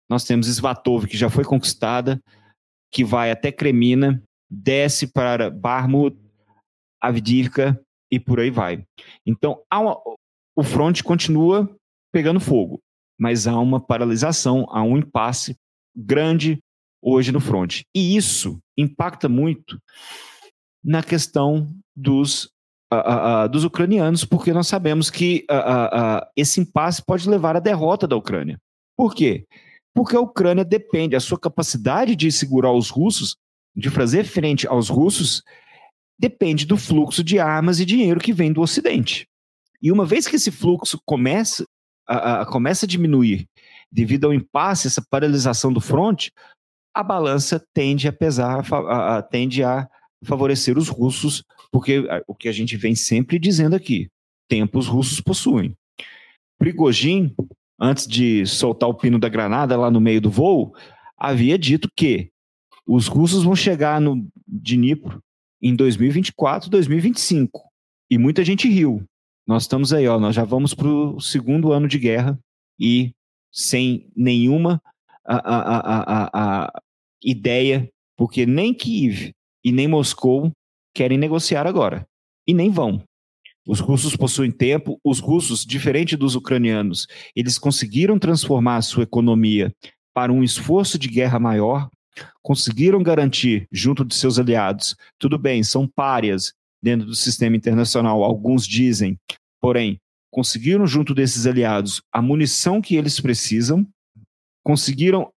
nós 0.10 0.24
temos 0.24 0.48
Svatov, 0.48 1.08
que 1.08 1.18
já 1.18 1.30
foi 1.30 1.44
conquistada, 1.44 2.22
que 2.92 3.04
vai 3.04 3.32
até 3.32 3.52
Kremina, 3.52 4.22
desce 4.50 5.08
para 5.08 5.50
Barmut, 5.50 6.18
Avdivka 7.02 7.80
e 8.12 8.20
por 8.20 8.40
aí 8.40 8.50
vai. 8.50 8.84
Então 9.26 9.62
uma, 9.74 9.98
o 10.56 10.64
fronte 10.64 11.04
continua 11.04 11.74
pegando 12.12 12.40
fogo, 12.40 12.80
mas 13.20 13.48
há 13.48 13.58
uma 13.60 13.80
paralisação, 13.80 14.66
há 14.70 14.84
um 14.84 14.98
impasse 14.98 15.56
grande 15.96 16.60
hoje 17.02 17.32
no 17.32 17.40
fronte. 17.40 17.86
E 17.96 18.16
isso 18.16 18.60
impacta 18.78 19.30
muito 19.30 19.80
na 20.84 21.02
questão 21.02 21.68
dos 21.96 22.46
uh, 22.92 23.46
uh, 23.46 23.50
dos 23.50 23.64
ucranianos, 23.64 24.26
porque 24.26 24.54
nós 24.54 24.68
sabemos 24.68 25.10
que 25.10 25.46
uh, 25.50 26.26
esse 26.36 26.60
impasse 26.60 27.04
pode 27.04 27.30
levar 27.30 27.56
à 27.56 27.60
derrota 27.60 28.08
da 28.08 28.16
Ucrânia. 28.16 28.60
Por 28.98 29.16
quê? 29.16 29.46
Porque 29.94 30.16
a 30.16 30.22
Ucrânia 30.22 30.64
depende, 30.64 31.16
a 31.16 31.20
sua 31.20 31.40
capacidade 31.40 32.16
de 32.16 32.32
segurar 32.32 32.72
os 32.72 32.90
russos, 32.90 33.36
de 33.76 33.90
fazer 33.90 34.24
frente 34.24 34.68
aos 34.68 34.90
russos, 34.90 35.44
depende 36.20 36.66
do 36.66 36.78
fluxo 36.78 37.24
de 37.24 37.40
armas 37.40 37.80
e 37.80 37.86
dinheiro 37.86 38.20
que 38.20 38.34
vem 38.34 38.54
do 38.54 38.62
Ocidente. 38.62 39.28
E 39.82 39.92
uma 39.92 40.06
vez 40.06 40.28
que 40.28 40.36
esse 40.36 40.52
fluxo 40.52 41.00
começa, 41.06 41.66
começa 42.50 42.86
a 42.86 42.90
diminuir 42.90 43.48
devido 43.92 44.26
ao 44.26 44.34
impasse, 44.34 44.88
essa 44.88 45.04
paralisação 45.10 45.74
do 45.74 45.82
fronte, 45.82 46.32
a 46.94 47.04
balança 47.04 47.62
tende 47.74 48.08
a 48.08 48.14
pesar, 48.14 48.64
tende 49.30 49.64
a 49.64 49.90
favorecer 50.24 50.78
os 50.78 50.88
russos 50.88 51.44
porque 51.72 52.04
o 52.28 52.36
que 52.36 52.48
a 52.48 52.52
gente 52.52 52.78
vem 52.78 52.96
sempre 52.96 53.40
dizendo 53.40 53.76
aqui, 53.76 54.10
tempos 54.48 54.88
russos 54.88 55.20
possuem. 55.20 55.76
Prigogine, 56.60 57.34
antes 57.82 58.06
de 58.06 58.46
soltar 58.46 58.88
o 58.88 58.94
pino 58.94 59.18
da 59.18 59.28
granada 59.28 59.76
lá 59.76 59.90
no 59.90 60.00
meio 60.00 60.22
do 60.22 60.30
voo, 60.30 60.76
havia 61.18 61.58
dito 61.58 61.90
que 61.96 62.30
os 62.86 63.08
russos 63.08 63.44
vão 63.44 63.56
chegar 63.56 64.00
no 64.00 64.28
Dnipro 64.48 65.20
em 65.62 65.76
2024, 65.76 66.70
2025. 66.70 67.62
E 68.10 68.18
muita 68.18 68.44
gente 68.44 68.68
riu. 68.68 69.04
Nós 69.48 69.64
estamos 69.64 69.92
aí, 69.92 70.08
ó, 70.08 70.20
nós 70.20 70.36
já 70.36 70.44
vamos 70.44 70.76
para 70.76 70.88
o 70.88 71.20
segundo 71.20 71.72
ano 71.72 71.88
de 71.88 71.98
guerra 71.98 72.38
e 72.80 73.12
sem 73.52 74.12
nenhuma 74.16 74.82
a, 75.26 75.36
a, 75.38 75.80
a, 75.80 76.66
a, 76.66 76.82
ideia, 77.24 77.90
porque 78.16 78.46
nem 78.46 78.74
Kiev 78.74 79.32
e 79.64 79.72
nem 79.72 79.88
Moscou 79.88 80.52
querem 80.94 81.18
negociar 81.18 81.66
agora. 81.66 82.06
E 82.48 82.54
nem 82.54 82.70
vão. 82.70 83.04
Os 83.68 83.80
russos 83.80 84.16
possuem 84.16 84.52
tempo, 84.52 85.00
os 85.04 85.20
russos, 85.20 85.64
diferente 85.66 86.18
dos 86.18 86.36
ucranianos, 86.36 87.08
eles 87.36 87.60
conseguiram 87.60 88.18
transformar 88.18 88.78
a 88.78 88.82
sua 88.82 89.04
economia 89.04 89.74
para 90.14 90.34
um 90.34 90.44
esforço 90.44 90.98
de 90.98 91.08
guerra 91.08 91.40
maior, 91.40 91.90
conseguiram 92.42 93.02
garantir, 93.04 93.68
junto 93.72 94.04
de 94.04 94.16
seus 94.16 94.40
aliados, 94.40 94.96
tudo 95.20 95.38
bem, 95.38 95.64
são 95.64 95.88
párias 95.88 96.54
dentro 96.82 97.06
do 97.06 97.16
sistema 97.16 97.56
internacional, 97.56 98.24
alguns 98.24 98.66
dizem, 98.68 99.18
porém, 99.62 100.00
conseguiram, 100.32 100.88
junto 100.88 101.14
desses 101.14 101.46
aliados, 101.46 102.02
a 102.12 102.22
munição 102.22 102.82
que 102.82 102.96
eles 102.96 103.20
precisam, 103.20 103.86
conseguiram 104.64 105.32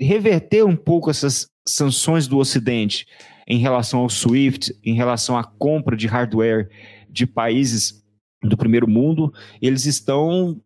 reverter 0.00 0.64
um 0.64 0.76
pouco 0.76 1.10
essas 1.10 1.48
sanções 1.66 2.26
do 2.26 2.38
Ocidente 2.38 3.06
em 3.46 3.58
relação 3.58 4.00
ao 4.00 4.10
SWIFT, 4.10 4.74
em 4.82 4.94
relação 4.94 5.38
à 5.38 5.44
compra 5.44 5.96
de 5.96 6.06
hardware 6.06 6.68
de 7.16 7.26
países 7.26 8.04
do 8.42 8.56
primeiro 8.56 8.86
mundo, 8.86 9.32
eles 9.60 9.86
estão 9.86 10.60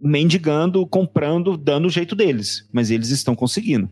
mendigando, 0.00 0.86
comprando, 0.86 1.56
dando 1.56 1.86
o 1.86 1.90
jeito 1.90 2.14
deles, 2.14 2.68
mas 2.72 2.90
eles 2.90 3.10
estão 3.10 3.34
conseguindo. 3.34 3.90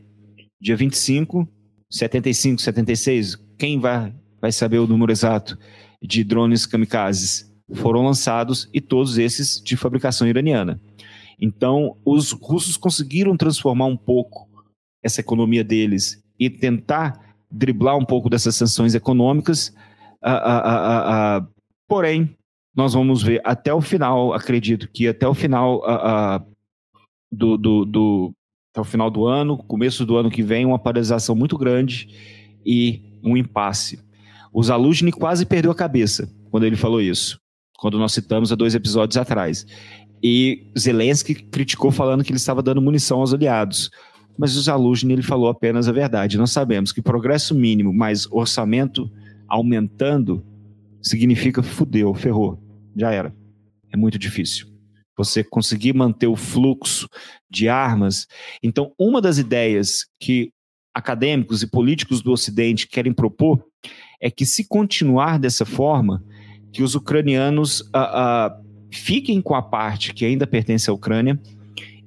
Dia 0.61 0.76
25, 0.76 1.49
75, 1.91 2.62
76, 2.62 3.36
quem 3.59 3.80
vai, 3.80 4.14
vai 4.41 4.53
saber 4.53 4.78
o 4.78 4.86
número 4.86 5.11
exato 5.11 5.59
de 6.01 6.22
drones 6.22 6.64
kamikazes? 6.64 7.53
Foram 7.74 8.05
lançados 8.05 8.68
e 8.72 8.80
todos 8.80 9.18
esses 9.18 9.61
de 9.61 9.76
fabricação 9.76 10.28
iraniana. 10.28 10.80
Então, 11.41 11.97
os 12.05 12.30
russos 12.30 12.76
conseguiram 12.76 13.36
transformar 13.36 13.86
um 13.86 13.97
pouco 13.97 14.49
essa 15.03 15.20
economia 15.20 15.64
deles 15.64 16.22
e 16.38 16.49
tentar 16.49 17.34
driblar 17.51 17.97
um 17.97 18.05
pouco 18.05 18.30
dessas 18.30 18.55
sanções 18.55 18.95
econômicas. 18.95 19.74
Porém, 21.91 22.36
nós 22.72 22.95
vamos 22.95 23.20
ver 23.20 23.41
até 23.45 23.74
o 23.74 23.80
final, 23.80 24.32
acredito 24.32 24.88
que 24.88 25.09
até 25.09 25.26
o 25.26 25.34
final 25.34 25.82
do, 27.30 27.59
do, 27.59 27.84
do, 27.84 28.32
até 28.72 28.80
o 28.80 28.84
final 28.84 29.11
do 29.11 29.26
ano, 29.26 29.59
começo 29.59 30.07
do 30.07 30.16
ano 30.16 30.30
que 30.30 30.41
vem, 30.41 30.64
uma 30.64 30.78
paralisação 30.78 31.34
muito 31.34 31.59
grande 31.59 32.09
e 32.64 33.18
um 33.24 33.36
impasse. 33.36 33.99
O 34.53 34.62
Zaluzny 34.62 35.11
quase 35.11 35.45
perdeu 35.45 35.72
a 35.72 35.74
cabeça 35.74 36.32
quando 36.49 36.64
ele 36.64 36.76
falou 36.76 37.01
isso, 37.01 37.41
quando 37.76 37.99
nós 37.99 38.12
citamos 38.12 38.53
há 38.53 38.55
dois 38.55 38.76
episódios 38.76 39.16
atrás. 39.16 39.66
E 40.22 40.70
Zelensky 40.78 41.34
criticou 41.34 41.91
falando 41.91 42.22
que 42.22 42.30
ele 42.30 42.36
estava 42.36 42.62
dando 42.62 42.80
munição 42.80 43.18
aos 43.18 43.34
aliados 43.34 43.91
mas 44.38 44.57
o 44.57 44.62
Zaluzny 44.62 45.12
ele 45.12 45.22
falou 45.22 45.51
apenas 45.51 45.86
a 45.86 45.93
verdade. 45.93 46.38
Nós 46.38 46.51
sabemos 46.51 46.93
que 46.93 47.03
progresso 47.03 47.55
mínimo 47.55 47.93
mais 47.93 48.26
orçamento 48.32 49.11
aumentando 49.47 50.43
significa 51.03 51.62
fudeu, 51.62 52.14
ferrou, 52.14 52.62
já 52.96 53.11
era. 53.12 53.34
É 53.92 53.96
muito 53.96 54.18
difícil. 54.18 54.66
Você 55.16 55.44
conseguir 55.44 55.94
manter 55.94 56.26
o 56.26 56.36
fluxo 56.36 57.09
de 57.51 57.68
armas. 57.68 58.26
Então, 58.62 58.92
uma 58.98 59.20
das 59.20 59.38
ideias 59.38 60.07
que 60.18 60.53
acadêmicos 60.94 61.62
e 61.62 61.70
políticos 61.70 62.22
do 62.22 62.32
Ocidente 62.32 62.88
querem 62.88 63.12
propor 63.12 63.64
é 64.20 64.30
que, 64.30 64.46
se 64.46 64.66
continuar 64.66 65.38
dessa 65.38 65.64
forma, 65.64 66.22
que 66.72 66.82
os 66.82 66.94
ucranianos 66.94 67.80
uh, 67.80 67.84
uh, 67.84 68.64
fiquem 68.90 69.40
com 69.40 69.55
a 69.55 69.62
parte 69.62 70.14
que 70.14 70.24
ainda 70.24 70.46
pertence 70.46 70.88
à 70.88 70.92
Ucrânia 70.92 71.40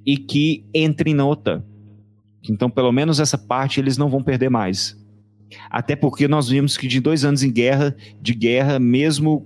e 0.06 0.18
que 0.18 0.66
entrem 0.74 1.14
na 1.14 1.26
OTAN. 1.26 1.64
Então, 2.50 2.70
pelo 2.70 2.92
menos 2.92 3.20
essa 3.20 3.38
parte 3.38 3.80
eles 3.80 3.98
não 3.98 4.10
vão 4.10 4.24
perder 4.24 4.50
mais. 4.50 4.98
Até 5.70 5.96
porque 5.96 6.28
nós 6.28 6.50
vimos 6.50 6.78
que 6.78 6.88
de 6.88 7.00
dois 7.00 7.26
anos 7.26 7.44
em 7.44 7.52
guerra, 7.52 7.96
de 8.22 8.34
guerra, 8.34 8.80
mesmo 8.80 9.46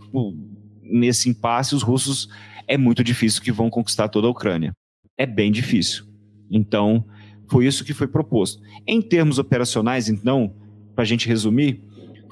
nesse 0.82 1.30
impasse, 1.30 1.76
os 1.76 1.84
russos 1.84 2.30
é 2.68 2.78
muito 2.78 3.03
difícil 3.03 3.41
que 3.41 3.51
vão 3.51 3.70
conquistar 3.70 4.10
toda 4.10 4.28
a 4.28 4.32
Ucrânia. 4.32 4.74
É 5.18 5.26
bem 5.26 5.51
difícil. 5.51 6.05
Então, 6.49 7.05
foi 7.47 7.66
isso 7.66 7.84
que 7.84 7.93
foi 7.93 8.08
proposto. 8.08 8.62
Em 8.86 9.01
termos 9.01 9.39
operacionais, 9.39 10.10
então, 10.10 10.53
para 10.93 11.03
a 11.03 11.08
gente 11.08 11.28
resumir, 11.28 11.82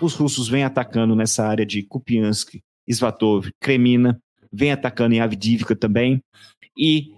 os 0.02 0.14
russos 0.14 0.48
vêm 0.48 0.64
atacando 0.64 1.16
nessa 1.16 1.46
área 1.46 1.66
de 1.66 1.84
Kupiansk, 1.84 2.60
Svatov, 2.88 3.50
Kremina, 3.60 4.20
vêm 4.52 4.72
atacando 4.72 5.16
em 5.16 5.20
Avdivka 5.20 5.76
também, 5.76 6.22
e 6.78 7.15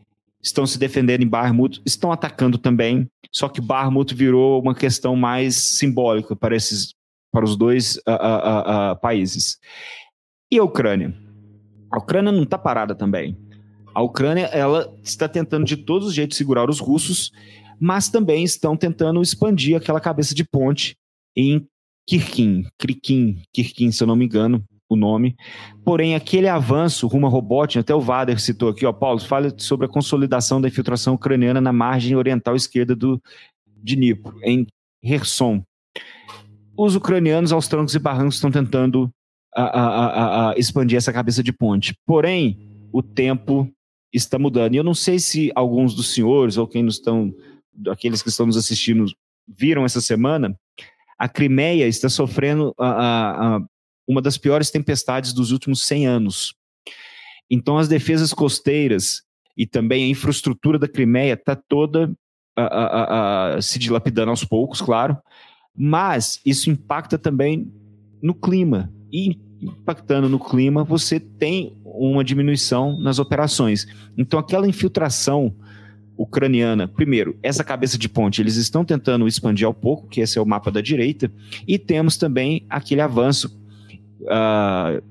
estão 0.48 0.66
se 0.66 0.80
defendendo 0.80 1.24
em 1.24 1.28
Barmut, 1.28 1.82
estão 1.86 2.12
atacando 2.12 2.58
também, 2.58 3.08
só 3.32 3.50
que 3.50 3.62
Barmut 3.62 4.16
virou 4.16 4.62
uma 4.62 4.74
questão 4.74 5.16
mais 5.16 5.56
simbólica 5.56 6.36
para, 6.36 6.56
esses, 6.56 6.94
para 7.32 7.44
os 7.44 7.56
dois 7.58 7.98
uh, 7.98 8.12
uh, 8.12 8.94
uh, 8.94 9.00
países. 9.02 9.58
E 10.52 10.58
a 10.58 10.64
Ucrânia? 10.64 11.14
A 11.92 11.98
Ucrânia 11.98 12.32
não 12.32 12.44
está 12.44 12.58
parada 12.58 12.96
também. 12.96 13.38
A 13.94 14.02
Ucrânia 14.02 14.46
ela 14.46 14.94
está 15.04 15.28
tentando 15.28 15.66
de 15.66 15.76
todos 15.76 16.08
os 16.08 16.14
jeitos 16.14 16.38
segurar 16.38 16.70
os 16.70 16.80
russos, 16.80 17.32
mas 17.80 18.10
também 18.10 18.44
estão 18.44 18.78
tentando 18.78 19.22
expandir 19.22 19.76
aquela 19.76 20.00
cabeça 20.00 20.34
de 20.34 20.46
ponte 20.46 20.96
em 21.36 21.68
Kirkin, 22.08 22.66
Krikin, 22.80 23.42
Kirkin, 23.54 23.92
se 23.92 24.02
eu 24.02 24.08
não 24.08 24.16
me 24.16 24.26
engano, 24.26 24.64
o 24.90 24.96
nome. 24.96 25.36
Porém, 25.84 26.16
aquele 26.16 26.48
avanço 26.48 27.08
rumo 27.08 27.28
a 27.28 27.30
Robotin, 27.30 27.80
até 27.80 27.94
o 27.94 28.02
Vader 28.02 28.40
citou 28.40 28.70
aqui, 28.70 28.86
ó, 28.86 28.94
Paulo, 28.94 29.20
fala 29.20 29.54
sobre 29.58 29.86
a 29.86 29.90
consolidação 29.90 30.62
da 30.62 30.68
infiltração 30.68 31.16
ucraniana 31.16 31.60
na 31.60 31.74
margem 31.74 32.16
oriental 32.16 32.56
esquerda 32.56 32.96
do 32.96 33.22
Dnipro, 33.66 34.40
em 34.44 34.66
Kherson. 35.04 35.62
Os 36.78 36.96
ucranianos, 36.96 37.52
aos 37.52 37.68
trancos 37.68 37.96
e 37.96 38.00
barrancos, 38.00 38.36
estão 38.36 38.52
tentando 38.52 39.10
a, 39.56 39.64
a, 39.64 40.52
a, 40.52 40.58
expandir 40.58 40.98
essa 40.98 41.12
cabeça 41.12 41.42
de 41.42 41.52
ponte. 41.52 41.96
Porém, 42.06 42.90
o 42.92 43.02
tempo 43.02 43.68
está 44.14 44.38
mudando. 44.38 44.76
E 44.76 44.78
eu 44.78 44.84
não 44.84 44.94
sei 44.94 45.20
se 45.20 45.52
alguns 45.56 45.94
dos 45.94 46.14
senhores, 46.14 46.58
ou 46.58 46.68
quem 46.68 46.84
nos 46.84 46.96
estão, 46.96 47.34
aqueles 47.90 48.22
que 48.22 48.30
estão 48.30 48.46
nos 48.46 48.58
assistindo, 48.58 49.06
viram 49.48 49.86
essa 49.86 50.02
semana, 50.02 50.56
a 51.18 51.28
Crimeia 51.28 51.88
está 51.88 52.10
sofrendo 52.10 52.74
a, 52.80 53.60
uma 54.08 54.22
das 54.22 54.38
piores 54.38 54.72
tempestades 54.72 55.34
dos 55.34 55.52
últimos 55.52 55.84
100 55.84 56.08
anos. 56.08 56.56
Então, 57.50 57.78
as 57.78 57.88
defesas 57.88 58.34
costeiras 58.34 59.24
e 59.58 59.66
também 59.66 60.06
a 60.06 60.08
infraestrutura 60.08 60.78
da 60.78 60.88
Crimeia 60.88 61.34
está 61.34 61.56
toda 61.56 62.14
a, 62.56 62.64
a, 62.64 63.56
a, 63.56 63.62
se 63.62 63.80
dilapidando 63.80 64.30
aos 64.30 64.44
poucos, 64.44 64.82
claro, 64.82 65.18
mas 65.76 66.40
isso 66.46 66.70
impacta 66.70 67.18
também 67.18 67.72
no 68.22 68.34
clima. 68.34 68.92
E 69.12 69.40
impactando 69.62 70.30
no 70.30 70.40
clima, 70.40 70.84
você 70.84 71.20
tem 71.20 71.76
uma 71.84 72.24
diminuição 72.24 73.00
nas 73.00 73.20
operações. 73.20 73.88
Então, 74.18 74.40
aquela 74.40 74.68
infiltração 74.68 75.56
ucraniana, 76.18 76.88
primeiro, 76.88 77.38
essa 77.44 77.64
cabeça 77.64 77.98
de 77.98 78.10
ponte, 78.10 78.42
eles 78.42 78.56
estão 78.56 78.84
tentando 78.84 79.28
expandir 79.28 79.68
ao 79.68 79.74
pouco, 79.74 80.08
que 80.08 80.20
esse 80.20 80.38
é 80.38 80.42
o 80.42 80.46
mapa 80.46 80.72
da 80.72 80.82
direita, 80.82 81.32
e 81.68 81.78
temos 81.78 82.18
também 82.18 82.66
aquele 82.70 83.02
avanço 83.02 83.56
uh, 84.28 85.02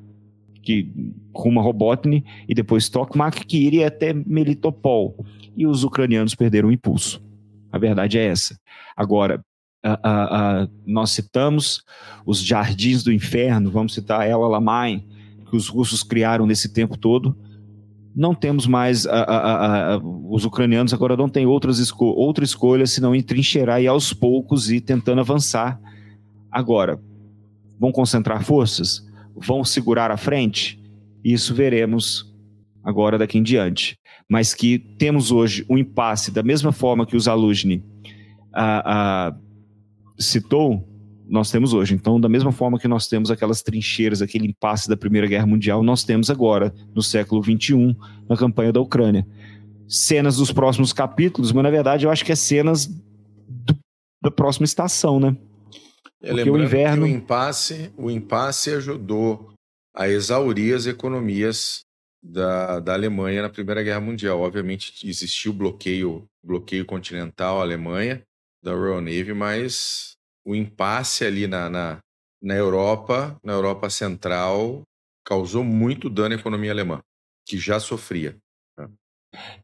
que 0.62 0.90
rumo 1.34 1.60
a 1.60 1.62
Robotny 1.62 2.24
e 2.48 2.54
depois 2.54 2.88
Tokmak, 2.88 3.44
que 3.46 3.58
iria 3.58 3.88
até 3.88 4.12
Melitopol. 4.12 5.24
E 5.56 5.66
os 5.66 5.84
ucranianos 5.84 6.34
perderam 6.34 6.68
o 6.68 6.72
impulso. 6.72 7.22
A 7.72 7.78
verdade 7.78 8.18
é 8.18 8.26
essa. 8.26 8.58
Agora, 8.96 9.42
uh, 9.84 10.70
nós 10.84 11.10
citamos 11.10 11.82
os 12.24 12.42
jardins 12.42 13.02
do 13.02 13.12
inferno, 13.12 13.70
vamos 13.70 13.94
citar 13.94 14.26
Ela 14.28 14.48
Lamai, 14.48 15.02
que 15.48 15.56
os 15.56 15.68
russos 15.68 16.02
criaram 16.02 16.46
nesse 16.46 16.72
tempo 16.72 16.96
todo. 16.96 17.36
Não 18.14 18.34
temos 18.34 18.66
mais. 18.66 19.06
os 20.24 20.46
ucranianos 20.46 20.94
agora 20.94 21.18
não 21.18 21.28
têm 21.28 21.44
outras 21.44 21.78
esco 21.78 22.06
outra 22.06 22.44
escolha 22.44 22.86
senão 22.86 23.14
entrincheirar 23.14 23.82
e 23.82 23.86
aos 23.86 24.14
poucos 24.14 24.70
e 24.70 24.80
tentando 24.80 25.20
avançar. 25.20 25.78
Agora, 26.50 26.98
Vão 27.78 27.92
concentrar 27.92 28.42
forças? 28.42 29.05
Vão 29.36 29.64
segurar 29.64 30.10
a 30.10 30.16
frente? 30.16 30.80
Isso 31.24 31.54
veremos 31.54 32.34
agora 32.82 33.18
daqui 33.18 33.38
em 33.38 33.42
diante. 33.42 33.98
Mas 34.28 34.54
que 34.54 34.78
temos 34.78 35.30
hoje 35.30 35.64
um 35.68 35.76
impasse, 35.76 36.30
da 36.30 36.42
mesma 36.42 36.72
forma 36.72 37.06
que 37.06 37.16
o 37.16 37.20
Zaluzny 37.20 37.84
a, 38.52 39.28
a, 39.28 39.36
citou, 40.18 40.88
nós 41.28 41.50
temos 41.50 41.72
hoje. 41.72 41.94
Então, 41.94 42.20
da 42.20 42.28
mesma 42.28 42.52
forma 42.52 42.78
que 42.78 42.88
nós 42.88 43.08
temos 43.08 43.30
aquelas 43.30 43.62
trincheiras, 43.62 44.22
aquele 44.22 44.46
impasse 44.46 44.88
da 44.88 44.96
Primeira 44.96 45.26
Guerra 45.26 45.46
Mundial, 45.46 45.82
nós 45.82 46.04
temos 46.04 46.30
agora, 46.30 46.72
no 46.94 47.02
século 47.02 47.42
XXI, 47.42 47.96
na 48.28 48.36
campanha 48.36 48.72
da 48.72 48.80
Ucrânia. 48.80 49.26
Cenas 49.88 50.36
dos 50.36 50.52
próximos 50.52 50.92
capítulos, 50.92 51.52
mas 51.52 51.62
na 51.62 51.70
verdade 51.70 52.06
eu 52.06 52.10
acho 52.10 52.24
que 52.24 52.32
é 52.32 52.36
cenas 52.36 52.86
do, 52.86 53.76
da 54.22 54.30
próxima 54.30 54.64
estação, 54.64 55.20
né? 55.20 55.36
É, 56.26 56.34
Porque 56.34 56.50
o 56.50 56.58
inverno. 56.60 57.04
o 57.04 57.06
impasse, 57.06 57.92
o 57.96 58.10
impasse 58.10 58.74
ajudou 58.74 59.52
a 59.94 60.08
exaurir 60.08 60.74
as 60.74 60.86
economias 60.86 61.82
da, 62.20 62.80
da 62.80 62.94
Alemanha 62.94 63.42
na 63.42 63.48
Primeira 63.48 63.82
Guerra 63.82 64.00
Mundial. 64.00 64.40
Obviamente 64.40 65.08
existiu 65.08 65.52
bloqueio, 65.52 66.26
bloqueio 66.44 66.84
continental 66.84 67.60
à 67.60 67.62
Alemanha, 67.62 68.22
da 68.60 68.74
Royal 68.74 69.00
Navy, 69.00 69.32
mas 69.32 70.16
o 70.44 70.54
impasse 70.54 71.24
ali 71.24 71.46
na, 71.46 71.70
na, 71.70 71.98
na 72.42 72.54
Europa, 72.54 73.38
na 73.44 73.52
Europa 73.52 73.88
Central, 73.88 74.82
causou 75.24 75.62
muito 75.62 76.10
dano 76.10 76.34
à 76.34 76.38
economia 76.38 76.72
alemã, 76.72 77.00
que 77.46 77.56
já 77.56 77.78
sofria. 77.78 78.36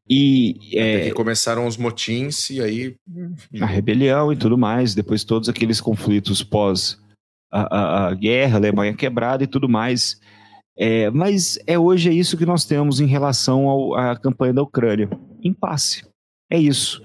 E 0.09 0.57
é, 0.75 1.11
começaram 1.13 1.67
os 1.67 1.77
motins 1.77 2.51
e 2.51 2.61
aí 2.61 2.97
a 3.61 3.67
rebelião 3.67 4.33
e 4.33 4.37
tudo 4.37 4.59
mais, 4.59 4.95
depois 4.95 5.25
todos 5.25 5.49
aqueles 5.49 5.81
conflitos 5.81 6.43
pós 6.43 6.99
a, 7.51 7.79
a, 7.79 8.09
a 8.09 8.15
guerra, 8.15 8.55
a 8.55 8.59
Alemanha 8.59 8.95
quebrada 8.95 9.45
e 9.45 9.47
tudo 9.47 9.69
mais. 9.69 10.21
É, 10.77 11.11
mas 11.11 11.59
é 11.67 11.79
hoje 11.79 12.09
é 12.09 12.13
isso 12.13 12.37
que 12.37 12.47
nós 12.47 12.65
temos 12.65 12.99
em 12.99 13.07
relação 13.07 13.69
ao, 13.69 13.95
à 13.95 14.17
campanha 14.19 14.55
da 14.55 14.63
Ucrânia, 14.63 15.09
impasse. 15.43 16.05
É 16.51 16.59
isso. 16.59 17.03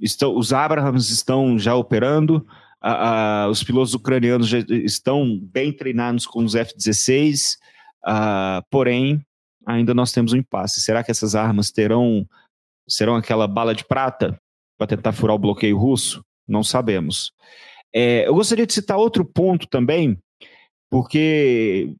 Estão, 0.00 0.36
os 0.36 0.52
Abrahams 0.52 1.10
estão 1.10 1.58
já 1.58 1.74
operando, 1.74 2.46
a, 2.80 3.42
a, 3.42 3.48
os 3.48 3.62
pilotos 3.64 3.94
ucranianos 3.94 4.48
já 4.48 4.58
estão 4.68 5.38
bem 5.42 5.72
treinados 5.72 6.26
com 6.26 6.44
os 6.44 6.54
F-16, 6.54 7.56
porém 8.70 9.20
ainda 9.68 9.92
nós 9.92 10.10
temos 10.12 10.32
um 10.32 10.38
impasse. 10.38 10.80
Será 10.80 11.04
que 11.04 11.10
essas 11.10 11.34
armas 11.34 11.70
terão 11.70 12.26
serão 12.88 13.14
aquela 13.14 13.46
bala 13.46 13.74
de 13.74 13.84
prata 13.84 14.40
para 14.78 14.86
tentar 14.86 15.12
furar 15.12 15.36
o 15.36 15.38
bloqueio 15.38 15.76
russo? 15.76 16.24
Não 16.48 16.64
sabemos. 16.64 17.32
É, 17.94 18.26
eu 18.26 18.34
gostaria 18.34 18.66
de 18.66 18.72
citar 18.72 18.96
outro 18.96 19.24
ponto 19.24 19.66
também, 19.66 20.16
porque 20.90 21.92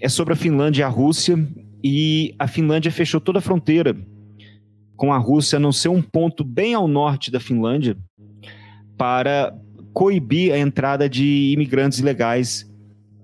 é 0.00 0.08
sobre 0.08 0.34
a 0.34 0.36
Finlândia 0.36 0.82
e 0.82 0.84
a 0.84 0.88
Rússia, 0.88 1.36
e 1.82 2.34
a 2.38 2.46
Finlândia 2.46 2.92
fechou 2.92 3.20
toda 3.20 3.40
a 3.40 3.42
fronteira 3.42 3.96
com 4.96 5.12
a 5.12 5.18
Rússia, 5.18 5.56
a 5.56 5.60
não 5.60 5.72
ser 5.72 5.88
um 5.88 6.00
ponto 6.00 6.44
bem 6.44 6.74
ao 6.74 6.86
norte 6.86 7.30
da 7.30 7.40
Finlândia, 7.40 7.96
para 8.96 9.52
coibir 9.92 10.52
a 10.52 10.58
entrada 10.58 11.08
de 11.08 11.52
imigrantes 11.52 11.98
ilegais 11.98 12.70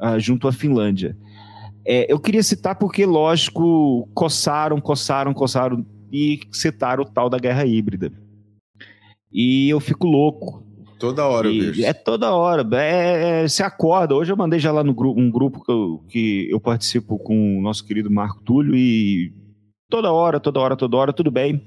uh, 0.00 0.18
junto 0.18 0.48
à 0.48 0.53
Finlândia. 0.53 1.16
É, 1.85 2.11
eu 2.12 2.18
queria 2.18 2.43
citar 2.43 2.76
porque, 2.76 3.05
lógico, 3.05 4.09
coçaram, 4.14 4.80
coçaram, 4.80 5.35
coçaram 5.35 5.85
e 6.12 6.41
citaram 6.53 7.03
o 7.03 7.07
tal 7.07 7.28
da 7.28 7.39
guerra 7.39 7.66
híbrida. 7.66 8.12
E 9.33 9.68
eu 9.68 9.80
fico 9.80 10.07
louco. 10.07 10.62
Toda 10.99 11.26
hora, 11.26 11.49
e, 11.49 11.59
eu 11.59 11.64
vejo. 11.66 11.85
É 11.85 11.93
toda 11.93 12.33
hora. 12.33 12.64
É, 12.76 13.43
é, 13.43 13.49
você 13.49 13.62
acorda. 13.62 14.14
Hoje 14.14 14.33
eu 14.33 14.37
mandei 14.37 14.61
já 14.61 14.70
lá 14.70 14.85
no 14.85 14.95
grupo, 14.95 15.20
um 15.20 15.30
grupo 15.30 15.64
que 15.64 15.72
eu, 15.72 16.05
que 16.09 16.49
eu 16.51 16.61
participo 16.61 17.18
com 17.18 17.59
o 17.59 17.62
nosso 17.62 17.85
querido 17.85 18.11
Marco 18.11 18.43
Túlio 18.45 18.76
e 18.76 19.33
toda 19.91 20.12
hora, 20.12 20.39
toda 20.39 20.61
hora, 20.61 20.76
toda 20.76 20.97
hora, 20.97 21.12
tudo 21.12 21.30
bem. 21.30 21.66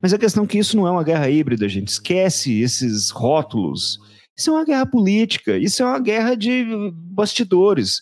Mas 0.00 0.14
a 0.14 0.18
questão 0.18 0.44
é 0.44 0.46
que 0.46 0.58
isso 0.58 0.76
não 0.78 0.86
é 0.86 0.90
uma 0.90 1.04
guerra 1.04 1.28
híbrida, 1.28 1.68
gente. 1.68 1.88
Esquece 1.88 2.62
esses 2.62 3.10
rótulos. 3.10 3.98
Isso 4.38 4.48
é 4.48 4.52
uma 4.54 4.64
guerra 4.64 4.86
política, 4.86 5.58
isso 5.58 5.82
é 5.82 5.86
uma 5.86 5.98
guerra 5.98 6.34
de 6.34 6.64
bastidores 6.94 8.00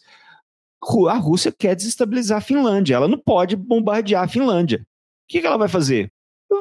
a 1.08 1.14
Rússia 1.14 1.52
quer 1.56 1.74
desestabilizar 1.74 2.38
a 2.38 2.42
Finlândia. 2.42 2.94
Ela 2.94 3.08
não 3.08 3.18
pode 3.18 3.56
bombardear 3.56 4.24
a 4.24 4.28
Finlândia. 4.28 4.78
O 4.78 4.84
que, 5.28 5.38
ela 5.38 5.56
vai 5.56 5.68
fazer? 5.68 6.10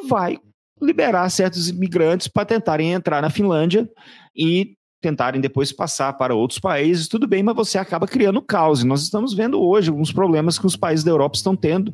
Vai 0.08 0.38
liberar 0.82 1.30
certos 1.30 1.70
imigrantes 1.70 2.28
para 2.28 2.46
tentarem 2.46 2.94
entrar 2.94 3.22
na 3.22 3.30
Finlândia 3.30 3.90
e 4.36 4.76
tentarem 5.02 5.40
depois 5.40 5.72
passar 5.72 6.14
para 6.14 6.36
outros 6.36 6.60
países. 6.60 7.08
Tudo 7.08 7.28
bem, 7.28 7.44
mas 7.44 7.56
você 7.56 7.78
acaba 7.78 8.08
criando 8.08 8.42
caos. 8.42 8.82
E 8.82 8.88
nós 8.88 9.02
estamos 9.02 9.34
vendo 9.34 9.62
hoje 9.62 9.90
alguns 9.90 10.12
problemas 10.12 10.60
que 10.60 10.66
os 10.66 10.76
países 10.76 11.04
da 11.04 11.12
Europa 11.12 11.38
estão 11.38 11.56
tendo. 11.56 11.94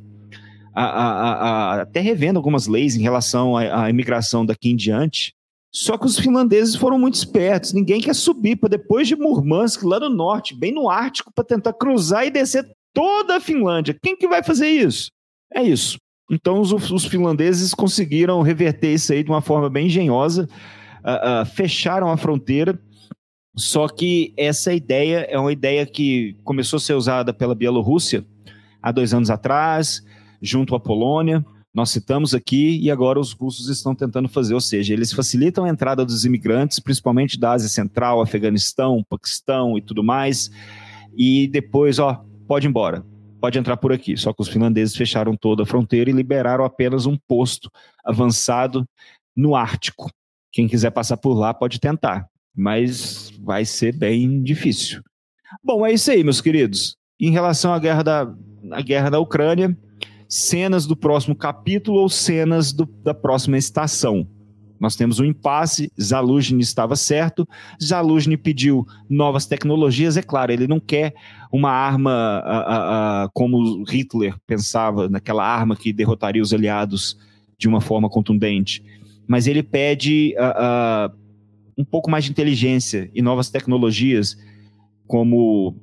A, 0.74 0.84
a, 0.84 1.34
a, 1.34 1.82
até 1.82 2.00
revendo 2.00 2.40
algumas 2.40 2.66
leis 2.66 2.96
em 2.96 3.02
relação 3.02 3.56
à 3.56 3.90
imigração 3.90 4.46
daqui 4.46 4.72
em 4.72 4.76
diante. 4.76 5.36
Só 5.74 5.98
que 5.98 6.06
os 6.06 6.20
finlandeses 6.20 6.76
foram 6.76 7.00
muito 7.00 7.16
espertos. 7.16 7.74
Ninguém 7.74 8.00
quer 8.00 8.14
subir 8.14 8.58
para 8.58 8.70
depois 8.70 9.08
de 9.08 9.16
Murmansk, 9.16 9.84
lá 9.84 10.00
no 10.00 10.10
norte, 10.10 10.54
bem 10.54 10.72
no 10.72 10.88
Ártico, 10.88 11.34
para 11.34 11.44
tentar 11.44 11.74
cruzar 11.74 12.28
e 12.28 12.30
descer 12.30 12.70
toda 12.94 13.38
a 13.38 13.42
Finlândia. 13.42 13.98
Quem 14.00 14.16
que 14.16 14.28
vai 14.28 14.44
fazer 14.44 14.68
isso? 14.70 15.10
É 15.52 15.64
isso. 15.64 15.98
Então 16.30 16.60
os, 16.60 16.72
os 16.72 17.06
finlandeses 17.06 17.74
conseguiram 17.74 18.42
reverter 18.44 18.94
isso 18.94 19.12
aí 19.12 19.24
de 19.24 19.32
uma 19.32 19.42
forma 19.42 19.68
bem 19.68 19.88
engenhosa, 19.88 20.48
uh, 21.04 21.42
uh, 21.42 21.46
fecharam 21.46 22.12
a 22.12 22.18
fronteira. 22.18 22.80
Só 23.56 23.88
que 23.88 24.32
essa 24.38 24.74
ideia 24.74 25.28
é 25.30 25.40
uma 25.40 25.52
ideia 25.52 25.86
que 25.88 26.36
começou 26.44 26.78
a 26.78 26.80
ser 26.80 26.94
usada 26.94 27.34
pela 27.34 27.56
Bielorrússia 27.56 28.24
há 28.82 28.92
dois 28.92 29.12
anos 29.12 29.32
atrás, 29.32 30.04
junto 30.40 30.76
à 30.76 30.80
Polônia. 30.80 31.44
Nós 31.74 31.90
citamos 31.90 32.36
aqui 32.36 32.80
e 32.80 32.92
agora 32.92 33.20
os 33.20 33.32
russos 33.32 33.68
estão 33.68 33.96
tentando 33.96 34.30
fazer, 34.30 34.54
ou 34.54 34.62
seja, 34.62 34.94
eles 34.94 35.12
facilitam 35.12 35.66
a 35.66 35.70
entrada 35.70 36.06
dos 36.06 36.24
imigrantes, 36.24 36.80
principalmente 36.80 37.40
da 37.40 37.54
Ásia 37.54 37.68
Central, 37.68 38.22
Afeganistão, 38.22 39.04
Paquistão 39.10 39.78
e 39.78 39.82
tudo 39.82 40.04
mais, 40.04 40.52
e 41.16 41.48
depois, 41.48 41.98
ó, 41.98 42.24
pode 42.48 42.68
ir 42.68 42.70
embora, 42.70 43.04
pode 43.42 43.58
entrar 43.58 43.78
por 43.78 43.92
aqui. 43.92 44.16
Só 44.16 44.32
que 44.32 44.42
os 44.42 44.50
finlandeses 44.50 44.96
fecharam 44.96 45.36
toda 45.36 45.64
a 45.64 45.66
fronteira 45.66 46.12
e 46.12 46.14
liberaram 46.14 46.64
apenas 46.64 47.08
um 47.08 47.18
posto 47.28 47.72
avançado 48.06 48.88
no 49.36 49.56
Ártico. 49.56 50.12
Quem 50.52 50.68
quiser 50.68 50.92
passar 50.92 51.18
por 51.18 51.34
lá 51.34 51.56
pode 51.56 51.80
tentar, 51.80 52.28
mas 52.56 53.32
vai 53.42 53.66
ser 53.66 53.98
bem 53.98 54.44
difícil. 54.44 55.02
Bom, 55.64 55.84
é 55.84 55.92
isso 55.92 56.12
aí, 56.12 56.24
meus 56.24 56.40
queridos. 56.40 56.96
Em 57.20 57.32
relação 57.32 57.74
à 57.74 57.80
guerra 57.80 58.04
da, 58.04 58.36
à 58.72 58.82
guerra 58.82 59.10
da 59.10 59.20
Ucrânia, 59.20 59.76
cenas 60.34 60.88
do 60.88 60.96
próximo 60.96 61.36
capítulo 61.36 62.00
ou 62.00 62.10
cenas 62.10 62.74
do, 62.74 62.88
da 63.04 63.14
próxima 63.14 63.56
estação. 63.56 64.28
Nós 64.80 64.96
temos 64.96 65.20
um 65.20 65.24
impasse, 65.24 65.92
Zaluzhny 66.02 66.60
estava 66.60 66.96
certo, 66.96 67.48
Zaluzhny 67.82 68.36
pediu 68.36 68.84
novas 69.08 69.46
tecnologias, 69.46 70.18
é 70.18 70.24
claro, 70.24 70.52
ele 70.52 70.66
não 70.66 70.80
quer 70.80 71.14
uma 71.52 71.70
arma 71.70 72.12
a, 72.12 72.58
a, 72.58 73.24
a, 73.24 73.30
como 73.32 73.84
Hitler 73.84 74.36
pensava, 74.48 75.08
naquela 75.08 75.46
arma 75.46 75.76
que 75.76 75.94
derrotaria 75.94 76.42
os 76.42 76.52
aliados 76.52 77.16
de 77.56 77.68
uma 77.68 77.80
forma 77.80 78.10
contundente, 78.10 78.84
mas 79.28 79.46
ele 79.46 79.62
pede 79.62 80.34
um 81.78 81.86
pouco 81.86 82.10
mais 82.10 82.26
de 82.26 82.32
inteligência 82.32 83.08
e 83.14 83.22
novas 83.22 83.52
tecnologias, 83.52 84.36
como 85.06 85.76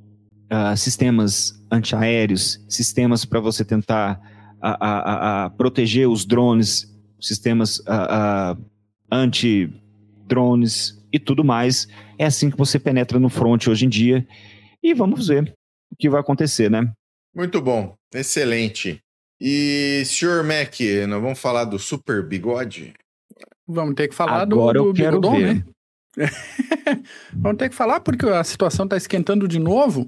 sistemas 0.76 1.64
antiaéreos, 1.70 2.60
sistemas 2.68 3.24
para 3.24 3.38
você 3.38 3.64
tentar 3.64 4.20
a, 4.60 5.44
a, 5.44 5.50
proteger 5.50 6.08
os 6.08 6.24
drones, 6.24 6.86
sistemas 7.20 7.82
anti-drones 9.10 11.02
e 11.12 11.18
tudo 11.18 11.44
mais. 11.44 11.88
É 12.18 12.26
assim 12.26 12.50
que 12.50 12.56
você 12.56 12.78
penetra 12.78 13.18
no 13.18 13.28
front 13.28 13.66
hoje 13.66 13.86
em 13.86 13.88
dia. 13.88 14.26
E 14.82 14.94
vamos 14.94 15.28
ver 15.28 15.54
o 15.90 15.96
que 15.96 16.08
vai 16.08 16.20
acontecer, 16.20 16.70
né? 16.70 16.92
Muito 17.34 17.60
bom, 17.60 17.94
excelente. 18.14 19.00
E, 19.40 20.02
senhor 20.04 20.44
Mac, 20.44 20.78
nós 21.08 21.22
vamos 21.22 21.38
falar 21.38 21.64
do 21.64 21.78
Super 21.78 22.22
Bigode? 22.26 22.92
Vamos 23.66 23.94
ter 23.94 24.08
que 24.08 24.14
falar 24.14 24.42
Agora 24.42 24.78
do, 24.78 24.84
do 24.84 24.90
eu 24.90 24.94
quero 24.94 25.20
Bigodon, 25.20 25.38
ver. 25.38 25.54
né? 25.54 25.64
vamos 27.32 27.58
ter 27.58 27.68
que 27.68 27.74
falar 27.74 28.00
porque 28.00 28.26
a 28.26 28.44
situação 28.44 28.84
está 28.84 28.96
esquentando 28.96 29.46
de 29.46 29.58
novo. 29.58 30.06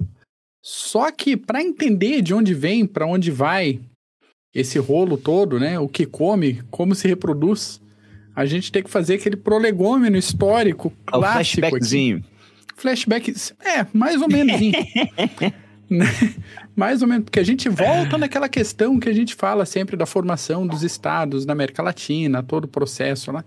Só 0.61 1.11
que 1.11 1.35
para 1.35 1.61
entender 1.61 2.21
de 2.21 2.33
onde 2.33 2.53
vem, 2.53 2.85
para 2.85 3.07
onde 3.07 3.31
vai 3.31 3.81
esse 4.53 4.77
rolo 4.79 5.17
todo, 5.17 5.59
né? 5.59 5.79
O 5.79 5.87
que 5.87 6.05
come, 6.05 6.61
como 6.69 6.93
se 6.93 7.07
reproduz, 7.07 7.81
a 8.35 8.45
gente 8.45 8.71
tem 8.71 8.83
que 8.83 8.89
fazer 8.89 9.15
aquele 9.15 9.35
prolegômeno 9.35 10.17
histórico 10.17 10.91
É 11.11 11.17
o 11.17 11.19
clássico. 11.19 11.61
flashbackzinho. 11.61 12.17
Aqui. 12.17 12.25
Flashback, 12.75 13.33
é, 13.63 13.85
mais 13.93 14.21
ou 14.21 14.27
menos. 14.27 14.59
Né? 15.89 16.05
mais 16.75 17.03
ou 17.03 17.07
menos, 17.07 17.25
porque 17.25 17.39
a 17.39 17.43
gente 17.43 17.69
volta 17.69 18.17
naquela 18.17 18.49
questão 18.49 18.99
que 18.99 19.07
a 19.09 19.13
gente 19.13 19.35
fala 19.35 19.63
sempre 19.63 19.95
da 19.95 20.07
formação 20.07 20.65
dos 20.65 20.81
estados 20.81 21.45
na 21.45 21.53
América 21.53 21.83
Latina, 21.83 22.41
todo 22.41 22.63
o 22.63 22.69
processo 22.69 23.31
lá. 23.31 23.45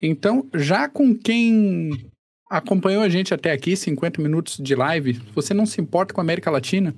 Então, 0.00 0.46
já 0.54 0.88
com 0.88 1.12
quem 1.16 1.90
acompanhou 2.48 3.02
a 3.02 3.08
gente 3.08 3.34
até 3.34 3.50
aqui, 3.50 3.74
50 3.76 4.22
minutos 4.22 4.58
de 4.58 4.74
live, 4.74 5.20
você 5.34 5.52
não 5.52 5.66
se 5.66 5.80
importa 5.80 6.14
com 6.14 6.20
a 6.20 6.22
América 6.24 6.50
Latina, 6.50 6.94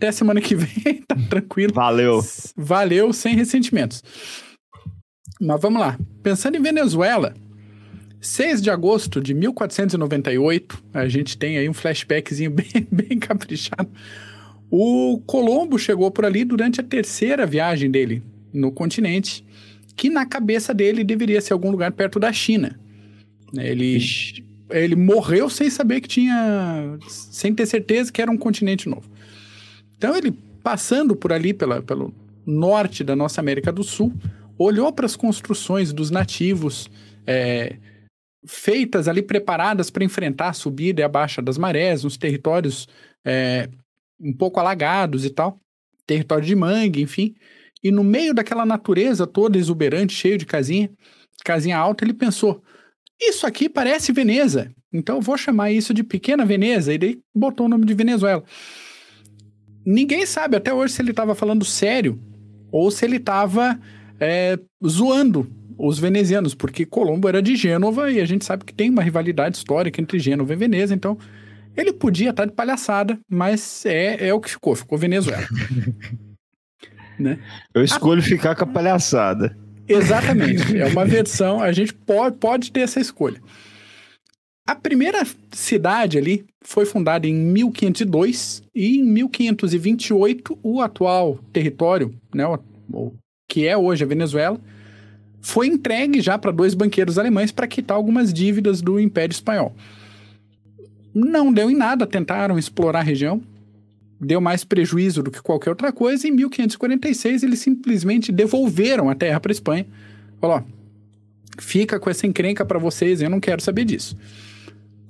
até 0.00 0.10
semana 0.10 0.40
que 0.40 0.54
vem, 0.54 1.02
tá 1.06 1.14
tranquilo. 1.28 1.74
Valeu. 1.74 2.24
Valeu, 2.56 3.12
sem 3.12 3.36
ressentimentos. 3.36 4.02
Mas 5.38 5.60
vamos 5.60 5.78
lá. 5.78 5.98
Pensando 6.22 6.56
em 6.56 6.62
Venezuela, 6.62 7.34
6 8.18 8.62
de 8.62 8.70
agosto 8.70 9.20
de 9.20 9.34
1498, 9.34 10.82
a 10.94 11.06
gente 11.06 11.36
tem 11.36 11.58
aí 11.58 11.68
um 11.68 11.74
flashbackzinho 11.74 12.48
bem, 12.50 12.88
bem 12.90 13.18
caprichado. 13.18 13.90
O 14.70 15.20
Colombo 15.26 15.78
chegou 15.78 16.10
por 16.10 16.24
ali 16.24 16.44
durante 16.44 16.80
a 16.80 16.84
terceira 16.84 17.44
viagem 17.44 17.90
dele 17.90 18.22
no 18.54 18.72
continente, 18.72 19.44
que 19.94 20.08
na 20.08 20.24
cabeça 20.24 20.72
dele 20.72 21.04
deveria 21.04 21.42
ser 21.42 21.52
algum 21.52 21.70
lugar 21.70 21.92
perto 21.92 22.18
da 22.18 22.32
China. 22.32 22.80
Ele, 23.54 23.96
Ixi. 23.96 24.44
ele 24.70 24.96
morreu 24.96 25.50
sem 25.50 25.68
saber 25.68 26.00
que 26.00 26.08
tinha. 26.08 26.98
sem 27.06 27.54
ter 27.54 27.66
certeza 27.66 28.10
que 28.10 28.22
era 28.22 28.30
um 28.30 28.38
continente 28.38 28.88
novo. 28.88 29.10
Então 30.00 30.16
ele, 30.16 30.32
passando 30.62 31.14
por 31.14 31.30
ali 31.30 31.52
pela, 31.52 31.82
pelo 31.82 32.10
norte 32.46 33.04
da 33.04 33.14
nossa 33.14 33.38
América 33.38 33.70
do 33.70 33.84
Sul, 33.84 34.10
olhou 34.56 34.90
para 34.90 35.04
as 35.04 35.14
construções 35.14 35.92
dos 35.92 36.10
nativos, 36.10 36.88
é, 37.26 37.76
feitas 38.46 39.08
ali, 39.08 39.20
preparadas 39.20 39.90
para 39.90 40.02
enfrentar 40.02 40.48
a 40.48 40.52
subida 40.54 41.02
e 41.02 41.04
a 41.04 41.08
baixa 41.08 41.42
das 41.42 41.58
marés, 41.58 42.02
nos 42.02 42.16
territórios 42.16 42.88
é, 43.22 43.68
um 44.18 44.32
pouco 44.32 44.58
alagados 44.58 45.26
e 45.26 45.28
tal, 45.28 45.60
território 46.06 46.46
de 46.46 46.56
mangue, 46.56 47.02
enfim. 47.02 47.34
E 47.84 47.90
no 47.90 48.02
meio 48.02 48.32
daquela 48.32 48.64
natureza 48.64 49.26
toda 49.26 49.58
exuberante, 49.58 50.14
cheio 50.14 50.38
de 50.38 50.46
casinha, 50.46 50.90
casinha 51.44 51.76
alta, 51.76 52.06
ele 52.06 52.14
pensou: 52.14 52.62
isso 53.20 53.46
aqui 53.46 53.68
parece 53.68 54.12
Veneza, 54.12 54.74
então 54.90 55.16
eu 55.16 55.22
vou 55.22 55.36
chamar 55.36 55.70
isso 55.70 55.92
de 55.92 56.02
Pequena 56.02 56.46
Veneza, 56.46 56.90
e 56.90 56.96
daí 56.96 57.20
botou 57.34 57.66
o 57.66 57.68
nome 57.68 57.84
de 57.84 57.92
Venezuela. 57.92 58.42
Ninguém 59.90 60.24
sabe 60.24 60.56
até 60.56 60.72
hoje 60.72 60.94
se 60.94 61.02
ele 61.02 61.10
estava 61.10 61.34
falando 61.34 61.64
sério 61.64 62.16
ou 62.70 62.92
se 62.92 63.04
ele 63.04 63.16
estava 63.16 63.76
é, 64.20 64.56
zoando 64.86 65.50
os 65.76 65.98
venezianos, 65.98 66.54
porque 66.54 66.86
Colombo 66.86 67.28
era 67.28 67.42
de 67.42 67.56
Gênova 67.56 68.08
e 68.08 68.20
a 68.20 68.24
gente 68.24 68.44
sabe 68.44 68.64
que 68.64 68.72
tem 68.72 68.88
uma 68.88 69.02
rivalidade 69.02 69.56
histórica 69.56 70.00
entre 70.00 70.20
Gênova 70.20 70.52
e 70.52 70.56
Veneza, 70.56 70.94
então 70.94 71.18
ele 71.76 71.92
podia 71.92 72.30
estar 72.30 72.44
de 72.44 72.52
palhaçada, 72.52 73.18
mas 73.28 73.84
é, 73.84 74.28
é 74.28 74.32
o 74.32 74.40
que 74.40 74.50
ficou, 74.50 74.76
ficou 74.76 74.96
Venezuela. 74.96 75.46
né? 77.18 77.40
Eu 77.74 77.82
escolho 77.82 78.22
ficar 78.22 78.54
com 78.54 78.62
a 78.62 78.68
palhaçada. 78.68 79.56
Exatamente, 79.88 80.78
é 80.78 80.86
uma 80.86 81.04
versão, 81.04 81.60
a 81.60 81.72
gente 81.72 81.92
pode, 81.92 82.36
pode 82.36 82.70
ter 82.70 82.82
essa 82.82 83.00
escolha. 83.00 83.40
A 84.70 84.74
primeira 84.76 85.26
cidade 85.50 86.16
ali 86.16 86.44
foi 86.60 86.86
fundada 86.86 87.26
em 87.26 87.34
1502 87.34 88.62
e 88.72 88.98
em 88.98 89.02
1528 89.02 90.56
o 90.62 90.80
atual 90.80 91.40
território, 91.52 92.14
né, 92.32 92.46
o, 92.46 92.56
o 92.92 93.12
que 93.48 93.66
é 93.66 93.76
hoje 93.76 94.04
a 94.04 94.06
Venezuela, 94.06 94.60
foi 95.40 95.66
entregue 95.66 96.20
já 96.20 96.38
para 96.38 96.52
dois 96.52 96.72
banqueiros 96.72 97.18
alemães 97.18 97.50
para 97.50 97.66
quitar 97.66 97.96
algumas 97.96 98.32
dívidas 98.32 98.80
do 98.80 99.00
Império 99.00 99.32
Espanhol. 99.32 99.74
Não 101.12 101.52
deu 101.52 101.68
em 101.68 101.76
nada, 101.76 102.06
tentaram 102.06 102.56
explorar 102.56 103.00
a 103.00 103.02
região, 103.02 103.42
deu 104.20 104.40
mais 104.40 104.62
prejuízo 104.62 105.20
do 105.20 105.32
que 105.32 105.42
qualquer 105.42 105.70
outra 105.70 105.90
coisa. 105.90 106.28
Em 106.28 106.30
1546 106.30 107.42
eles 107.42 107.58
simplesmente 107.58 108.30
devolveram 108.30 109.10
a 109.10 109.16
terra 109.16 109.40
para 109.40 109.50
a 109.50 109.52
Espanha. 109.52 109.84
Falou, 110.40 110.58
ó, 110.58 110.62
fica 111.60 111.98
com 111.98 112.08
essa 112.08 112.24
encrenca 112.24 112.64
para 112.64 112.78
vocês, 112.78 113.20
eu 113.20 113.28
não 113.28 113.40
quero 113.40 113.60
saber 113.60 113.84
disso. 113.84 114.16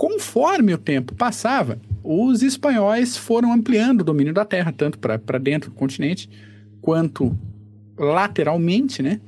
Conforme 0.01 0.73
o 0.73 0.79
tempo 0.79 1.15
passava, 1.15 1.79
os 2.03 2.43
espanhóis 2.43 3.19
foram 3.19 3.53
ampliando 3.53 4.01
o 4.01 4.05
domínio 4.05 4.33
da 4.33 4.47
terra, 4.47 4.73
tanto 4.73 4.99
para 4.99 5.39
dentro 5.39 5.69
do 5.69 5.77
continente 5.77 6.27
quanto 6.81 7.39
lateralmente, 7.99 9.03
né? 9.03 9.21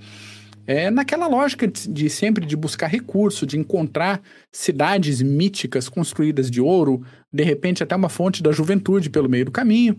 É 0.66 0.90
naquela 0.90 1.26
lógica 1.26 1.68
de, 1.68 1.86
de, 1.90 2.08
sempre 2.08 2.46
de 2.46 2.56
buscar 2.56 2.86
recurso, 2.86 3.44
de 3.44 3.58
encontrar 3.58 4.22
cidades 4.50 5.20
míticas 5.20 5.90
construídas 5.90 6.50
de 6.50 6.62
ouro, 6.62 7.04
de 7.30 7.44
repente 7.44 7.82
até 7.82 7.94
uma 7.94 8.08
fonte 8.08 8.42
da 8.42 8.50
juventude 8.50 9.10
pelo 9.10 9.28
meio 9.28 9.44
do 9.44 9.50
caminho. 9.50 9.94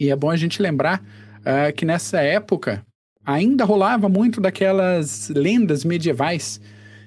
E 0.00 0.10
é 0.10 0.16
bom 0.16 0.30
a 0.30 0.36
gente 0.36 0.60
lembrar 0.60 1.00
uh, 1.00 1.72
que 1.76 1.84
nessa 1.84 2.20
época 2.20 2.84
ainda 3.24 3.64
rolava 3.64 4.08
muito 4.08 4.40
daquelas 4.40 5.28
lendas 5.28 5.84
medievais 5.84 6.60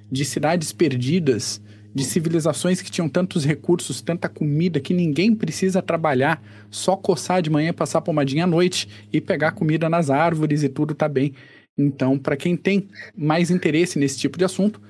de 0.09 0.23
cidades 0.23 0.71
perdidas, 0.71 1.59
de 1.95 2.03
civilizações 2.03 2.81
que 2.81 2.91
tinham 2.91 3.07
tantos 3.07 3.45
recursos, 3.45 4.01
tanta 4.01 4.27
comida 4.27 4.81
que 4.81 4.93
ninguém 4.93 5.33
precisa 5.33 5.81
trabalhar, 5.81 6.43
só 6.69 6.97
coçar 6.97 7.41
de 7.41 7.49
manhã, 7.49 7.71
passar 7.71 8.01
pomadinha 8.01 8.43
à 8.43 8.47
noite 8.47 8.89
e 9.13 9.21
pegar 9.21 9.53
comida 9.53 9.87
nas 9.87 10.09
árvores 10.09 10.61
e 10.61 10.67
tudo 10.67 10.93
tá 10.93 11.07
bem. 11.07 11.33
Então, 11.77 12.19
para 12.19 12.35
quem 12.35 12.57
tem 12.57 12.89
mais 13.15 13.49
interesse 13.49 13.97
nesse 13.97 14.17
tipo 14.17 14.37
de 14.37 14.43
assunto, 14.43 14.81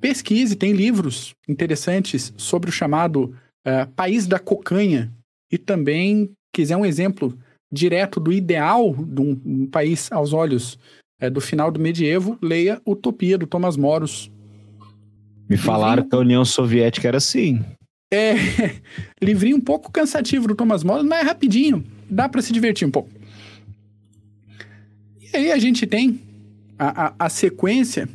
pesquise, 0.00 0.56
tem 0.56 0.72
livros 0.72 1.32
interessantes 1.48 2.34
sobre 2.36 2.70
o 2.70 2.72
chamado 2.72 3.36
uh, 3.64 3.88
País 3.94 4.26
da 4.26 4.40
Cocanha 4.40 5.12
e 5.52 5.56
também 5.56 6.28
quiser 6.52 6.76
um 6.76 6.84
exemplo 6.84 7.38
direto 7.70 8.18
do 8.18 8.32
ideal 8.32 8.92
de 8.94 9.20
um, 9.20 9.40
um 9.44 9.66
país 9.66 10.10
aos 10.10 10.32
olhos 10.32 10.76
uh, 11.22 11.30
do 11.30 11.40
final 11.40 11.70
do 11.70 11.78
medievo, 11.78 12.36
leia 12.42 12.82
Utopia 12.84 13.38
do 13.38 13.46
Thomas 13.46 13.76
Moros. 13.76 14.28
Me 15.48 15.56
falaram 15.56 16.02
livrinho... 16.02 16.10
que 16.10 16.16
a 16.16 16.18
União 16.18 16.44
Soviética 16.44 17.08
era 17.08 17.18
assim. 17.18 17.64
É, 18.12 18.34
livrinho 19.22 19.56
um 19.56 19.60
pouco 19.60 19.90
cansativo 19.92 20.48
do 20.48 20.54
Thomas 20.54 20.82
Moros, 20.82 21.04
mas 21.04 21.20
é 21.20 21.22
rapidinho, 21.22 21.84
dá 22.08 22.28
para 22.28 22.42
se 22.42 22.52
divertir 22.52 22.86
um 22.86 22.90
pouco. 22.90 23.10
E 25.32 25.36
aí 25.36 25.52
a 25.52 25.58
gente 25.58 25.86
tem 25.86 26.20
a, 26.78 27.06
a, 27.06 27.14
a 27.18 27.28
sequência 27.28 28.08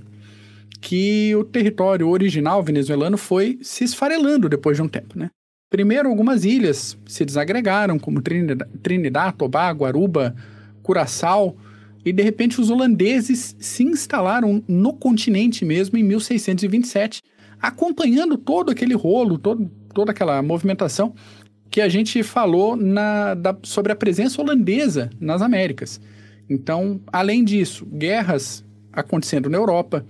que 0.82 1.34
o 1.36 1.44
território 1.44 2.10
original 2.10 2.62
venezuelano 2.62 3.18
foi 3.18 3.60
se 3.62 3.84
esfarelando 3.84 4.50
depois 4.50 4.76
de 4.76 4.84
um 4.84 4.88
tempo, 4.88 5.18
né? 5.18 5.30
Primeiro, 5.70 6.10
algumas 6.10 6.44
ilhas 6.44 6.98
se 7.08 7.26
desagregaram, 7.26 7.98
como 7.98 8.22
Trinidad, 8.22 8.68
Trinidad 8.84 9.34
Tobago, 9.34 9.86
Aruba, 9.86 10.36
Curaçao, 10.84 11.56
e 12.06 12.12
de 12.12 12.22
repente 12.22 12.60
os 12.60 12.70
holandeses 12.70 13.56
se 13.60 13.84
instalaram 13.84 14.64
no 14.68 14.94
continente 14.94 15.64
mesmo 15.64 15.98
em 15.98 16.04
1627, 16.04 17.22
acompanhando 17.62 18.38
todo 18.38 18.72
aquele 18.72 18.94
rolo, 18.94 19.38
todo, 19.38 19.70
toda 19.94 20.12
aquela 20.12 20.42
movimentação 20.42 21.14
que 21.70 21.82
a 21.82 21.90
gente 21.90 22.22
falou 22.22 22.76
na, 22.76 23.34
da, 23.34 23.58
sobre 23.64 23.92
a 23.92 23.96
presença 23.96 24.42
holandesa 24.42 25.10
nas 25.20 25.42
Américas. 25.42 26.00
Então, 26.50 27.02
além 27.12 27.44
disso, 27.44 27.86
guerras 27.86 28.64
acontecendo 28.92 29.50
na 29.50 29.58
Europa, 29.58 30.06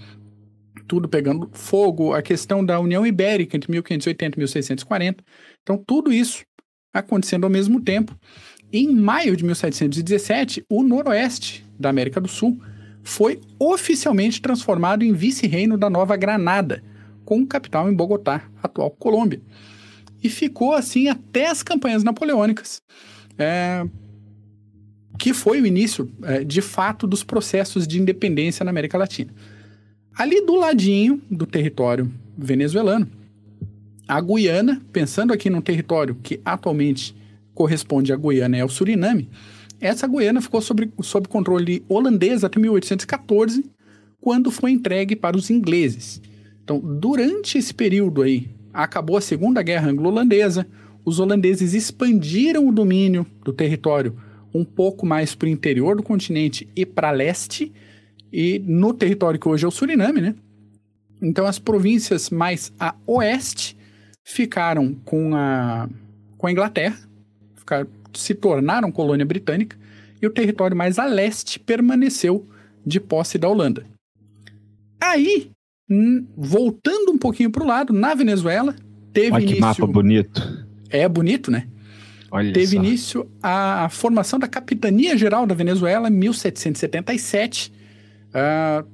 tudo 0.87 1.07
pegando 1.07 1.49
fogo, 1.53 2.13
a 2.13 2.21
questão 2.21 2.65
da 2.65 2.79
União 2.79 3.07
Ibérica 3.07 3.55
entre 3.55 3.71
1580 3.71 4.35
e 4.35 4.39
1640. 4.39 5.23
Então, 5.61 5.77
tudo 5.77 6.11
isso 6.11 6.43
acontecendo 6.93 7.45
ao 7.45 7.49
mesmo 7.49 7.81
tempo. 7.81 8.15
Em 8.75 8.91
maio 8.91 9.37
de 9.37 9.45
1717, 9.45 10.65
o 10.67 10.81
noroeste 10.81 11.63
da 11.79 11.89
América 11.89 12.19
do 12.19 12.27
Sul 12.27 12.59
foi 13.03 13.39
oficialmente 13.59 14.41
transformado 14.41 15.03
em 15.03 15.13
vice-reino 15.13 15.77
da 15.77 15.91
Nova 15.91 16.17
Granada, 16.17 16.83
com 17.23 17.45
capital 17.45 17.87
em 17.87 17.93
Bogotá, 17.93 18.49
atual 18.63 18.89
Colômbia. 18.89 19.39
E 20.23 20.27
ficou 20.27 20.73
assim 20.73 21.07
até 21.07 21.51
as 21.51 21.61
campanhas 21.61 22.03
napoleônicas, 22.03 22.81
é, 23.37 23.85
que 25.19 25.35
foi 25.35 25.61
o 25.61 25.67
início, 25.67 26.11
é, 26.23 26.43
de 26.43 26.61
fato, 26.61 27.05
dos 27.05 27.23
processos 27.23 27.87
de 27.87 28.01
independência 28.01 28.63
na 28.63 28.71
América 28.71 28.97
Latina. 28.97 29.31
Ali 30.17 30.43
do 30.43 30.55
ladinho 30.55 31.21
do 31.29 31.45
território 31.45 32.11
venezuelano, 32.35 33.07
a 34.07 34.19
Guiana, 34.19 34.81
pensando 34.91 35.31
aqui 35.31 35.47
num 35.47 35.61
território 35.61 36.15
que 36.23 36.41
atualmente 36.43 37.15
corresponde 37.53 38.11
à 38.11 38.15
Guiana 38.15 38.57
e 38.57 38.61
ao 38.61 38.69
Suriname, 38.69 39.29
essa 39.79 40.07
Guiana 40.07 40.41
ficou 40.41 40.61
sob, 40.61 40.89
sob 41.01 41.27
controle 41.27 41.83
holandês 41.89 42.43
até 42.43 42.59
1814, 42.59 43.65
quando 44.21 44.49
foi 44.49 44.71
entregue 44.71 45.15
para 45.15 45.35
os 45.35 45.49
ingleses. 45.49 46.21
Então, 46.63 46.79
durante 46.79 47.57
esse 47.57 47.73
período 47.73 48.21
aí, 48.21 48.49
acabou 48.73 49.17
a 49.17 49.21
Segunda 49.21 49.61
Guerra 49.61 49.89
Anglo-Holandesa, 49.89 50.65
os 51.03 51.19
holandeses 51.19 51.73
expandiram 51.73 52.67
o 52.67 52.71
domínio 52.71 53.25
do 53.43 53.51
território 53.51 54.15
um 54.53 54.63
pouco 54.63 55.05
mais 55.05 55.35
para 55.35 55.47
o 55.47 55.49
interior 55.49 55.97
do 55.97 56.03
continente 56.03 56.67
e 56.75 56.85
para 56.85 57.11
leste, 57.11 57.73
e 58.31 58.59
no 58.59 58.93
território 58.93 59.39
que 59.39 59.49
hoje 59.49 59.65
é 59.65 59.67
o 59.67 59.71
Suriname, 59.71 60.21
né? 60.21 60.35
Então 61.21 61.45
as 61.45 61.59
províncias 61.59 62.29
mais 62.29 62.71
a 62.79 62.95
oeste 63.05 63.75
ficaram 64.23 64.93
com 65.03 65.35
a, 65.35 65.89
com 66.37 66.47
a 66.47 66.51
Inglaterra, 66.51 66.97
ficaram, 67.63 67.87
se 68.13 68.33
tornaram 68.35 68.91
colônia 68.91 69.25
britânica, 69.25 69.77
e 70.21 70.27
o 70.27 70.29
território 70.29 70.75
mais 70.75 70.99
a 70.99 71.05
leste 71.05 71.59
permaneceu 71.59 72.47
de 72.85 72.99
posse 72.99 73.37
da 73.37 73.47
Holanda. 73.49 73.85
Aí, 75.01 75.49
voltando 76.37 77.11
um 77.11 77.17
pouquinho 77.17 77.51
para 77.51 77.63
o 77.63 77.67
lado, 77.67 77.91
na 77.91 78.13
Venezuela, 78.13 78.75
teve 79.11 79.31
Olha 79.31 79.43
início... 79.43 79.55
que 79.55 79.61
mapa 79.61 79.87
bonito. 79.87 80.67
É 80.89 81.07
bonito, 81.09 81.51
né? 81.51 81.67
Olha 82.31 82.53
teve 82.53 82.67
só. 82.67 82.75
início 82.75 83.31
a 83.41 83.89
formação 83.89 84.39
da 84.39 84.47
Capitania 84.47 85.17
Geral 85.17 85.45
da 85.45 85.53
Venezuela 85.53 86.09
em 86.09 86.13
1777, 86.13 87.71
Uh, 88.33 88.87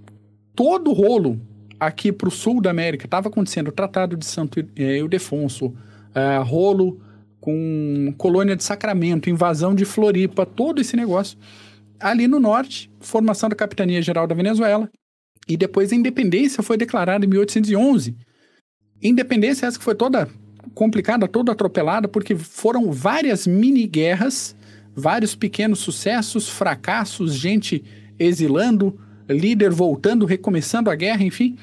todo 0.53 0.91
o 0.91 0.93
rolo 0.93 1.39
aqui 1.79 2.11
para 2.11 2.27
o 2.27 2.31
sul 2.31 2.61
da 2.61 2.69
América 2.69 3.05
estava 3.05 3.29
acontecendo. 3.29 3.69
O 3.69 3.71
Tratado 3.71 4.17
de 4.17 4.25
Santo 4.25 4.59
eh, 4.75 4.97
Ildefonso, 4.97 5.67
uh, 5.67 6.43
rolo 6.43 6.99
com 7.39 8.13
colônia 8.17 8.55
de 8.55 8.63
Sacramento, 8.63 9.29
invasão 9.29 9.73
de 9.73 9.85
Floripa, 9.85 10.45
todo 10.45 10.81
esse 10.81 10.95
negócio. 10.95 11.37
Ali 11.99 12.27
no 12.27 12.39
norte, 12.39 12.91
formação 12.99 13.49
da 13.49 13.55
Capitania 13.55 14.01
Geral 14.01 14.27
da 14.27 14.35
Venezuela. 14.35 14.89
E 15.47 15.57
depois 15.57 15.91
a 15.91 15.95
independência 15.95 16.61
foi 16.61 16.77
declarada 16.77 17.25
em 17.25 17.27
1811. 17.27 18.15
Independência 19.01 19.65
essa 19.65 19.77
que 19.77 19.83
foi 19.83 19.95
toda 19.95 20.29
complicada, 20.73 21.27
toda 21.27 21.51
atropelada, 21.51 22.07
porque 22.07 22.35
foram 22.35 22.91
várias 22.91 23.47
mini-guerras, 23.47 24.55
vários 24.95 25.35
pequenos 25.35 25.79
sucessos, 25.79 26.47
fracassos, 26.47 27.33
gente 27.33 27.83
exilando, 28.17 28.99
líder 29.27 29.71
voltando, 29.71 30.25
recomeçando 30.25 30.89
a 30.89 30.95
guerra, 30.95 31.23
enfim. 31.23 31.57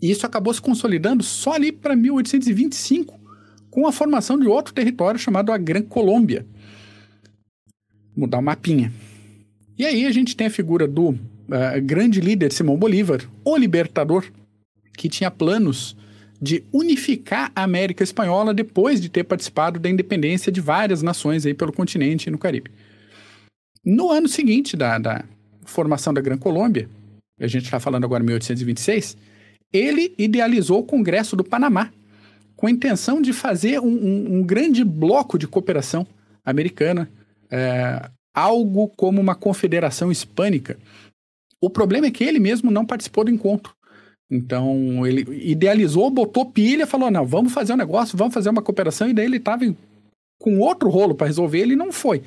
E 0.00 0.10
isso 0.10 0.26
acabou 0.26 0.52
se 0.54 0.60
consolidando 0.60 1.22
só 1.22 1.54
ali 1.54 1.70
para 1.72 1.94
1825, 1.94 3.19
com 3.70 3.86
a 3.86 3.92
formação 3.92 4.38
de 4.38 4.46
outro 4.46 4.74
território 4.74 5.18
chamado 5.18 5.52
a 5.52 5.58
Gran 5.58 5.82
Colômbia. 5.82 6.44
Mudar 8.16 8.38
o 8.38 8.42
mapinha. 8.42 8.92
E 9.78 9.86
aí 9.86 10.04
a 10.04 10.10
gente 10.10 10.36
tem 10.36 10.48
a 10.48 10.50
figura 10.50 10.86
do 10.86 11.10
uh, 11.10 11.18
grande 11.82 12.20
líder 12.20 12.52
Simão 12.52 12.76
Bolívar, 12.76 13.20
o 13.44 13.56
libertador, 13.56 14.26
que 14.96 15.08
tinha 15.08 15.30
planos 15.30 15.96
de 16.40 16.64
unificar 16.72 17.52
a 17.54 17.62
América 17.62 18.02
Espanhola 18.02 18.54
depois 18.54 19.00
de 19.00 19.08
ter 19.08 19.24
participado 19.24 19.78
da 19.78 19.88
independência 19.90 20.50
de 20.50 20.60
várias 20.60 21.02
nações 21.02 21.44
aí 21.44 21.52
pelo 21.52 21.72
continente 21.72 22.28
e 22.28 22.30
no 22.30 22.38
Caribe. 22.38 22.70
No 23.84 24.10
ano 24.10 24.28
seguinte 24.28 24.76
da, 24.76 24.98
da 24.98 25.24
formação 25.64 26.12
da 26.12 26.20
Gran 26.20 26.38
Colômbia, 26.38 26.88
a 27.38 27.46
gente 27.46 27.64
está 27.64 27.78
falando 27.78 28.04
agora 28.04 28.22
em 28.22 28.26
1826, 28.26 29.16
ele 29.72 30.14
idealizou 30.18 30.80
o 30.80 30.84
Congresso 30.84 31.36
do 31.36 31.44
Panamá, 31.44 31.90
com 32.60 32.66
a 32.66 32.70
intenção 32.70 33.22
de 33.22 33.32
fazer 33.32 33.80
um, 33.80 33.88
um, 33.88 34.34
um 34.34 34.42
grande 34.42 34.84
bloco 34.84 35.38
de 35.38 35.48
cooperação 35.48 36.06
americana, 36.44 37.10
é, 37.50 38.10
algo 38.34 38.88
como 38.88 39.18
uma 39.18 39.34
confederação 39.34 40.12
hispânica. 40.12 40.78
O 41.58 41.70
problema 41.70 42.06
é 42.06 42.10
que 42.10 42.22
ele 42.22 42.38
mesmo 42.38 42.70
não 42.70 42.84
participou 42.84 43.24
do 43.24 43.30
encontro. 43.30 43.74
Então, 44.30 45.06
ele 45.06 45.26
idealizou, 45.42 46.10
botou 46.10 46.44
pilha, 46.44 46.86
falou: 46.86 47.10
não, 47.10 47.24
vamos 47.24 47.50
fazer 47.50 47.72
um 47.72 47.78
negócio, 47.78 48.18
vamos 48.18 48.34
fazer 48.34 48.50
uma 48.50 48.60
cooperação, 48.60 49.08
e 49.08 49.14
daí 49.14 49.24
ele 49.24 49.38
estava 49.38 49.64
com 50.38 50.58
outro 50.58 50.90
rolo 50.90 51.14
para 51.14 51.28
resolver, 51.28 51.60
ele 51.60 51.74
não 51.74 51.90
foi. 51.90 52.22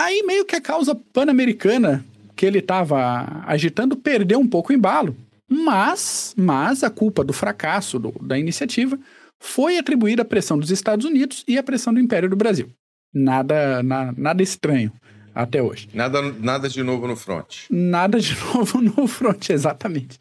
Aí, 0.00 0.22
meio 0.22 0.46
que 0.46 0.56
a 0.56 0.60
causa 0.60 0.94
pan-americana 1.12 2.02
que 2.34 2.46
ele 2.46 2.60
estava 2.60 3.42
agitando 3.46 3.94
perdeu 3.94 4.40
um 4.40 4.48
pouco 4.48 4.72
o 4.72 4.74
embalo, 4.74 5.14
mas, 5.46 6.34
mas 6.34 6.82
a 6.82 6.88
culpa 6.88 7.22
do 7.22 7.34
fracasso 7.34 7.98
do, 7.98 8.10
da 8.22 8.38
iniciativa 8.38 8.98
foi 9.44 9.76
atribuída 9.76 10.22
à 10.22 10.24
pressão 10.24 10.58
dos 10.58 10.70
Estados 10.70 11.04
Unidos 11.04 11.44
e 11.46 11.58
à 11.58 11.62
pressão 11.62 11.92
do 11.92 12.00
Império 12.00 12.30
do 12.30 12.34
Brasil. 12.34 12.70
Nada, 13.12 13.82
na, 13.82 14.10
nada 14.16 14.42
estranho 14.42 14.90
até 15.34 15.62
hoje. 15.62 15.88
Nada, 15.92 16.22
nada 16.22 16.66
de 16.66 16.82
novo 16.82 17.06
no 17.06 17.14
front. 17.14 17.66
Nada 17.70 18.18
de 18.18 18.34
novo 18.40 18.80
no 18.80 19.06
front, 19.06 19.50
exatamente. 19.50 20.18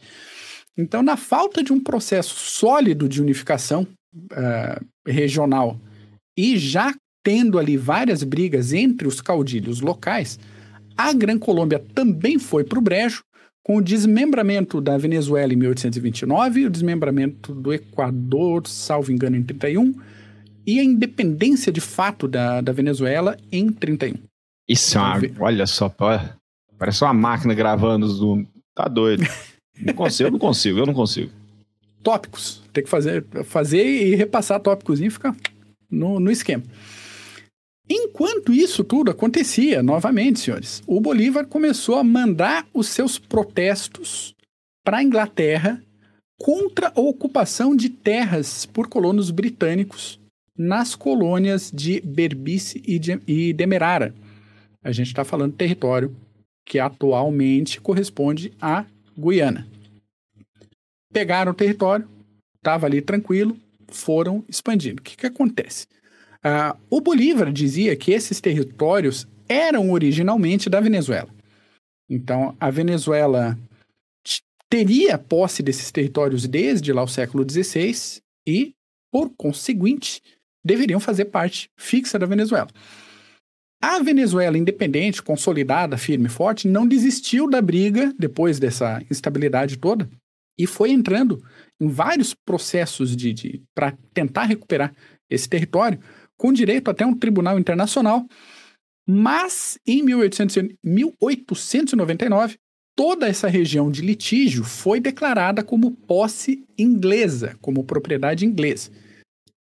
Então, 0.77 1.01
na 1.01 1.15
falta 1.15 1.63
de 1.63 1.71
um 1.71 1.79
processo 1.79 2.35
sólido 2.35 3.07
de 3.07 3.21
unificação 3.21 3.87
uh, 4.13 4.85
regional 5.07 5.79
e 6.37 6.57
já 6.57 6.93
tendo 7.23 7.57
ali 7.57 7.77
várias 7.77 8.23
brigas 8.23 8.73
entre 8.73 9.07
os 9.07 9.21
caudilhos 9.21 9.79
locais, 9.79 10.37
a 10.97 11.13
Gran 11.13 11.39
Colômbia 11.39 11.79
também 11.79 12.37
foi 12.37 12.65
para 12.65 12.77
o 12.77 12.81
brejo, 12.81 13.23
com 13.63 13.77
o 13.77 13.81
desmembramento 13.81 14.81
da 14.81 14.97
Venezuela 14.97 15.53
em 15.53 15.55
1829, 15.55 16.65
o 16.65 16.69
desmembramento 16.69 17.55
do 17.55 17.73
Equador, 17.73 18.67
salvo 18.67 19.11
engano, 19.11 19.37
em 19.37 19.43
31, 19.43 19.95
e 20.65 20.79
a 20.79 20.83
independência 20.83 21.71
de 21.71 21.81
fato 21.81 22.27
da, 22.27 22.61
da 22.61 22.71
Venezuela 22.71 23.37
em 23.51 23.69
31. 23.71 24.15
Isso 24.67 24.97
é 24.97 25.01
uma, 25.01 25.21
olha 25.39 25.65
só, 25.65 25.93
parece 26.77 27.03
uma 27.03 27.13
máquina 27.13 27.53
gravando 27.53 28.07
Zoom. 28.07 28.45
Tá 28.75 28.87
doido. 28.87 29.23
Não 29.79 29.93
consigo, 29.93 30.27
eu 30.27 30.31
não 30.31 30.39
consigo, 30.39 30.79
eu 30.79 30.85
não 30.85 30.93
consigo. 30.93 31.31
Tópicos. 32.01 32.61
Tem 32.71 32.83
que 32.83 32.89
fazer, 32.89 33.25
fazer 33.45 33.83
e 33.83 34.15
repassar 34.15 34.59
tópicos 34.59 35.01
e 35.01 35.09
ficar 35.09 35.35
no, 35.89 36.19
no 36.19 36.31
esquema. 36.31 36.63
Enquanto 37.89 38.53
isso 38.53 38.83
tudo 38.83 39.11
acontecia, 39.11 39.83
novamente, 39.83 40.39
senhores, 40.39 40.81
o 40.87 41.01
Bolívar 41.01 41.45
começou 41.45 41.95
a 41.95 42.03
mandar 42.03 42.65
os 42.73 42.87
seus 42.87 43.19
protestos 43.19 44.33
para 44.83 44.97
a 44.97 45.03
Inglaterra 45.03 45.83
contra 46.39 46.91
a 46.95 46.99
ocupação 46.99 47.75
de 47.75 47.89
terras 47.89 48.65
por 48.65 48.87
colonos 48.87 49.31
britânicos 49.31 50.19
nas 50.57 50.95
colônias 50.95 51.71
de 51.73 51.99
Berbice 52.01 52.81
e, 52.85 52.99
de, 52.99 53.53
Demerara. 53.53 54.13
A 54.83 54.91
gente 54.91 55.07
está 55.07 55.23
falando 55.23 55.51
de 55.51 55.57
território 55.57 56.15
que 56.65 56.79
atualmente 56.79 57.81
corresponde 57.81 58.53
à 58.61 58.85
Guiana. 59.17 59.67
Pegaram 61.11 61.51
o 61.51 61.55
território, 61.55 62.07
estava 62.55 62.85
ali 62.85 63.01
tranquilo, 63.01 63.57
foram 63.89 64.43
expandindo. 64.47 65.01
O 65.01 65.03
que, 65.03 65.17
que 65.17 65.25
acontece? 65.25 65.85
Uh, 66.43 66.77
o 66.89 66.99
Bolívar 66.99 67.51
dizia 67.51 67.95
que 67.95 68.11
esses 68.11 68.41
territórios 68.41 69.27
eram 69.47 69.91
originalmente 69.91 70.69
da 70.69 70.79
Venezuela. 70.79 71.29
Então, 72.09 72.55
a 72.59 72.69
Venezuela 72.69 73.57
teria 74.69 75.17
posse 75.17 75.63
desses 75.63 75.91
territórios 75.91 76.47
desde 76.47 76.91
lá 76.91 77.03
o 77.03 77.07
século 77.07 77.49
XVI 77.49 78.21
e, 78.47 78.73
por 79.11 79.31
conseguinte, 79.37 80.21
deveriam 80.65 80.99
fazer 80.99 81.25
parte 81.25 81.69
fixa 81.77 82.17
da 82.17 82.25
Venezuela. 82.25 82.67
A 83.81 83.99
Venezuela 83.99 84.57
independente, 84.57 85.21
consolidada, 85.21 85.97
firme 85.97 86.27
e 86.27 86.29
forte, 86.29 86.67
não 86.67 86.87
desistiu 86.87 87.49
da 87.49 87.61
briga 87.61 88.13
depois 88.17 88.57
dessa 88.59 89.03
instabilidade 89.11 89.77
toda 89.77 90.09
e 90.57 90.65
foi 90.65 90.91
entrando 90.91 91.43
em 91.81 91.87
vários 91.87 92.33
processos 92.33 93.15
de, 93.15 93.33
de 93.33 93.61
para 93.75 93.97
tentar 94.13 94.45
recuperar 94.45 94.93
esse 95.29 95.49
território, 95.49 95.99
com 96.43 96.51
direito 96.51 96.91
até 96.91 97.05
um 97.05 97.15
tribunal 97.15 97.57
internacional. 97.57 98.27
Mas 99.07 99.79
em 99.87 100.03
1800, 100.03 100.75
1899, 100.83 102.57
toda 102.97 103.29
essa 103.29 103.47
região 103.47 103.89
de 103.89 104.01
litígio 104.01 104.65
foi 104.65 104.99
declarada 104.99 105.63
como 105.63 105.91
posse 105.91 106.65
inglesa, 106.77 107.55
como 107.61 107.85
propriedade 107.85 108.45
inglesa. 108.45 108.91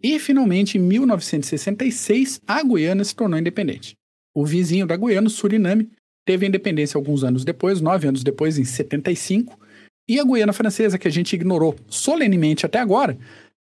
E 0.00 0.20
finalmente, 0.20 0.78
em 0.78 0.80
1966, 0.80 2.40
a 2.46 2.62
Guiana 2.62 3.02
se 3.02 3.16
tornou 3.16 3.40
independente. 3.40 3.96
O 4.32 4.46
vizinho 4.46 4.86
da 4.86 4.96
Guiana, 4.96 5.26
o 5.26 5.30
Suriname, 5.30 5.90
teve 6.24 6.46
independência 6.46 6.96
alguns 6.96 7.24
anos 7.24 7.44
depois, 7.44 7.80
nove 7.80 8.06
anos 8.06 8.22
depois, 8.22 8.56
em 8.56 8.64
75, 8.64 9.58
e 10.08 10.20
a 10.20 10.24
Guiana 10.24 10.52
Francesa, 10.52 10.96
que 10.96 11.08
a 11.08 11.10
gente 11.10 11.32
ignorou 11.32 11.74
solenemente 11.88 12.64
até 12.64 12.78
agora, 12.78 13.18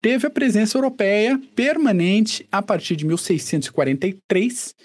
teve 0.02 0.26
a 0.26 0.32
presença 0.32 0.78
europeia 0.78 1.40
permanente 1.56 2.46
a 2.52 2.62
partir 2.62 2.96
de 2.96 3.06
1643, 3.06 4.76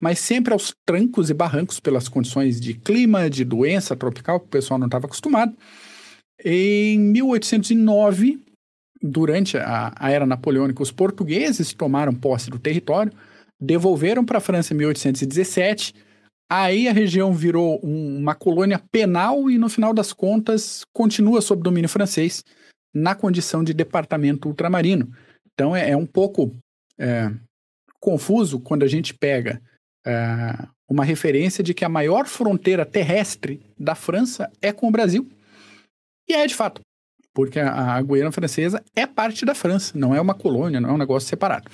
mas 0.00 0.18
sempre 0.20 0.52
aos 0.52 0.72
trancos 0.86 1.28
e 1.28 1.34
barrancos 1.34 1.80
pelas 1.80 2.08
condições 2.08 2.60
de 2.60 2.74
clima, 2.74 3.28
de 3.28 3.44
doença 3.44 3.96
tropical, 3.96 4.38
que 4.38 4.46
o 4.46 4.50
pessoal 4.50 4.78
não 4.78 4.86
estava 4.86 5.06
acostumado. 5.06 5.54
Em 6.42 6.98
1809, 6.98 8.40
durante 9.02 9.58
a, 9.58 9.92
a 9.98 10.10
era 10.10 10.24
napoleônica, 10.24 10.82
os 10.82 10.92
portugueses 10.92 11.74
tomaram 11.74 12.14
posse 12.14 12.48
do 12.48 12.58
território, 12.58 13.12
devolveram 13.60 14.24
para 14.24 14.38
a 14.38 14.40
França 14.40 14.72
em 14.72 14.76
1817. 14.76 15.94
Aí 16.48 16.88
a 16.88 16.92
região 16.92 17.32
virou 17.32 17.78
um, 17.84 18.16
uma 18.18 18.34
colônia 18.34 18.80
penal 18.90 19.50
e, 19.50 19.58
no 19.58 19.68
final 19.68 19.92
das 19.92 20.12
contas, 20.12 20.82
continua 20.94 21.42
sob 21.42 21.62
domínio 21.62 21.88
francês 21.88 22.42
na 22.94 23.14
condição 23.14 23.62
de 23.62 23.72
departamento 23.72 24.48
ultramarino. 24.48 25.10
Então 25.52 25.74
é, 25.74 25.90
é 25.90 25.96
um 25.96 26.06
pouco 26.06 26.56
é, 26.98 27.30
confuso 28.00 28.60
quando 28.60 28.82
a 28.82 28.88
gente 28.88 29.14
pega 29.14 29.60
é, 30.06 30.12
uma 30.88 31.04
referência 31.04 31.62
de 31.62 31.72
que 31.72 31.84
a 31.84 31.88
maior 31.88 32.26
fronteira 32.26 32.84
terrestre 32.84 33.60
da 33.78 33.94
França 33.94 34.50
é 34.60 34.72
com 34.72 34.88
o 34.88 34.90
Brasil. 34.90 35.28
E 36.28 36.32
é 36.32 36.46
de 36.46 36.54
fato, 36.54 36.80
porque 37.32 37.60
a, 37.60 37.94
a 37.94 38.02
Guiana 38.02 38.32
Francesa 38.32 38.82
é 38.94 39.06
parte 39.06 39.44
da 39.44 39.54
França, 39.54 39.96
não 39.96 40.14
é 40.14 40.20
uma 40.20 40.34
colônia, 40.34 40.80
não 40.80 40.90
é 40.90 40.92
um 40.92 40.98
negócio 40.98 41.28
separado. 41.28 41.70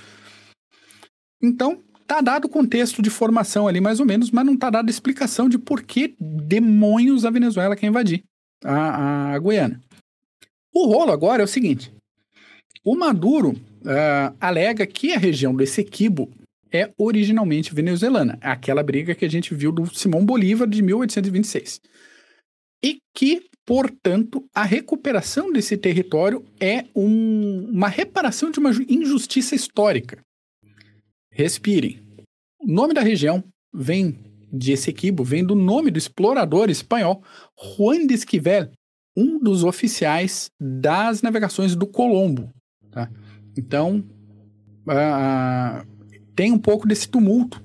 Então, 1.43 1.83
tá 2.07 2.21
dado 2.21 2.47
o 2.47 2.49
contexto 2.49 3.03
de 3.03 3.11
formação 3.11 3.67
ali, 3.67 3.81
mais 3.81 4.01
ou 4.01 4.07
menos, 4.07 4.31
mas 4.31 4.47
não 4.47 4.57
tá 4.57 4.71
dada 4.71 4.91
explicação 4.91 5.49
de 5.49 5.59
por 5.59 5.83
que 5.83 6.17
demônios 6.19 7.25
a 7.25 7.31
Venezuela 7.31 7.77
quer 7.77 7.87
invadir 7.87 8.25
a, 8.65 9.35
a 9.35 9.39
Guiana. 9.39 9.81
O 10.79 10.89
rolo 10.89 11.11
agora 11.11 11.41
é 11.41 11.45
o 11.45 11.49
seguinte: 11.49 11.91
o 12.85 12.95
Maduro 12.95 13.53
uh, 13.53 14.37
alega 14.39 14.87
que 14.87 15.15
a 15.15 15.19
região 15.19 15.55
do 15.55 15.63
Essequibo 15.63 16.31
é 16.71 16.93
originalmente 16.99 17.75
venezuelana, 17.75 18.39
aquela 18.43 18.83
briga 18.83 19.15
que 19.15 19.25
a 19.25 19.31
gente 19.31 19.55
viu 19.55 19.73
do 19.73 19.87
Simão 19.95 20.23
Bolívar 20.23 20.69
de 20.69 20.83
1826. 20.83 21.81
E 22.85 22.99
que, 23.15 23.47
portanto, 23.65 24.45
a 24.55 24.65
recuperação 24.65 25.51
desse 25.51 25.79
território 25.79 26.45
é 26.61 26.85
um, 26.95 27.71
uma 27.71 27.89
reparação 27.89 28.51
de 28.51 28.59
uma 28.59 28.71
injustiça 28.87 29.55
histórica. 29.55 30.21
Respirem. 31.33 32.03
O 32.61 32.71
nome 32.71 32.93
da 32.93 33.01
região 33.01 33.43
vem 33.73 34.19
de 34.53 34.73
Essequibo, 34.73 35.25
vem 35.25 35.43
do 35.43 35.55
nome 35.55 35.91
do 35.91 35.99
explorador 35.99 36.69
espanhol 36.69 37.23
Juan 37.59 38.07
de 38.07 38.13
Esquivel, 38.13 38.71
um 39.17 39.39
dos 39.39 39.65
oficiais 39.65 40.51
das 40.61 41.23
navegações 41.23 41.75
do 41.75 41.87
Colombo. 41.87 42.51
Tá? 42.91 43.09
Então, 43.57 44.05
uh, 44.87 45.87
tem 46.35 46.53
um 46.53 46.59
pouco 46.59 46.87
desse 46.87 47.09
tumulto 47.09 47.65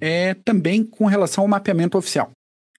é, 0.00 0.34
também 0.34 0.84
com 0.84 1.06
relação 1.06 1.44
ao 1.44 1.48
mapeamento 1.48 1.98
oficial. 1.98 2.30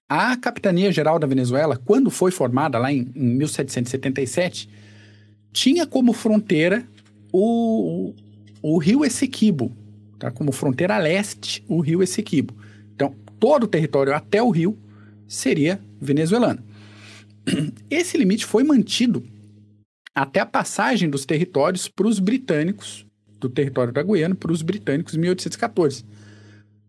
A 0.08 0.36
Capitania 0.36 0.90
Geral 0.90 1.18
da 1.18 1.26
Venezuela, 1.26 1.76
quando 1.76 2.10
foi 2.10 2.30
formada 2.30 2.78
lá 2.78 2.92
em, 2.92 3.10
em 3.14 3.36
1777, 3.36 4.68
tinha 5.52 5.86
como 5.86 6.12
fronteira 6.12 6.86
o, 7.32 8.12
o 8.62 8.78
rio 8.78 9.04
Essequibo, 9.04 9.72
tá? 10.18 10.30
como 10.30 10.52
fronteira 10.52 10.98
leste, 10.98 11.64
o 11.68 11.80
rio 11.80 12.02
Essequibo. 12.02 12.54
Então, 12.94 13.14
todo 13.38 13.64
o 13.64 13.68
território 13.68 14.14
até 14.14 14.42
o 14.42 14.50
rio 14.50 14.78
seria 15.26 15.80
venezuelano. 16.00 16.62
Esse 17.90 18.16
limite 18.16 18.44
foi 18.44 18.62
mantido 18.62 19.24
até 20.14 20.40
a 20.40 20.46
passagem 20.46 21.08
dos 21.08 21.24
territórios 21.24 21.88
para 21.88 22.06
os 22.06 22.18
britânicos, 22.18 23.06
do 23.38 23.48
território 23.48 23.92
da 23.92 24.02
Guiana, 24.02 24.34
para 24.34 24.52
os 24.52 24.62
britânicos 24.62 25.14
em 25.14 25.18
1814. 25.18 26.04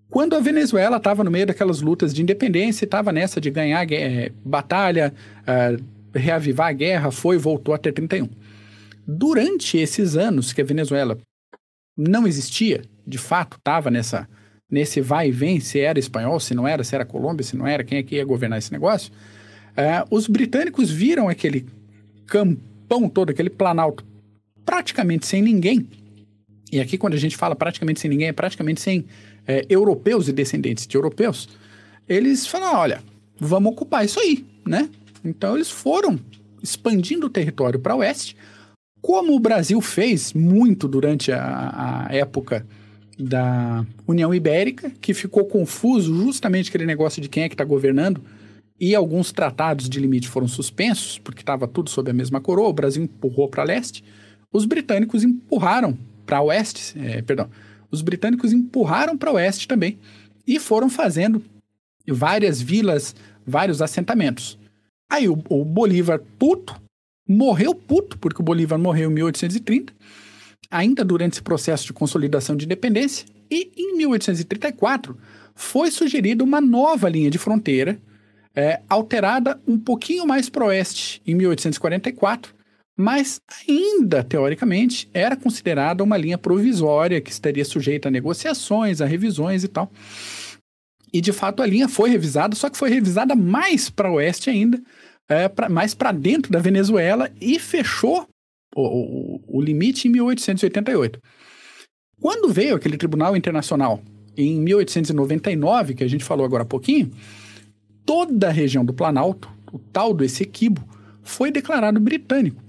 Quando 0.09 0.35
a 0.35 0.39
Venezuela 0.39 0.97
estava 0.97 1.23
no 1.23 1.31
meio 1.31 1.47
daquelas 1.47 1.81
lutas 1.81 2.13
de 2.13 2.21
independência, 2.21 2.85
estava 2.85 3.11
nessa 3.11 3.41
de 3.41 3.49
ganhar 3.49 3.91
é, 3.91 4.31
batalha, 4.45 5.11
uh, 5.41 5.83
reavivar 6.13 6.67
a 6.67 6.73
guerra, 6.73 7.11
foi 7.11 7.35
e 7.35 7.39
voltou 7.39 7.73
até 7.73 7.91
31. 7.91 8.29
Durante 9.07 9.77
esses 9.77 10.15
anos 10.15 10.53
que 10.53 10.61
a 10.61 10.65
Venezuela 10.65 11.17
não 11.97 12.27
existia, 12.27 12.83
de 13.07 13.17
fato 13.17 13.57
estava 13.57 13.89
nessa 13.89 14.27
nesse 14.69 15.01
vai 15.01 15.29
e 15.29 15.31
vem, 15.31 15.59
se 15.59 15.79
era 15.79 15.99
espanhol, 15.99 16.39
se 16.39 16.55
não 16.55 16.67
era, 16.67 16.83
se 16.83 16.95
era 16.95 17.05
Colômbia, 17.05 17.43
se 17.43 17.55
não 17.55 17.67
era, 17.67 17.83
quem 17.83 17.99
é 17.99 18.03
que 18.03 18.15
ia 18.15 18.25
governar 18.25 18.57
esse 18.57 18.71
negócio, 18.71 19.11
uh, 19.77 20.15
os 20.15 20.27
britânicos 20.27 20.89
viram 20.89 21.27
aquele 21.27 21.65
campão 22.25 23.09
todo, 23.09 23.29
aquele 23.29 23.49
planalto, 23.49 24.05
praticamente 24.65 25.25
sem 25.25 25.41
ninguém. 25.41 25.87
E 26.71 26.79
aqui, 26.79 26.97
quando 26.97 27.13
a 27.13 27.17
gente 27.17 27.37
fala 27.37 27.55
praticamente 27.55 27.99
sem 27.99 28.09
ninguém, 28.09 28.29
é 28.29 28.33
praticamente 28.33 28.81
sem 28.81 29.05
é, 29.47 29.65
europeus 29.69 30.27
e 30.27 30.33
descendentes 30.33 30.87
de 30.87 30.97
europeus. 30.97 31.47
Eles 32.07 32.47
falaram: 32.47 32.79
olha, 32.79 33.03
vamos 33.39 33.71
ocupar 33.71 34.03
isso 34.05 34.19
aí, 34.19 34.45
né? 34.65 34.89
Então, 35.23 35.55
eles 35.55 35.69
foram 35.69 36.19
expandindo 36.61 37.27
o 37.27 37.29
território 37.29 37.79
para 37.79 37.95
oeste, 37.95 38.35
como 39.01 39.35
o 39.35 39.39
Brasil 39.39 39.79
fez 39.81 40.33
muito 40.33 40.87
durante 40.87 41.31
a, 41.31 42.07
a 42.07 42.15
época 42.15 42.65
da 43.19 43.85
União 44.07 44.33
Ibérica, 44.33 44.91
que 45.01 45.13
ficou 45.13 45.45
confuso 45.45 46.15
justamente 46.23 46.69
aquele 46.69 46.85
negócio 46.85 47.21
de 47.21 47.29
quem 47.29 47.43
é 47.43 47.49
que 47.49 47.53
está 47.53 47.63
governando, 47.63 48.21
e 48.85 48.93
alguns 48.93 49.31
tratados 49.31 49.87
de 49.87 49.97
limite 49.97 50.27
foram 50.27 50.45
suspensos, 50.45 51.17
porque 51.17 51.41
estava 51.41 51.65
tudo 51.69 51.89
sob 51.89 52.11
a 52.11 52.13
mesma 52.13 52.41
coroa, 52.41 52.67
o 52.67 52.73
Brasil 52.73 53.01
empurrou 53.01 53.47
para 53.47 53.63
leste, 53.63 54.03
os 54.51 54.65
britânicos 54.65 55.23
empurraram 55.23 55.97
para 56.25 56.41
oeste, 56.41 56.93
é, 56.99 57.21
perdão, 57.21 57.49
os 57.89 58.01
britânicos 58.01 58.51
empurraram 58.51 59.17
para 59.17 59.31
oeste 59.31 59.69
também 59.69 59.97
e 60.45 60.59
foram 60.59 60.89
fazendo 60.89 61.41
várias 62.05 62.61
vilas, 62.61 63.15
vários 63.47 63.81
assentamentos. 63.81 64.59
Aí 65.09 65.29
o, 65.29 65.41
o 65.47 65.63
Bolívar 65.63 66.19
puto 66.37 66.75
morreu 67.25 67.73
puto, 67.73 68.17
porque 68.17 68.41
o 68.41 68.45
Bolívar 68.45 68.77
morreu 68.77 69.09
em 69.09 69.13
1830, 69.13 69.93
ainda 70.69 71.05
durante 71.05 71.35
esse 71.35 71.41
processo 71.41 71.85
de 71.85 71.93
consolidação 71.93 72.53
de 72.53 72.65
independência, 72.65 73.25
e 73.49 73.71
em 73.77 73.95
1834 73.95 75.17
foi 75.55 75.89
sugerida 75.89 76.43
uma 76.43 76.59
nova 76.59 77.07
linha 77.07 77.31
de 77.31 77.37
fronteira, 77.37 77.97
é, 78.55 78.81
alterada 78.87 79.59
um 79.67 79.77
pouquinho 79.77 80.25
mais 80.27 80.49
para 80.49 80.65
oeste 80.65 81.21
em 81.25 81.33
1844, 81.35 82.53
mas 82.95 83.41
ainda, 83.67 84.23
teoricamente, 84.23 85.09
era 85.13 85.35
considerada 85.35 86.03
uma 86.03 86.17
linha 86.17 86.37
provisória 86.37 87.19
que 87.19 87.31
estaria 87.31 87.65
sujeita 87.65 88.07
a 88.07 88.11
negociações, 88.11 89.01
a 89.01 89.05
revisões 89.05 89.63
e 89.63 89.67
tal. 89.67 89.91
E 91.11 91.19
de 91.19 91.31
fato 91.31 91.61
a 91.61 91.65
linha 91.65 91.87
foi 91.87 92.09
revisada, 92.09 92.55
só 92.55 92.69
que 92.69 92.77
foi 92.77 92.89
revisada 92.89 93.35
mais 93.35 93.89
para 93.89 94.11
oeste 94.11 94.49
ainda, 94.49 94.81
é, 95.27 95.47
pra, 95.47 95.69
mais 95.69 95.93
para 95.93 96.11
dentro 96.11 96.51
da 96.51 96.59
Venezuela 96.59 97.31
e 97.41 97.57
fechou 97.59 98.27
o, 98.75 98.81
o, 98.81 99.57
o 99.59 99.61
limite 99.61 100.07
em 100.07 100.11
1888. 100.11 101.19
Quando 102.19 102.53
veio 102.53 102.75
aquele 102.75 102.97
Tribunal 102.97 103.35
Internacional 103.35 104.01
em 104.37 104.59
1899, 104.61 105.93
que 105.95 106.03
a 106.03 106.07
gente 106.07 106.23
falou 106.23 106.45
agora 106.45 106.63
há 106.63 106.65
pouquinho, 106.65 107.11
toda 108.05 108.47
a 108.47 108.51
região 108.51 108.83
do 108.83 108.93
Planalto, 108.93 109.51
o 109.71 109.79
tal 109.79 110.13
do 110.13 110.23
Essequibo, 110.23 110.87
foi 111.21 111.51
declarado 111.51 111.99
britânico. 111.99 112.61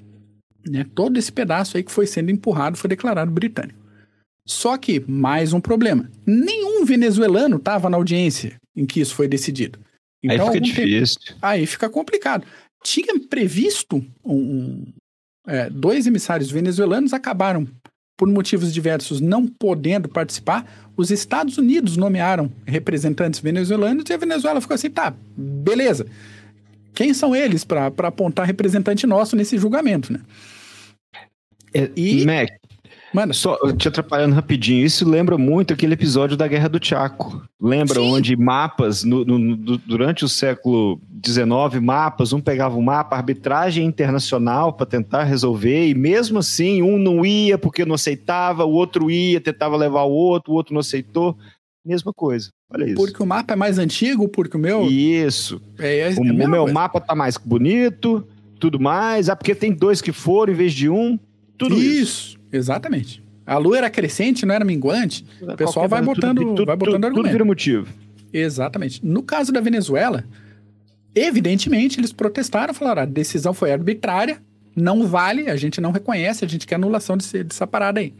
Né? 0.66 0.86
Todo 0.94 1.18
esse 1.18 1.30
pedaço 1.30 1.76
aí 1.76 1.82
que 1.82 1.92
foi 1.92 2.06
sendo 2.06 2.30
empurrado 2.30 2.76
foi 2.76 2.88
declarado 2.88 3.30
britânico. 3.30 3.78
Só 4.46 4.76
que, 4.76 5.00
mais 5.08 5.52
um 5.52 5.60
problema: 5.60 6.10
nenhum 6.26 6.84
venezuelano 6.84 7.56
estava 7.56 7.88
na 7.88 7.96
audiência 7.96 8.56
em 8.76 8.84
que 8.84 9.00
isso 9.00 9.14
foi 9.14 9.28
decidido. 9.28 9.78
Então, 10.22 10.48
aí 10.48 10.54
fica 10.54 10.60
difícil. 10.60 11.20
Tempo, 11.26 11.38
aí 11.42 11.66
fica 11.66 11.88
complicado. 11.88 12.46
tinha 12.82 13.18
previsto 13.28 14.04
um, 14.24 14.34
um 14.34 14.84
é, 15.46 15.68
dois 15.68 16.06
emissários 16.06 16.50
venezuelanos 16.50 17.12
acabaram 17.12 17.66
por 18.16 18.28
motivos 18.28 18.72
diversos 18.72 19.20
não 19.20 19.46
podendo 19.46 20.08
participar. 20.08 20.64
Os 20.96 21.10
Estados 21.10 21.58
Unidos 21.58 21.96
nomearam 21.96 22.50
representantes 22.64 23.40
venezuelanos 23.40 24.04
e 24.08 24.12
a 24.12 24.16
Venezuela 24.16 24.60
ficou 24.60 24.74
assim, 24.74 24.90
tá, 24.90 25.14
beleza. 25.36 26.06
Quem 26.94 27.12
são 27.12 27.34
eles 27.34 27.64
para 27.64 27.86
apontar 27.86 28.46
representante 28.46 29.06
nosso 29.06 29.34
nesse 29.34 29.58
julgamento, 29.58 30.12
né? 30.12 30.20
É, 31.74 31.90
e, 31.96 32.24
Mac, 32.24 32.48
Mano, 33.14 33.32
só 33.32 33.56
te 33.72 33.86
atrapalhando 33.86 34.34
rapidinho, 34.34 34.84
isso 34.84 35.08
lembra 35.08 35.38
muito 35.38 35.72
aquele 35.72 35.94
episódio 35.94 36.36
da 36.36 36.48
Guerra 36.48 36.68
do 36.68 36.84
Chaco. 36.84 37.40
Lembra 37.62 38.00
Sim. 38.00 38.12
onde 38.12 38.36
mapas, 38.36 39.04
no, 39.04 39.24
no, 39.24 39.78
durante 39.78 40.24
o 40.24 40.28
século 40.28 41.00
XIX, 41.24 41.80
mapas, 41.80 42.32
um 42.32 42.40
pegava 42.40 42.76
um 42.76 42.82
mapa, 42.82 43.14
arbitragem 43.14 43.86
internacional 43.86 44.72
para 44.72 44.84
tentar 44.84 45.22
resolver, 45.22 45.86
e 45.88 45.94
mesmo 45.94 46.40
assim, 46.40 46.82
um 46.82 46.98
não 46.98 47.24
ia 47.24 47.56
porque 47.56 47.84
não 47.84 47.94
aceitava, 47.94 48.64
o 48.64 48.72
outro 48.72 49.08
ia, 49.08 49.40
tentava 49.40 49.76
levar 49.76 50.02
o 50.02 50.10
outro, 50.10 50.52
o 50.52 50.56
outro 50.56 50.74
não 50.74 50.80
aceitou. 50.80 51.38
Mesma 51.86 52.12
coisa. 52.12 52.48
Olha 52.68 52.86
isso. 52.86 52.96
Porque 52.96 53.22
o 53.22 53.26
mapa 53.26 53.52
é 53.52 53.56
mais 53.56 53.78
antigo, 53.78 54.28
porque 54.28 54.56
o 54.56 54.60
meu. 54.60 54.90
Isso. 54.90 55.62
É, 55.78 55.98
é, 55.98 56.12
é 56.12 56.14
o, 56.16 56.20
o 56.20 56.48
meu 56.48 56.66
mapa 56.72 57.00
tá 57.00 57.14
mais 57.14 57.36
bonito, 57.36 58.26
tudo 58.58 58.80
mais. 58.80 59.28
Ah, 59.28 59.36
porque 59.36 59.54
tem 59.54 59.70
dois 59.70 60.00
que 60.00 60.10
foram 60.10 60.52
em 60.52 60.56
vez 60.56 60.72
de 60.72 60.88
um. 60.88 61.16
Tudo 61.56 61.76
isso. 61.76 62.02
isso. 62.02 62.43
Exatamente. 62.54 63.22
A 63.44 63.58
lua 63.58 63.78
era 63.78 63.90
crescente, 63.90 64.46
não 64.46 64.54
era 64.54 64.64
minguante. 64.64 65.26
O 65.40 65.56
pessoal 65.56 65.88
vai 65.88 66.00
botando, 66.00 66.38
tudo, 66.38 66.64
vai 66.64 66.76
botando 66.76 66.94
tudo, 66.94 67.04
argumento. 67.06 67.24
Tudo 67.24 67.32
vira 67.32 67.44
motivo. 67.44 67.88
Exatamente. 68.32 69.04
No 69.04 69.22
caso 69.22 69.52
da 69.52 69.60
Venezuela, 69.60 70.24
evidentemente 71.14 71.98
eles 72.00 72.12
protestaram, 72.12 72.72
falaram: 72.72 73.02
a 73.02 73.06
decisão 73.06 73.52
foi 73.52 73.72
arbitrária, 73.72 74.40
não 74.74 75.06
vale, 75.06 75.50
a 75.50 75.56
gente 75.56 75.80
não 75.80 75.90
reconhece, 75.90 76.44
a 76.44 76.48
gente 76.48 76.66
quer 76.66 76.76
anulação 76.76 77.16
desse, 77.16 77.42
dessa 77.44 77.66
parada 77.66 78.00
aí. 78.00 78.14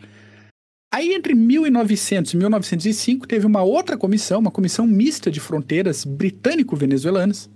Aí, 0.92 1.12
entre 1.12 1.34
1900 1.34 2.34
e 2.34 2.36
1905, 2.36 3.26
teve 3.26 3.46
uma 3.46 3.62
outra 3.62 3.96
comissão, 3.96 4.38
uma 4.40 4.50
comissão 4.50 4.86
mista 4.86 5.30
de 5.30 5.40
fronteiras 5.40 6.04
britânico-venezuelanas, 6.04 7.50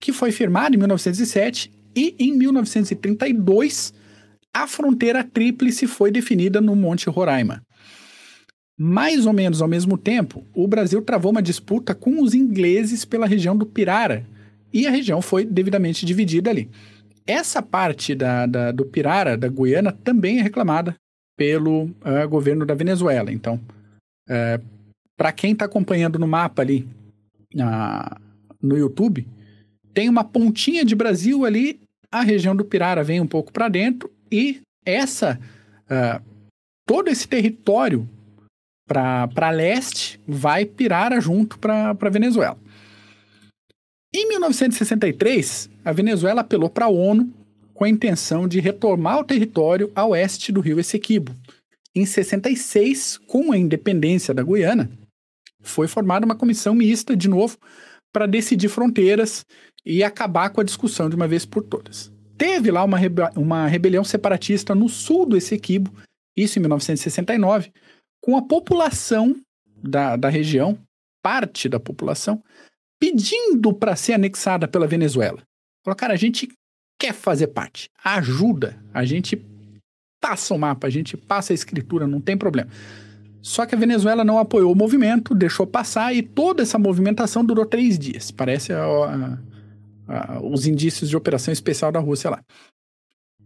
que 0.00 0.12
foi 0.12 0.32
firmada 0.32 0.74
em 0.74 0.78
1907 0.78 1.70
e 1.94 2.14
em 2.18 2.32
1932 2.32 3.92
a 4.54 4.68
fronteira 4.68 5.24
tríplice 5.24 5.88
foi 5.88 6.12
definida 6.12 6.60
no 6.60 6.76
Monte 6.76 7.10
Roraima. 7.10 7.60
Mais 8.78 9.26
ou 9.26 9.32
menos 9.32 9.60
ao 9.60 9.66
mesmo 9.66 9.98
tempo, 9.98 10.44
o 10.54 10.68
Brasil 10.68 11.02
travou 11.02 11.32
uma 11.32 11.42
disputa 11.42 11.94
com 11.94 12.22
os 12.22 12.34
ingleses 12.34 13.04
pela 13.04 13.26
região 13.26 13.56
do 13.56 13.66
Pirara, 13.66 14.24
e 14.72 14.86
a 14.86 14.90
região 14.90 15.20
foi 15.20 15.44
devidamente 15.44 16.06
dividida 16.06 16.50
ali. 16.50 16.68
Essa 17.26 17.62
parte 17.62 18.14
da, 18.14 18.46
da 18.46 18.72
do 18.72 18.84
Pirara, 18.84 19.36
da 19.36 19.48
Guiana, 19.48 19.92
também 19.92 20.38
é 20.38 20.42
reclamada 20.42 20.94
pelo 21.36 21.84
uh, 21.84 22.28
governo 22.28 22.66
da 22.66 22.74
Venezuela. 22.74 23.32
Então, 23.32 23.54
uh, 23.54 23.60
eh, 24.28 24.60
para 25.16 25.32
quem 25.32 25.52
está 25.52 25.64
acompanhando 25.64 26.18
no 26.18 26.26
mapa 26.26 26.62
ali 26.62 26.86
uh, 27.54 28.20
no 28.60 28.76
YouTube, 28.76 29.26
tem 29.92 30.08
uma 30.08 30.24
pontinha 30.24 30.84
de 30.84 30.94
Brasil 30.94 31.44
ali, 31.44 31.80
a 32.10 32.22
região 32.22 32.54
do 32.54 32.64
Pirara 32.64 33.02
vem 33.02 33.20
um 33.20 33.26
pouco 33.26 33.52
para 33.52 33.68
dentro 33.68 34.10
e 34.34 34.60
essa 34.84 35.38
uh, 35.84 36.24
todo 36.84 37.08
esse 37.08 37.28
território 37.28 38.08
para 38.86 39.50
leste 39.50 40.20
vai 40.26 40.66
pirar 40.66 41.18
junto 41.20 41.56
para 41.56 42.10
Venezuela. 42.10 42.58
Em 44.12 44.28
1963, 44.28 45.70
a 45.84 45.92
Venezuela 45.92 46.40
apelou 46.40 46.68
para 46.68 46.86
a 46.86 46.88
ONU 46.88 47.32
com 47.72 47.84
a 47.84 47.88
intenção 47.88 48.46
de 48.46 48.60
retomar 48.60 49.20
o 49.20 49.24
território 49.24 49.90
a 49.94 50.04
oeste 50.04 50.50
do 50.50 50.60
rio 50.60 50.80
Essequibo. 50.80 51.32
Em 51.94 52.04
66, 52.04 53.18
com 53.26 53.52
a 53.52 53.56
independência 53.56 54.34
da 54.34 54.42
Guiana, 54.42 54.90
foi 55.62 55.86
formada 55.86 56.26
uma 56.26 56.36
comissão 56.36 56.74
mista, 56.74 57.16
de 57.16 57.28
novo, 57.28 57.56
para 58.12 58.26
decidir 58.26 58.68
fronteiras 58.68 59.46
e 59.86 60.02
acabar 60.02 60.50
com 60.50 60.60
a 60.60 60.64
discussão 60.64 61.08
de 61.08 61.16
uma 61.16 61.26
vez 61.26 61.44
por 61.44 61.62
todas. 61.62 62.13
Teve 62.36 62.70
lá 62.70 62.82
uma, 62.84 62.98
rebe 62.98 63.22
uma 63.36 63.66
rebelião 63.66 64.04
separatista 64.04 64.74
no 64.74 64.88
sul 64.88 65.26
do 65.26 65.36
Essequibo, 65.36 65.92
isso 66.36 66.58
em 66.58 66.62
1969, 66.62 67.72
com 68.20 68.36
a 68.36 68.42
população 68.42 69.36
da, 69.76 70.16
da 70.16 70.28
região, 70.28 70.78
parte 71.22 71.68
da 71.68 71.78
população, 71.78 72.42
pedindo 72.98 73.72
para 73.72 73.96
ser 73.96 74.14
anexada 74.14 74.66
pela 74.66 74.86
Venezuela. 74.86 75.42
Falou, 75.84 75.96
cara, 75.96 76.14
a 76.14 76.16
gente 76.16 76.48
quer 76.98 77.12
fazer 77.12 77.48
parte, 77.48 77.88
ajuda, 78.02 78.82
a 78.92 79.04
gente 79.04 79.44
passa 80.20 80.54
o 80.54 80.58
mapa, 80.58 80.86
a 80.86 80.90
gente 80.90 81.16
passa 81.16 81.52
a 81.52 81.54
escritura, 81.54 82.06
não 82.06 82.20
tem 82.20 82.36
problema. 82.36 82.70
Só 83.42 83.66
que 83.66 83.74
a 83.74 83.78
Venezuela 83.78 84.24
não 84.24 84.38
apoiou 84.38 84.72
o 84.72 84.74
movimento, 84.74 85.34
deixou 85.34 85.66
passar 85.66 86.14
e 86.14 86.22
toda 86.22 86.62
essa 86.62 86.78
movimentação 86.78 87.44
durou 87.44 87.66
três 87.66 87.98
dias. 87.98 88.30
Parece 88.30 88.72
a, 88.72 88.82
a, 88.82 89.38
os 90.42 90.66
indícios 90.66 91.08
de 91.08 91.16
operação 91.16 91.52
especial 91.52 91.90
da 91.90 92.00
Rússia 92.00 92.30
lá. 92.30 92.42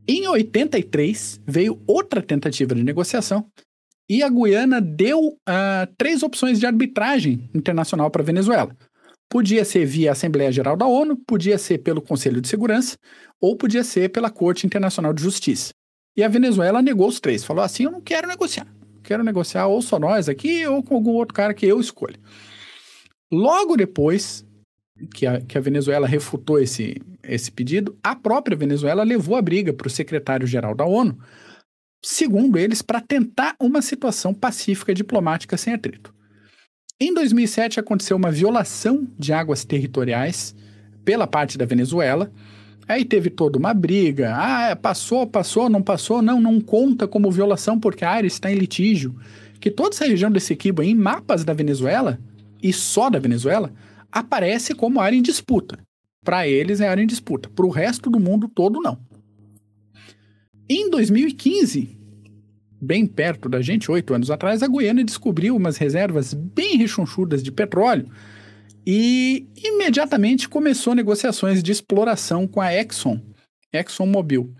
Em 0.06 0.26
83, 0.26 1.40
veio 1.46 1.80
outra 1.86 2.22
tentativa 2.22 2.74
de 2.74 2.82
negociação 2.82 3.46
e 4.08 4.22
a 4.22 4.28
Guiana 4.28 4.80
deu 4.80 5.28
uh, 5.28 5.94
três 5.98 6.22
opções 6.22 6.58
de 6.58 6.66
arbitragem 6.66 7.50
internacional 7.54 8.10
para 8.10 8.22
a 8.22 8.24
Venezuela. 8.24 8.74
Podia 9.28 9.62
ser 9.66 9.84
via 9.84 10.12
Assembleia 10.12 10.50
Geral 10.50 10.76
da 10.76 10.86
ONU, 10.86 11.14
podia 11.26 11.58
ser 11.58 11.78
pelo 11.78 12.00
Conselho 12.00 12.40
de 12.40 12.48
Segurança 12.48 12.96
ou 13.38 13.54
podia 13.54 13.84
ser 13.84 14.08
pela 14.08 14.30
Corte 14.30 14.66
Internacional 14.66 15.12
de 15.12 15.22
Justiça. 15.22 15.74
E 16.16 16.24
a 16.24 16.28
Venezuela 16.28 16.80
negou 16.80 17.06
os 17.06 17.20
três, 17.20 17.44
falou 17.44 17.62
assim: 17.62 17.84
eu 17.84 17.90
não 17.90 18.00
quero 18.00 18.26
negociar. 18.26 18.66
Quero 19.04 19.22
negociar 19.22 19.66
ou 19.66 19.82
só 19.82 19.98
nós 19.98 20.28
aqui 20.28 20.66
ou 20.66 20.82
com 20.82 20.94
algum 20.94 21.12
outro 21.12 21.34
cara 21.34 21.52
que 21.52 21.66
eu 21.66 21.78
escolho. 21.78 22.18
Logo 23.30 23.76
depois, 23.76 24.44
que 25.14 25.26
a, 25.26 25.40
que 25.40 25.56
a 25.56 25.60
Venezuela 25.60 26.06
refutou 26.06 26.58
esse, 26.58 27.00
esse 27.22 27.50
pedido, 27.50 27.96
a 28.02 28.16
própria 28.16 28.56
Venezuela 28.56 29.02
levou 29.02 29.36
a 29.36 29.42
briga 29.42 29.72
para 29.72 29.86
o 29.86 29.90
secretário-geral 29.90 30.74
da 30.74 30.84
ONU, 30.84 31.18
segundo 32.02 32.58
eles, 32.58 32.82
para 32.82 33.00
tentar 33.00 33.54
uma 33.60 33.82
situação 33.82 34.34
pacífica 34.34 34.94
diplomática 34.94 35.56
sem 35.56 35.74
atrito. 35.74 36.14
Em 37.00 37.14
2007 37.14 37.78
aconteceu 37.78 38.16
uma 38.16 38.30
violação 38.30 39.06
de 39.16 39.32
águas 39.32 39.64
territoriais 39.64 40.54
pela 41.04 41.28
parte 41.28 41.56
da 41.56 41.64
Venezuela. 41.64 42.30
Aí 42.88 43.04
teve 43.04 43.30
toda 43.30 43.56
uma 43.56 43.72
briga. 43.72 44.34
Ah, 44.36 44.70
é, 44.70 44.74
passou, 44.74 45.26
passou, 45.26 45.68
não 45.68 45.80
passou. 45.80 46.20
Não, 46.20 46.40
não 46.40 46.60
conta 46.60 47.06
como 47.06 47.30
violação 47.30 47.78
porque 47.78 48.04
a 48.04 48.10
área 48.10 48.26
está 48.26 48.50
em 48.50 48.56
litígio. 48.56 49.14
Que 49.60 49.70
toda 49.70 49.90
essa 49.90 50.06
região 50.06 50.30
desse 50.30 50.52
Equibo, 50.52 50.82
em 50.82 50.94
mapas 50.94 51.44
da 51.44 51.52
Venezuela, 51.52 52.18
e 52.62 52.72
só 52.72 53.08
da 53.08 53.18
Venezuela, 53.18 53.72
aparece 54.10 54.74
como 54.74 55.00
área 55.00 55.16
em 55.16 55.22
disputa. 55.22 55.78
Para 56.24 56.46
eles 56.46 56.80
é 56.80 56.88
área 56.88 57.02
em 57.02 57.06
disputa, 57.06 57.48
para 57.48 57.64
o 57.64 57.70
resto 57.70 58.10
do 58.10 58.20
mundo 58.20 58.48
todo 58.48 58.80
não. 58.80 58.98
Em 60.68 60.90
2015, 60.90 61.98
bem 62.80 63.06
perto 63.06 63.48
da 63.48 63.62
gente, 63.62 63.90
oito 63.90 64.12
anos 64.12 64.30
atrás, 64.30 64.62
a 64.62 64.68
Guiana 64.68 65.02
descobriu 65.02 65.56
umas 65.56 65.76
reservas 65.76 66.34
bem 66.34 66.76
rechonchudas 66.76 67.42
de 67.42 67.50
petróleo 67.50 68.10
e 68.86 69.46
imediatamente 69.56 70.48
começou 70.48 70.94
negociações 70.94 71.62
de 71.62 71.72
exploração 71.72 72.46
com 72.46 72.60
a 72.60 72.74
Exxon, 72.74 73.20
ExxonMobil. 73.72 74.52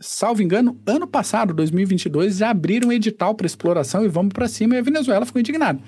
Salvo 0.00 0.42
engano, 0.42 0.80
ano 0.86 1.08
passado, 1.08 1.52
2022, 1.52 2.36
já 2.36 2.50
abriram 2.50 2.92
edital 2.92 3.34
para 3.34 3.46
exploração 3.46 4.04
e 4.04 4.08
vamos 4.08 4.32
para 4.32 4.48
cima 4.48 4.76
e 4.76 4.78
a 4.78 4.82
Venezuela 4.82 5.26
ficou 5.26 5.40
indignada. 5.40 5.80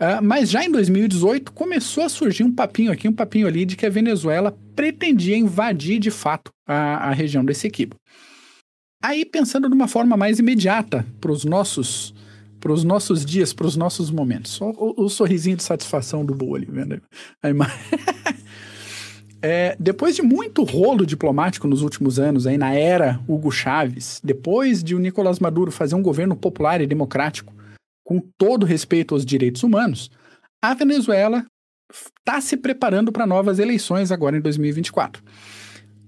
Uh, 0.00 0.22
mas 0.22 0.50
já 0.50 0.62
em 0.62 0.70
2018 0.70 1.52
começou 1.52 2.04
a 2.04 2.08
surgir 2.08 2.44
um 2.44 2.52
papinho 2.52 2.92
aqui, 2.92 3.08
um 3.08 3.12
papinho 3.12 3.46
ali, 3.46 3.64
de 3.64 3.76
que 3.76 3.86
a 3.86 3.90
Venezuela 3.90 4.56
pretendia 4.74 5.36
invadir 5.36 5.98
de 5.98 6.10
fato 6.10 6.50
a, 6.66 7.08
a 7.08 7.12
região 7.12 7.44
desse 7.44 7.66
equipe. 7.66 7.96
Aí, 9.02 9.24
pensando 9.24 9.68
de 9.68 9.74
uma 9.74 9.88
forma 9.88 10.16
mais 10.16 10.38
imediata 10.38 11.06
para 11.20 11.32
os 11.32 11.44
nossos 11.44 12.14
para 12.58 12.72
os 12.72 12.82
nossos 12.82 13.24
dias, 13.24 13.52
para 13.52 13.66
os 13.66 13.76
nossos 13.76 14.10
momentos. 14.10 14.52
Só 14.52 14.70
o, 14.70 15.04
o, 15.04 15.08
sorrisinho 15.08 15.56
de 15.56 15.62
satisfação 15.62 16.24
do 16.24 16.34
Boa 16.34 16.58
ali, 16.58 16.66
vendo? 16.68 17.00
Aí, 17.40 17.52
é, 19.40 19.76
depois 19.78 20.16
de 20.16 20.22
muito 20.22 20.64
rolo 20.64 21.06
diplomático 21.06 21.68
nos 21.68 21.82
últimos 21.82 22.18
anos, 22.18 22.46
aí 22.46 22.58
na 22.58 22.74
era 22.74 23.20
Hugo 23.28 23.52
Chávez, 23.52 24.20
depois 24.24 24.82
de 24.82 24.96
o 24.96 24.98
Nicolás 24.98 25.38
Maduro 25.38 25.70
fazer 25.70 25.94
um 25.94 26.02
governo 26.02 26.34
popular 26.34 26.80
e 26.80 26.86
democrático, 26.86 27.54
com 28.06 28.20
todo 28.38 28.64
respeito 28.64 29.14
aos 29.14 29.26
direitos 29.26 29.64
humanos, 29.64 30.12
a 30.62 30.72
Venezuela 30.74 31.44
está 31.92 32.40
se 32.40 32.56
preparando 32.56 33.10
para 33.10 33.26
novas 33.26 33.58
eleições 33.58 34.12
agora 34.12 34.36
em 34.38 34.40
2024. 34.40 35.22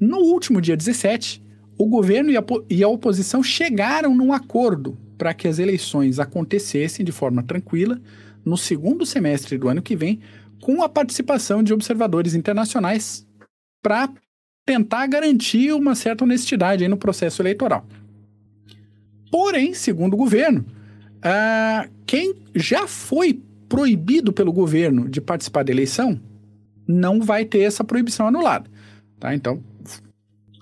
No 0.00 0.18
último 0.18 0.60
dia 0.60 0.76
17, 0.76 1.42
o 1.76 1.86
governo 1.86 2.30
e 2.30 2.36
a, 2.36 2.44
e 2.70 2.84
a 2.84 2.88
oposição 2.88 3.42
chegaram 3.42 4.14
num 4.14 4.32
acordo 4.32 4.96
para 5.18 5.34
que 5.34 5.48
as 5.48 5.58
eleições 5.58 6.20
acontecessem 6.20 7.04
de 7.04 7.10
forma 7.10 7.42
tranquila 7.42 8.00
no 8.44 8.56
segundo 8.56 9.04
semestre 9.04 9.58
do 9.58 9.68
ano 9.68 9.82
que 9.82 9.96
vem, 9.96 10.20
com 10.62 10.84
a 10.84 10.88
participação 10.88 11.64
de 11.64 11.74
observadores 11.74 12.32
internacionais 12.32 13.26
para 13.82 14.08
tentar 14.64 15.08
garantir 15.08 15.72
uma 15.72 15.96
certa 15.96 16.22
honestidade 16.22 16.86
no 16.86 16.96
processo 16.96 17.42
eleitoral. 17.42 17.84
Porém, 19.32 19.74
segundo 19.74 20.14
o 20.14 20.16
governo, 20.16 20.64
uh, 21.18 21.90
quem 22.06 22.34
já 22.54 22.86
foi 22.86 23.42
proibido 23.68 24.32
pelo 24.32 24.52
governo 24.52 25.08
de 25.08 25.20
participar 25.20 25.62
da 25.64 25.72
eleição 25.72 26.20
não 26.86 27.20
vai 27.20 27.44
ter 27.44 27.60
essa 27.60 27.84
proibição 27.84 28.26
anulada. 28.26 28.70
Tá? 29.20 29.34
Então, 29.34 29.62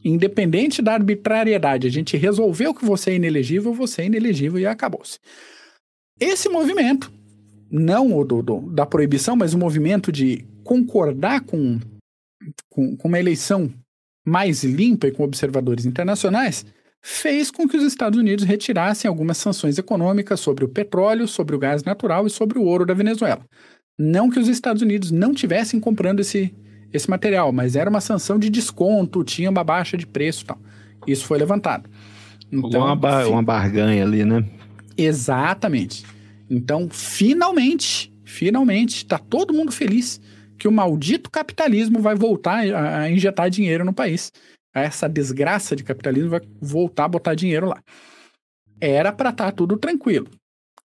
independente 0.05 0.83
da 0.83 0.95
arbitrariedade, 0.95 1.87
a 1.87 1.91
gente 1.91 2.17
resolveu 2.17 2.75
que 2.75 2.85
você 2.85 3.11
é 3.11 3.15
inelegível, 3.15 3.73
você 3.73 4.03
é 4.03 4.07
inelegível 4.07 4.59
e 4.59 4.67
acabou-se. 4.67 5.19
Esse 6.19 6.49
movimento, 6.49 7.13
não 7.71 8.17
o 8.17 8.25
do, 8.25 8.43
do, 8.43 8.61
da 8.73 8.87
proibição, 8.87 9.37
mas 9.37 9.55
o 9.55 9.59
movimento 9.59 10.11
de 10.11 10.45
concordar 10.65 11.43
com, 11.43 11.79
com, 12.69 12.97
com 12.97 13.09
uma 13.09 13.19
eleição 13.19 13.73
mais 14.25 14.65
limpa 14.65 15.07
e 15.07 15.13
com 15.13 15.23
observadores 15.23 15.87
internacionais, 15.87 16.67
fez 17.09 17.53
com 17.53 17.69
que 17.69 17.77
os 17.77 17.85
Estados 17.85 18.19
Unidos 18.19 18.45
retirassem 18.45 19.09
algumas 19.09 19.37
sanções 19.37 19.79
econômicas 19.79 20.41
sobre 20.41 20.65
o 20.65 20.69
petróleo, 20.69 21.29
sobre 21.29 21.55
o 21.55 21.59
gás 21.59 21.85
natural 21.85 22.27
e 22.27 22.31
sobre 22.31 22.59
o 22.59 22.65
ouro 22.65 22.85
da 22.85 22.95
Venezuela. 22.95 23.47
Não 23.97 24.29
que 24.29 24.41
os 24.41 24.49
Estados 24.49 24.83
Unidos 24.83 25.13
não 25.13 25.33
tivessem 25.33 25.79
comprando 25.79 26.19
esse, 26.19 26.53
esse 26.93 27.09
material, 27.09 27.53
mas 27.53 27.77
era 27.77 27.89
uma 27.89 28.01
sanção 28.01 28.41
de 28.41 28.51
desconto, 28.51 29.23
tinha 29.23 29.49
uma 29.49 29.63
baixa 29.63 29.97
de 29.97 30.05
preço 30.05 30.43
e 30.43 30.47
tal. 30.47 30.59
Isso 31.07 31.25
foi 31.27 31.39
levantado. 31.39 31.89
Então, 32.51 32.81
uma, 32.81 32.97
bar 32.97 33.29
uma 33.29 33.43
barganha 33.43 34.03
ali, 34.03 34.25
né? 34.25 34.45
Exatamente. 34.99 36.05
Então, 36.51 36.89
finalmente, 36.91 38.13
finalmente, 38.25 38.97
está 38.97 39.17
todo 39.17 39.55
mundo 39.55 39.71
feliz 39.71 40.21
que 40.59 40.67
o 40.67 40.73
maldito 40.73 41.31
capitalismo 41.31 42.01
vai 42.01 42.17
voltar 42.17 42.65
a 42.65 43.09
injetar 43.09 43.49
dinheiro 43.49 43.85
no 43.85 43.93
país 43.93 44.33
essa 44.83 45.09
desgraça 45.09 45.75
de 45.75 45.83
capitalismo 45.83 46.31
vai 46.31 46.41
voltar 46.61 47.05
a 47.05 47.09
botar 47.09 47.35
dinheiro 47.35 47.67
lá. 47.67 47.83
Era 48.81 49.11
para 49.11 49.31
estar 49.31 49.47
tá 49.47 49.53
tudo 49.53 49.77
tranquilo. 49.77 50.29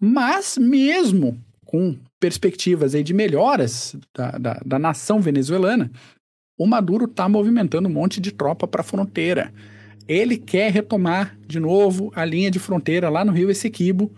Mas 0.00 0.56
mesmo 0.56 1.38
com 1.64 1.96
perspectivas 2.18 2.94
aí 2.94 3.02
de 3.02 3.12
melhoras 3.12 3.94
da, 4.14 4.30
da, 4.32 4.62
da 4.64 4.78
nação 4.78 5.20
venezuelana, 5.20 5.90
o 6.58 6.66
Maduro 6.66 7.04
está 7.04 7.28
movimentando 7.28 7.88
um 7.88 7.92
monte 7.92 8.20
de 8.20 8.32
tropa 8.32 8.66
para 8.66 8.80
a 8.80 8.84
fronteira. 8.84 9.52
Ele 10.08 10.38
quer 10.38 10.72
retomar 10.72 11.36
de 11.46 11.60
novo 11.60 12.12
a 12.14 12.24
linha 12.24 12.50
de 12.50 12.58
fronteira 12.58 13.08
lá 13.08 13.24
no 13.24 13.32
rio 13.32 13.50
Essequibo 13.50 14.10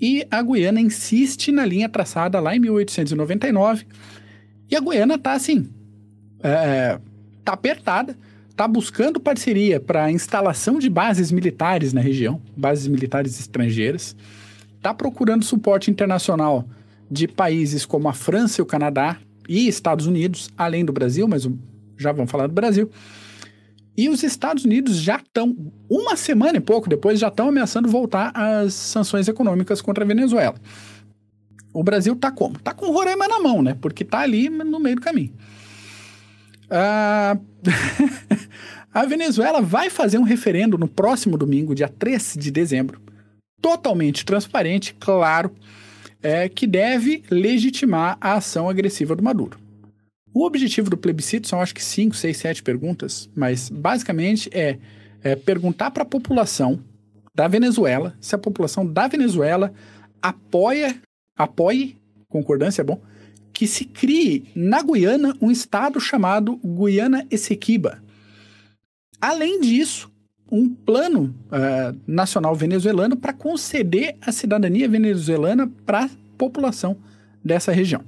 e 0.00 0.26
a 0.30 0.42
Guiana 0.42 0.80
insiste 0.80 1.50
na 1.50 1.64
linha 1.64 1.88
traçada 1.88 2.38
lá 2.38 2.54
em 2.54 2.58
1899. 2.58 3.86
E 4.70 4.76
a 4.76 4.80
Guiana 4.80 5.14
está 5.14 5.32
assim, 5.32 5.70
é, 6.42 6.98
tá 7.44 7.52
apertada 7.52 8.16
está 8.56 8.66
buscando 8.66 9.20
parceria 9.20 9.78
para 9.78 10.10
instalação 10.10 10.78
de 10.78 10.88
bases 10.88 11.30
militares 11.30 11.92
na 11.92 12.00
região, 12.00 12.40
bases 12.56 12.88
militares 12.88 13.38
estrangeiras, 13.38 14.16
está 14.78 14.94
procurando 14.94 15.44
suporte 15.44 15.90
internacional 15.90 16.66
de 17.10 17.28
países 17.28 17.84
como 17.84 18.08
a 18.08 18.14
França 18.14 18.58
e 18.58 18.62
o 18.62 18.66
Canadá 18.66 19.18
e 19.46 19.68
Estados 19.68 20.06
Unidos, 20.06 20.48
além 20.56 20.86
do 20.86 20.92
Brasil, 20.92 21.28
mas 21.28 21.46
já 21.98 22.12
vamos 22.12 22.30
falar 22.30 22.46
do 22.46 22.54
Brasil. 22.54 22.90
E 23.94 24.08
os 24.08 24.22
Estados 24.22 24.64
Unidos 24.64 24.96
já 24.96 25.16
estão, 25.16 25.54
uma 25.90 26.16
semana 26.16 26.56
e 26.56 26.60
pouco 26.60 26.88
depois, 26.88 27.20
já 27.20 27.28
estão 27.28 27.50
ameaçando 27.50 27.90
voltar 27.90 28.32
às 28.34 28.72
sanções 28.72 29.28
econômicas 29.28 29.82
contra 29.82 30.02
a 30.02 30.06
Venezuela. 30.06 30.54
O 31.74 31.84
Brasil 31.84 32.14
está 32.14 32.30
como? 32.30 32.56
Está 32.56 32.72
com 32.72 32.86
o 32.86 32.92
Roraima 32.92 33.28
na 33.28 33.38
mão, 33.38 33.62
né? 33.62 33.76
Porque 33.78 34.02
está 34.02 34.20
ali 34.20 34.48
no 34.48 34.80
meio 34.80 34.96
do 34.96 35.02
caminho. 35.02 35.34
Ah, 36.70 37.38
a 38.92 39.04
Venezuela 39.04 39.60
vai 39.60 39.90
fazer 39.90 40.18
um 40.18 40.22
referendo 40.22 40.76
no 40.78 40.88
próximo 40.88 41.36
domingo, 41.36 41.74
dia 41.74 41.88
3 41.88 42.36
de 42.38 42.50
dezembro, 42.50 43.00
totalmente 43.60 44.24
transparente, 44.24 44.94
claro, 44.98 45.50
é, 46.22 46.48
que 46.48 46.66
deve 46.66 47.22
legitimar 47.30 48.16
a 48.20 48.34
ação 48.34 48.68
agressiva 48.68 49.14
do 49.14 49.22
Maduro. 49.22 49.58
O 50.34 50.44
objetivo 50.44 50.90
do 50.90 50.96
plebiscito 50.96 51.48
são, 51.48 51.60
acho 51.60 51.74
que, 51.74 51.82
5, 51.82 52.14
6, 52.14 52.36
7 52.36 52.62
perguntas, 52.62 53.30
mas 53.34 53.70
basicamente 53.70 54.50
é, 54.52 54.78
é 55.22 55.34
perguntar 55.34 55.90
para 55.90 56.02
a 56.02 56.06
população 56.06 56.82
da 57.34 57.48
Venezuela 57.48 58.14
se 58.20 58.34
a 58.34 58.38
população 58.38 58.86
da 58.86 59.06
Venezuela 59.08 59.72
apoia, 60.20 60.96
apoie, 61.36 61.96
concordância 62.28 62.82
é 62.82 62.84
bom, 62.84 63.00
que 63.56 63.66
se 63.66 63.86
crie 63.86 64.44
na 64.54 64.82
Guiana 64.82 65.34
um 65.40 65.50
estado 65.50 65.98
chamado 65.98 66.60
Guiana 66.62 67.26
Essequiba. 67.30 68.02
Além 69.18 69.62
disso, 69.62 70.12
um 70.52 70.68
plano 70.68 71.34
uh, 71.46 71.98
nacional 72.06 72.54
venezuelano 72.54 73.16
para 73.16 73.32
conceder 73.32 74.14
a 74.20 74.30
cidadania 74.30 74.86
venezuelana 74.86 75.72
para 75.86 76.04
a 76.04 76.10
população 76.36 76.98
dessa 77.42 77.72
região. 77.72 78.02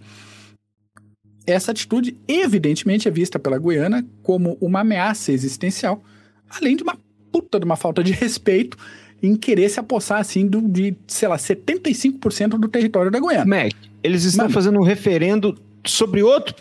Essa 1.47 1.71
atitude, 1.71 2.15
evidentemente, 2.29 3.09
é 3.09 3.11
vista 3.11 3.39
pela 3.39 3.59
Guiana 3.59 4.07
como 4.23 4.59
uma 4.61 4.81
ameaça 4.81 5.33
existencial, 5.33 6.05
além 6.51 6.77
de 6.77 6.83
uma 6.83 6.99
puta 7.33 7.59
de 7.59 7.65
uma 7.65 7.77
falta 7.77 8.05
de 8.05 8.13
respeito 8.13 8.77
em 9.23 9.35
querer 9.35 9.71
se 9.71 9.81
apossar, 9.81 10.21
assim, 10.21 10.47
do, 10.47 10.61
de, 10.61 10.95
sei 11.07 11.27
lá, 11.27 11.37
75% 11.37 12.51
do 12.59 12.69
território 12.69 13.11
da 13.11 13.19
Guiana. 13.19 13.47
Mac, 13.47 13.73
eles 14.03 14.25
estão 14.25 14.45
Mano, 14.45 14.55
fazendo 14.55 14.79
um 14.79 14.85
referendo 14.85 15.59
sobre 15.87 16.23
outro 16.23 16.55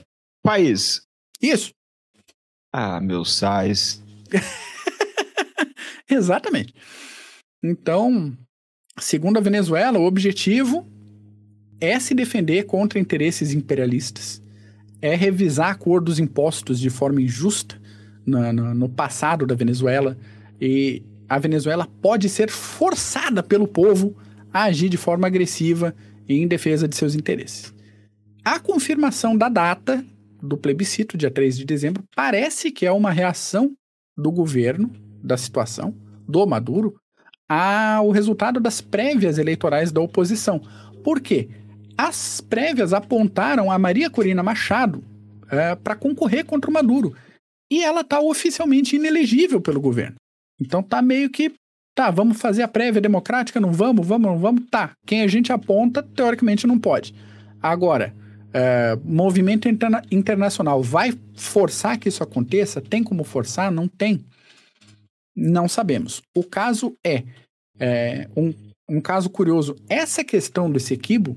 país. 0.43 1.01
Isso. 1.41 1.71
Ah, 2.71 2.99
meu 2.99 3.23
sais. 3.25 4.03
Exatamente. 6.09 6.73
Então, 7.63 8.35
segundo 8.99 9.37
a 9.37 9.41
Venezuela, 9.41 9.99
o 9.99 10.05
objetivo 10.05 10.85
é 11.79 11.99
se 11.99 12.13
defender 12.13 12.63
contra 12.63 12.99
interesses 12.99 13.53
imperialistas, 13.53 14.41
é 15.01 15.15
revisar 15.15 15.71
a 15.71 15.75
cor 15.75 16.01
dos 16.01 16.19
impostos 16.19 16.79
de 16.79 16.89
forma 16.89 17.21
injusta 17.21 17.79
no, 18.25 18.51
no, 18.51 18.73
no 18.73 18.89
passado 18.89 19.45
da 19.45 19.55
Venezuela 19.55 20.17
e 20.59 21.03
a 21.29 21.37
Venezuela 21.37 21.87
pode 22.01 22.29
ser 22.29 22.49
forçada 22.49 23.43
pelo 23.43 23.67
povo 23.67 24.15
a 24.53 24.63
agir 24.63 24.89
de 24.89 24.97
forma 24.97 25.27
agressiva 25.27 25.93
e 26.27 26.35
em 26.35 26.47
defesa 26.47 26.87
de 26.87 26.95
seus 26.95 27.15
interesses. 27.15 27.73
A 28.43 28.59
confirmação 28.59 29.37
da 29.37 29.49
data 29.49 30.03
do 30.41 30.57
plebiscito, 30.57 31.17
dia 31.17 31.31
3 31.31 31.57
de 31.57 31.65
dezembro, 31.65 32.03
parece 32.15 32.71
que 32.71 32.85
é 32.85 32.91
uma 32.91 33.11
reação 33.11 33.75
do 34.15 34.31
governo, 34.31 34.91
da 35.23 35.37
situação, 35.37 35.95
do 36.27 36.45
Maduro, 36.45 36.95
ao 37.47 38.11
resultado 38.11 38.59
das 38.59 38.81
prévias 38.81 39.37
eleitorais 39.37 39.91
da 39.91 40.01
oposição. 40.01 40.61
Por 41.03 41.21
quê? 41.21 41.49
As 41.97 42.41
prévias 42.41 42.93
apontaram 42.93 43.71
a 43.71 43.79
Maria 43.79 44.09
Corina 44.09 44.43
Machado 44.43 45.03
é, 45.49 45.75
para 45.75 45.95
concorrer 45.95 46.45
contra 46.45 46.69
o 46.69 46.73
Maduro. 46.73 47.15
E 47.71 47.83
ela 47.83 48.01
está 48.01 48.19
oficialmente 48.19 48.95
inelegível 48.95 49.59
pelo 49.59 49.81
governo. 49.81 50.15
Então 50.59 50.81
tá 50.83 51.01
meio 51.01 51.29
que, 51.29 51.53
tá, 51.97 52.11
vamos 52.11 52.39
fazer 52.39 52.61
a 52.61 52.67
prévia 52.67 53.01
democrática, 53.01 53.59
não 53.59 53.73
vamos, 53.73 54.05
vamos, 54.05 54.29
não 54.29 54.37
vamos, 54.37 54.65
tá. 54.69 54.91
Quem 55.03 55.23
a 55.23 55.27
gente 55.27 55.51
aponta, 55.51 56.03
teoricamente 56.03 56.67
não 56.67 56.77
pode. 56.77 57.11
Agora, 57.59 58.13
é, 58.53 58.95
movimento 59.03 59.67
interna 59.67 60.03
internacional 60.11 60.83
vai 60.83 61.11
forçar 61.35 61.97
que 61.97 62.07
isso 62.07 62.21
aconteça? 62.21 62.79
Tem 62.79 63.03
como 63.03 63.23
forçar? 63.23 63.71
Não 63.71 63.87
tem. 63.87 64.23
Não 65.35 65.67
sabemos. 65.67 66.21
O 66.35 66.43
caso 66.43 66.95
é, 67.03 67.23
é 67.79 68.29
um, 68.37 68.53
um 68.87 69.01
caso 69.01 69.27
curioso. 69.27 69.75
Essa 69.89 70.23
questão 70.23 70.71
desse 70.71 70.93
equibo 70.93 71.35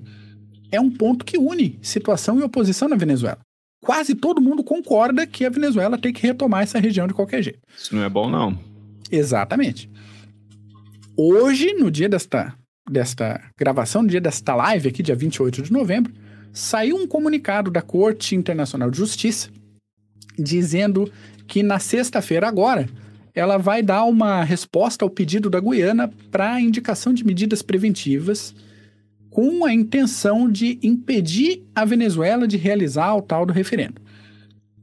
é 0.70 0.78
um 0.78 0.90
ponto 0.90 1.24
que 1.24 1.38
une 1.38 1.78
situação 1.80 2.38
e 2.38 2.42
oposição 2.42 2.86
na 2.86 2.96
Venezuela. 2.96 3.38
Quase 3.82 4.14
todo 4.14 4.42
mundo 4.42 4.62
concorda 4.62 5.26
que 5.26 5.46
a 5.46 5.50
Venezuela 5.50 5.96
tem 5.96 6.12
que 6.12 6.26
retomar 6.26 6.64
essa 6.64 6.78
região 6.78 7.06
de 7.06 7.14
qualquer 7.14 7.42
jeito. 7.42 7.60
Isso 7.74 7.96
não 7.96 8.04
é 8.04 8.10
bom, 8.10 8.28
não. 8.28 8.58
Exatamente. 9.10 9.88
Hoje, 11.22 11.74
no 11.74 11.90
dia 11.90 12.08
desta, 12.08 12.54
desta 12.90 13.42
gravação, 13.54 14.00
no 14.00 14.08
dia 14.08 14.22
desta 14.22 14.54
live 14.54 14.88
aqui, 14.88 15.02
dia 15.02 15.14
28 15.14 15.60
de 15.60 15.70
novembro, 15.70 16.14
saiu 16.50 16.96
um 16.96 17.06
comunicado 17.06 17.70
da 17.70 17.82
Corte 17.82 18.34
Internacional 18.34 18.90
de 18.90 18.96
Justiça 18.96 19.50
dizendo 20.38 21.12
que 21.46 21.62
na 21.62 21.78
sexta-feira 21.78 22.48
agora 22.48 22.88
ela 23.34 23.58
vai 23.58 23.82
dar 23.82 24.04
uma 24.04 24.42
resposta 24.42 25.04
ao 25.04 25.10
pedido 25.10 25.50
da 25.50 25.60
Guiana 25.60 26.10
para 26.30 26.54
a 26.54 26.60
indicação 26.62 27.12
de 27.12 27.22
medidas 27.22 27.60
preventivas 27.60 28.54
com 29.28 29.66
a 29.66 29.74
intenção 29.74 30.50
de 30.50 30.78
impedir 30.82 31.62
a 31.74 31.84
Venezuela 31.84 32.48
de 32.48 32.56
realizar 32.56 33.14
o 33.14 33.20
tal 33.20 33.44
do 33.44 33.52
referendo. 33.52 34.00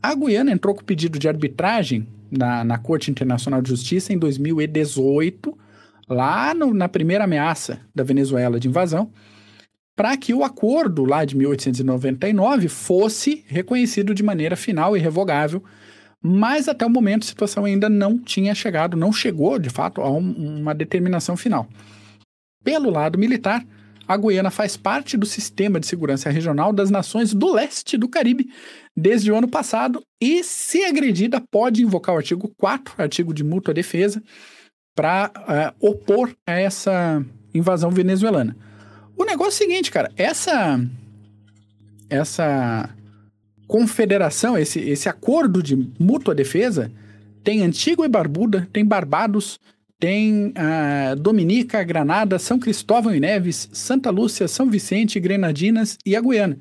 A 0.03 0.13
Guiana 0.13 0.51
entrou 0.51 0.75
com 0.75 0.83
pedido 0.83 1.17
de 1.17 1.27
arbitragem 1.27 2.05
na, 2.29 2.63
na 2.63 2.77
Corte 2.77 3.09
Internacional 3.09 3.59
de 3.59 3.69
Justiça 3.69 4.13
em 4.13 4.19
2018, 4.19 5.65
lá 6.07 6.53
no, 6.53 6.73
na 6.73 6.87
primeira 6.87 7.25
ameaça 7.25 7.81
da 7.93 8.03
Venezuela 8.03 8.59
de 8.59 8.67
invasão, 8.67 9.11
para 9.95 10.15
que 10.15 10.33
o 10.33 10.43
acordo 10.43 11.05
lá 11.05 11.25
de 11.25 11.35
1899 11.35 12.67
fosse 12.67 13.43
reconhecido 13.47 14.13
de 14.13 14.21
maneira 14.21 14.55
final 14.55 14.95
e 14.95 14.99
revogável, 14.99 15.63
mas 16.21 16.67
até 16.67 16.85
o 16.85 16.89
momento 16.89 17.23
a 17.23 17.27
situação 17.27 17.65
ainda 17.65 17.89
não 17.89 18.17
tinha 18.17 18.53
chegado, 18.53 18.95
não 18.95 19.11
chegou 19.11 19.57
de 19.57 19.69
fato 19.69 20.01
a 20.01 20.09
um, 20.09 20.59
uma 20.59 20.73
determinação 20.73 21.35
final. 21.35 21.67
Pelo 22.63 22.89
lado 22.89 23.17
militar, 23.17 23.65
a 24.07 24.15
Guiana 24.15 24.49
faz 24.49 24.77
parte 24.77 25.17
do 25.17 25.25
sistema 25.25 25.79
de 25.79 25.87
segurança 25.87 26.29
regional 26.29 26.71
das 26.71 26.89
nações 26.89 27.33
do 27.33 27.51
leste 27.51 27.97
do 27.97 28.07
Caribe 28.07 28.49
desde 28.95 29.31
o 29.31 29.35
ano 29.35 29.47
passado 29.47 30.01
e, 30.21 30.43
se 30.43 30.83
agredida, 30.85 31.41
pode 31.51 31.83
invocar 31.83 32.15
o 32.15 32.17
artigo 32.17 32.51
4, 32.57 32.95
artigo 32.97 33.33
de 33.33 33.43
mútua 33.43 33.73
defesa, 33.73 34.23
para 34.97 35.31
uh, 35.37 35.51
eh, 35.51 35.73
opor 35.79 36.35
a 36.43 36.59
essa 36.59 37.23
invasão 37.53 37.91
venezuelana. 37.91 38.57
O 39.15 39.23
negócio 39.23 39.63
é 39.63 39.65
o 39.65 39.69
seguinte, 39.69 39.91
cara, 39.91 40.11
essa 40.17 40.83
essa 42.09 42.89
confederação, 43.67 44.57
esse, 44.57 44.79
esse 44.79 45.07
acordo 45.07 45.61
de 45.61 45.75
mútua 45.99 46.33
defesa, 46.33 46.91
tem 47.43 47.61
Antigua 47.61 48.07
e 48.07 48.09
Barbuda, 48.09 48.67
tem 48.73 48.83
Barbados, 48.83 49.59
tem 49.99 50.47
uh, 50.47 51.15
Dominica, 51.15 51.83
Granada, 51.83 52.39
São 52.39 52.57
Cristóvão 52.57 53.13
e 53.13 53.19
Neves, 53.19 53.69
Santa 53.73 54.09
Lúcia, 54.09 54.47
São 54.47 54.67
Vicente, 54.67 55.19
Grenadinas 55.19 55.97
e 56.03 56.15
a 56.15 56.21
Guiana. 56.21 56.57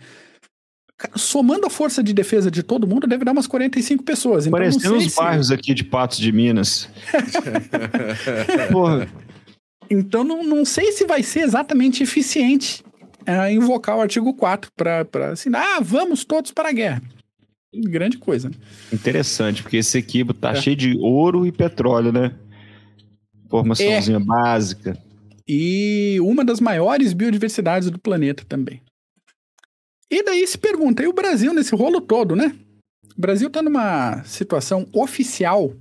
Somando 1.14 1.66
a 1.66 1.70
força 1.70 2.02
de 2.02 2.14
defesa 2.14 2.50
de 2.50 2.62
todo 2.62 2.86
mundo, 2.86 3.06
deve 3.06 3.24
dar 3.24 3.32
umas 3.32 3.46
45 3.46 4.02
pessoas. 4.02 4.46
Então, 4.46 4.58
Parecendo 4.58 4.96
os 4.96 5.12
se... 5.12 5.16
bairros 5.16 5.50
aqui 5.50 5.74
de 5.74 5.84
Patos 5.84 6.18
de 6.18 6.32
Minas. 6.32 6.88
Porra. 8.72 9.06
Então, 9.90 10.24
não, 10.24 10.42
não 10.42 10.64
sei 10.64 10.92
se 10.92 11.06
vai 11.06 11.22
ser 11.22 11.40
exatamente 11.40 12.02
eficiente 12.02 12.82
uh, 13.26 13.50
invocar 13.50 13.96
o 13.96 14.00
artigo 14.00 14.32
4 14.32 14.70
para 14.74 15.30
assim, 15.32 15.50
ah, 15.54 15.80
vamos 15.80 16.24
todos 16.24 16.52
para 16.52 16.70
a 16.70 16.72
guerra. 16.72 17.02
Grande 17.74 18.16
coisa. 18.16 18.50
Interessante, 18.92 19.62
porque 19.62 19.76
esse 19.76 19.98
equipo 19.98 20.32
tá 20.32 20.52
é. 20.52 20.54
cheio 20.54 20.76
de 20.76 20.96
ouro 20.98 21.46
e 21.46 21.52
petróleo, 21.52 22.10
né? 22.10 22.32
Formaçãozinha 23.50 24.16
é. 24.16 24.20
básica. 24.20 24.98
E 25.46 26.18
uma 26.20 26.44
das 26.44 26.58
maiores 26.58 27.12
biodiversidades 27.12 27.90
do 27.90 27.98
planeta 27.98 28.44
também. 28.48 28.80
E 30.10 30.22
daí 30.22 30.46
se 30.46 30.56
pergunta, 30.56 31.02
e 31.02 31.08
o 31.08 31.12
Brasil 31.12 31.52
nesse 31.52 31.74
rolo 31.74 32.00
todo, 32.00 32.36
né? 32.36 32.54
O 33.16 33.20
Brasil 33.20 33.48
está 33.48 33.62
numa 33.62 34.22
situação 34.24 34.86
oficial 34.92 35.72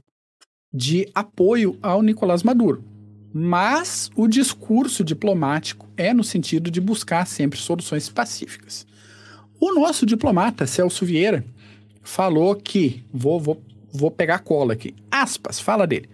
de 0.74 1.10
apoio 1.14 1.78
ao 1.82 2.02
Nicolás 2.02 2.44
Maduro. 2.44 2.84
Mas 3.34 4.10
o 4.16 4.28
discurso 4.28 5.04
diplomático 5.04 5.88
é 5.98 6.14
no 6.14 6.24
sentido 6.24 6.72
de 6.72 6.80
buscar 6.80 7.28
sempre 7.28 7.60
soluções 7.60 8.10
pacíficas. 8.10 8.88
O 9.60 9.74
nosso 9.74 10.06
diplomata, 10.06 10.66
Celso 10.66 11.06
Vieira, 11.06 11.46
falou 12.02 12.56
que, 12.56 13.04
vou, 13.14 13.40
vou, 13.40 13.62
vou 13.92 14.10
pegar 14.10 14.36
a 14.36 14.40
cola 14.40 14.74
aqui, 14.74 14.96
aspas, 15.12 15.60
fala 15.60 15.86
dele. 15.86 16.10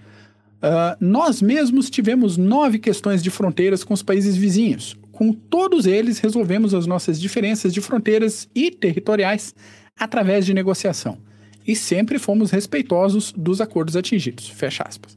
Uh, 0.57 0.95
nós 0.99 1.41
mesmos 1.41 1.89
tivemos 1.89 2.37
nove 2.37 2.77
questões 2.77 3.23
de 3.23 3.29
fronteiras 3.29 3.83
com 3.83 3.93
os 3.93 4.03
países 4.03 4.35
vizinhos. 4.35 4.95
Com 5.21 5.33
todos 5.33 5.85
eles, 5.85 6.17
resolvemos 6.17 6.73
as 6.73 6.87
nossas 6.87 7.21
diferenças 7.21 7.71
de 7.71 7.79
fronteiras 7.79 8.49
e 8.55 8.71
territoriais 8.71 9.53
através 9.95 10.47
de 10.47 10.51
negociação. 10.51 11.19
E 11.63 11.75
sempre 11.75 12.17
fomos 12.17 12.49
respeitosos 12.49 13.31
dos 13.31 13.61
acordos 13.61 13.95
atingidos. 13.95 14.49
Fecha 14.49 14.83
aspas. 14.83 15.15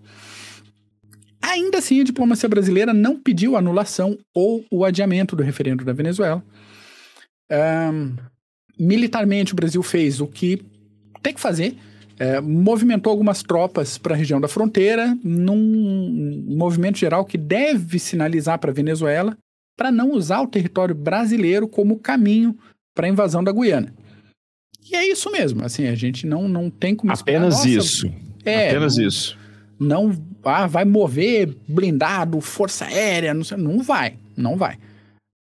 Ainda 1.41 1.79
assim, 1.79 2.03
a 2.03 2.05
diplomacia 2.05 2.47
brasileira 2.51 2.93
não 2.93 3.19
pediu 3.19 3.57
anulação 3.57 4.19
ou 4.35 4.63
o 4.71 4.85
adiamento 4.85 5.35
do 5.35 5.43
referendo 5.43 5.87
da 5.87 5.95
Venezuela. 5.95 6.45
Um, 7.51 8.15
militarmente, 8.79 9.55
o 9.55 9.57
Brasil 9.57 9.83
fez 9.83 10.21
o 10.21 10.27
que 10.27 10.61
tem 11.23 11.33
que 11.33 11.41
fazer, 11.41 11.79
é, 12.19 12.43
movimentou 12.43 13.11
algumas 13.11 13.43
tropas 13.43 13.97
para 13.97 14.15
a 14.15 14.19
região 14.19 14.39
da 14.39 14.49
fronteira, 14.49 15.17
num 15.25 16.45
movimento 16.47 16.99
geral 16.99 17.25
que 17.25 17.39
deve 17.39 17.99
sinalizar 17.99 18.59
para 18.59 18.71
a 18.71 18.75
Venezuela 18.75 19.35
para 19.77 19.91
não 19.91 20.13
usar 20.13 20.41
o 20.41 20.47
território 20.47 20.95
brasileiro 20.95 21.69
como 21.69 21.99
caminho 21.99 22.57
para 22.95 23.07
a 23.07 23.11
invasão 23.11 23.43
da 23.43 23.53
Guiana. 23.53 23.93
E 24.91 24.95
é 24.95 25.07
isso 25.07 25.31
mesmo, 25.31 25.65
assim, 25.65 25.87
a 25.87 25.95
gente 25.95 26.27
não, 26.27 26.49
não 26.49 26.71
tem 26.71 26.95
como... 26.95 27.13
Apenas 27.13 27.65
isso. 27.65 28.13
É, 28.45 28.69
Apenas 28.71 28.97
não, 28.97 29.07
isso 29.07 29.45
não 29.79 30.13
ah, 30.43 30.67
vai 30.67 30.85
mover 30.85 31.55
blindado, 31.69 32.41
força 32.41 32.87
aérea, 32.87 33.35
não, 33.35 33.45
sei, 33.45 33.57
não 33.57 33.83
vai, 33.83 34.19
não 34.37 34.57
vai. 34.57 34.79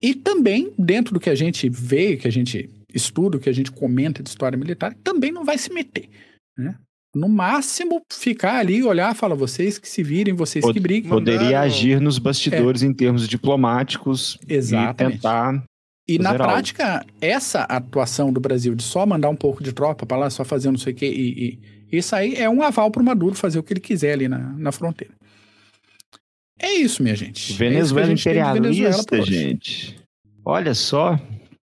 E 0.00 0.14
também, 0.14 0.72
dentro 0.78 1.14
do 1.14 1.20
que 1.20 1.30
a 1.30 1.34
gente 1.34 1.68
vê, 1.68 2.16
que 2.16 2.26
a 2.26 2.32
gente 2.32 2.68
estuda, 2.92 3.38
que 3.38 3.48
a 3.48 3.52
gente 3.52 3.70
comenta 3.70 4.22
de 4.22 4.28
história 4.28 4.58
militar, 4.58 4.94
também 5.02 5.30
não 5.30 5.44
vai 5.44 5.56
se 5.56 5.72
meter. 5.72 6.08
Né? 6.56 6.74
No 7.14 7.28
máximo, 7.28 8.00
ficar 8.10 8.56
ali, 8.56 8.82
olhar, 8.82 9.14
falar, 9.14 9.34
vocês 9.34 9.78
que 9.78 9.88
se 9.88 10.02
virem, 10.02 10.34
vocês 10.34 10.64
Pod 10.64 10.72
que 10.72 10.80
briguem. 10.80 11.10
Poderia 11.10 11.60
agir 11.60 12.00
nos 12.00 12.18
bastidores 12.18 12.82
é. 12.82 12.86
em 12.86 12.94
termos 12.94 13.28
diplomáticos 13.28 14.38
Exatamente. 14.48 15.16
e 15.16 15.18
tentar. 15.18 15.64
E 16.08 16.18
na 16.18 16.34
prática, 16.34 16.94
algo. 16.94 17.06
essa 17.20 17.62
atuação 17.64 18.32
do 18.32 18.40
Brasil 18.40 18.74
de 18.74 18.82
só 18.82 19.04
mandar 19.04 19.28
um 19.28 19.36
pouco 19.36 19.62
de 19.62 19.72
tropa 19.72 20.06
para 20.06 20.16
lá, 20.16 20.30
só 20.30 20.44
fazer 20.44 20.70
não 20.70 20.78
sei 20.78 20.92
o 20.92 20.96
quê 20.96 21.06
e, 21.06 21.58
e 21.90 21.98
isso 21.98 22.16
aí 22.16 22.34
é 22.34 22.48
um 22.48 22.62
aval 22.62 22.90
para 22.90 23.02
o 23.02 23.04
Maduro 23.04 23.34
fazer 23.34 23.58
o 23.58 23.62
que 23.62 23.74
ele 23.74 23.80
quiser 23.80 24.14
ali 24.14 24.26
na, 24.26 24.38
na 24.38 24.72
fronteira. 24.72 25.14
É 26.58 26.72
isso, 26.72 27.02
minha 27.02 27.14
gente. 27.14 27.52
Venezuela 27.52 28.10
é 28.10 28.12
imperialista, 28.14 28.62
Venezuela 28.62 29.26
gente. 29.26 29.96
Olha 30.44 30.74
só. 30.74 31.20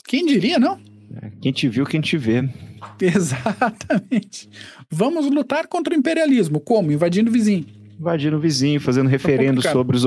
Quem 0.05 0.25
diria, 0.25 0.59
não? 0.59 0.79
É, 1.21 1.31
quem 1.41 1.51
te 1.51 1.69
viu, 1.69 1.85
quem 1.85 2.01
te 2.01 2.17
vê. 2.17 2.43
Exatamente. 3.01 4.49
Vamos 4.89 5.29
lutar 5.29 5.67
contra 5.67 5.93
o 5.93 5.97
imperialismo. 5.97 6.59
Como? 6.59 6.91
Invadindo 6.91 7.29
o 7.29 7.33
vizinho. 7.33 7.65
Invadindo 7.99 8.37
o 8.37 8.39
vizinho, 8.39 8.79
fazendo 8.79 9.07
tá 9.07 9.11
referendo 9.11 9.61
sobre, 9.61 9.97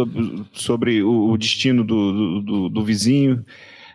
sobre 0.52 1.02
o, 1.02 1.36
destino 1.36 1.84
do, 1.84 2.12
do, 2.12 2.40
do, 2.40 2.68
do, 2.68 2.84
vizinho. 2.84 3.44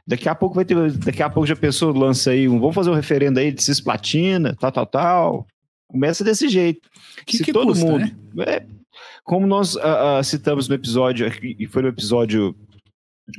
Daqui 0.05 0.29
a 0.29 0.35
pouco 0.35 0.55
vai 0.55 0.65
ter. 0.65 0.91
Daqui 0.93 1.23
a 1.23 1.29
pouco 1.29 1.47
já 1.47 1.55
pensou, 1.55 1.91
lança 1.91 2.31
aí 2.31 2.47
um. 2.47 2.59
Vamos 2.59 2.75
fazer 2.75 2.89
um 2.89 2.95
referendo 2.95 3.39
aí 3.39 3.51
de 3.51 3.63
cisplatina, 3.63 4.55
tal, 4.55 4.71
tal, 4.71 4.85
tal. 4.85 5.47
Começa 5.87 6.23
desse 6.23 6.47
jeito. 6.47 6.89
Que, 7.25 7.37
Se 7.37 7.43
que 7.43 7.51
todo 7.51 7.69
custa, 7.69 7.85
mundo. 7.85 8.15
Né? 8.33 8.43
É, 8.45 8.65
como 9.23 9.47
nós 9.47 9.75
uh, 9.75 10.19
uh, 10.19 10.23
citamos 10.23 10.67
no 10.67 10.75
episódio, 10.75 11.27
e 11.41 11.65
foi 11.65 11.81
no 11.81 11.87
episódio, 11.87 12.55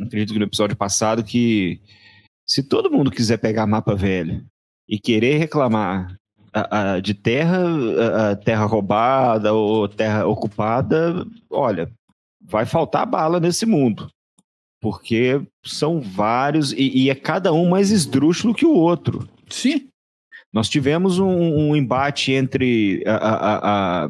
acredito 0.02 0.32
que 0.32 0.38
no 0.38 0.44
episódio 0.44 0.76
passado, 0.76 1.22
que 1.22 1.80
se 2.46 2.62
todo 2.62 2.90
mundo 2.90 3.10
quiser 3.10 3.38
pegar 3.38 3.66
mapa 3.66 3.94
velho 3.94 4.44
e 4.88 4.98
querer 4.98 5.38
reclamar 5.38 6.16
de 7.02 7.14
terra, 7.14 8.36
terra 8.44 8.64
roubada 8.64 9.52
ou 9.52 9.88
terra 9.88 10.26
ocupada, 10.26 11.26
olha, 11.50 11.90
vai 12.42 12.64
faltar 12.64 13.06
bala 13.06 13.38
nesse 13.38 13.66
mundo. 13.66 14.10
Porque 14.80 15.40
são 15.64 16.00
vários, 16.00 16.72
e, 16.72 17.04
e 17.04 17.10
é 17.10 17.14
cada 17.14 17.52
um 17.52 17.68
mais 17.68 17.90
esdrúxulo 17.90 18.54
que 18.54 18.64
o 18.64 18.72
outro. 18.72 19.28
Sim. 19.48 19.88
Nós 20.52 20.68
tivemos 20.68 21.18
um, 21.18 21.28
um 21.28 21.76
embate 21.76 22.32
entre, 22.32 23.02
a, 23.06 24.08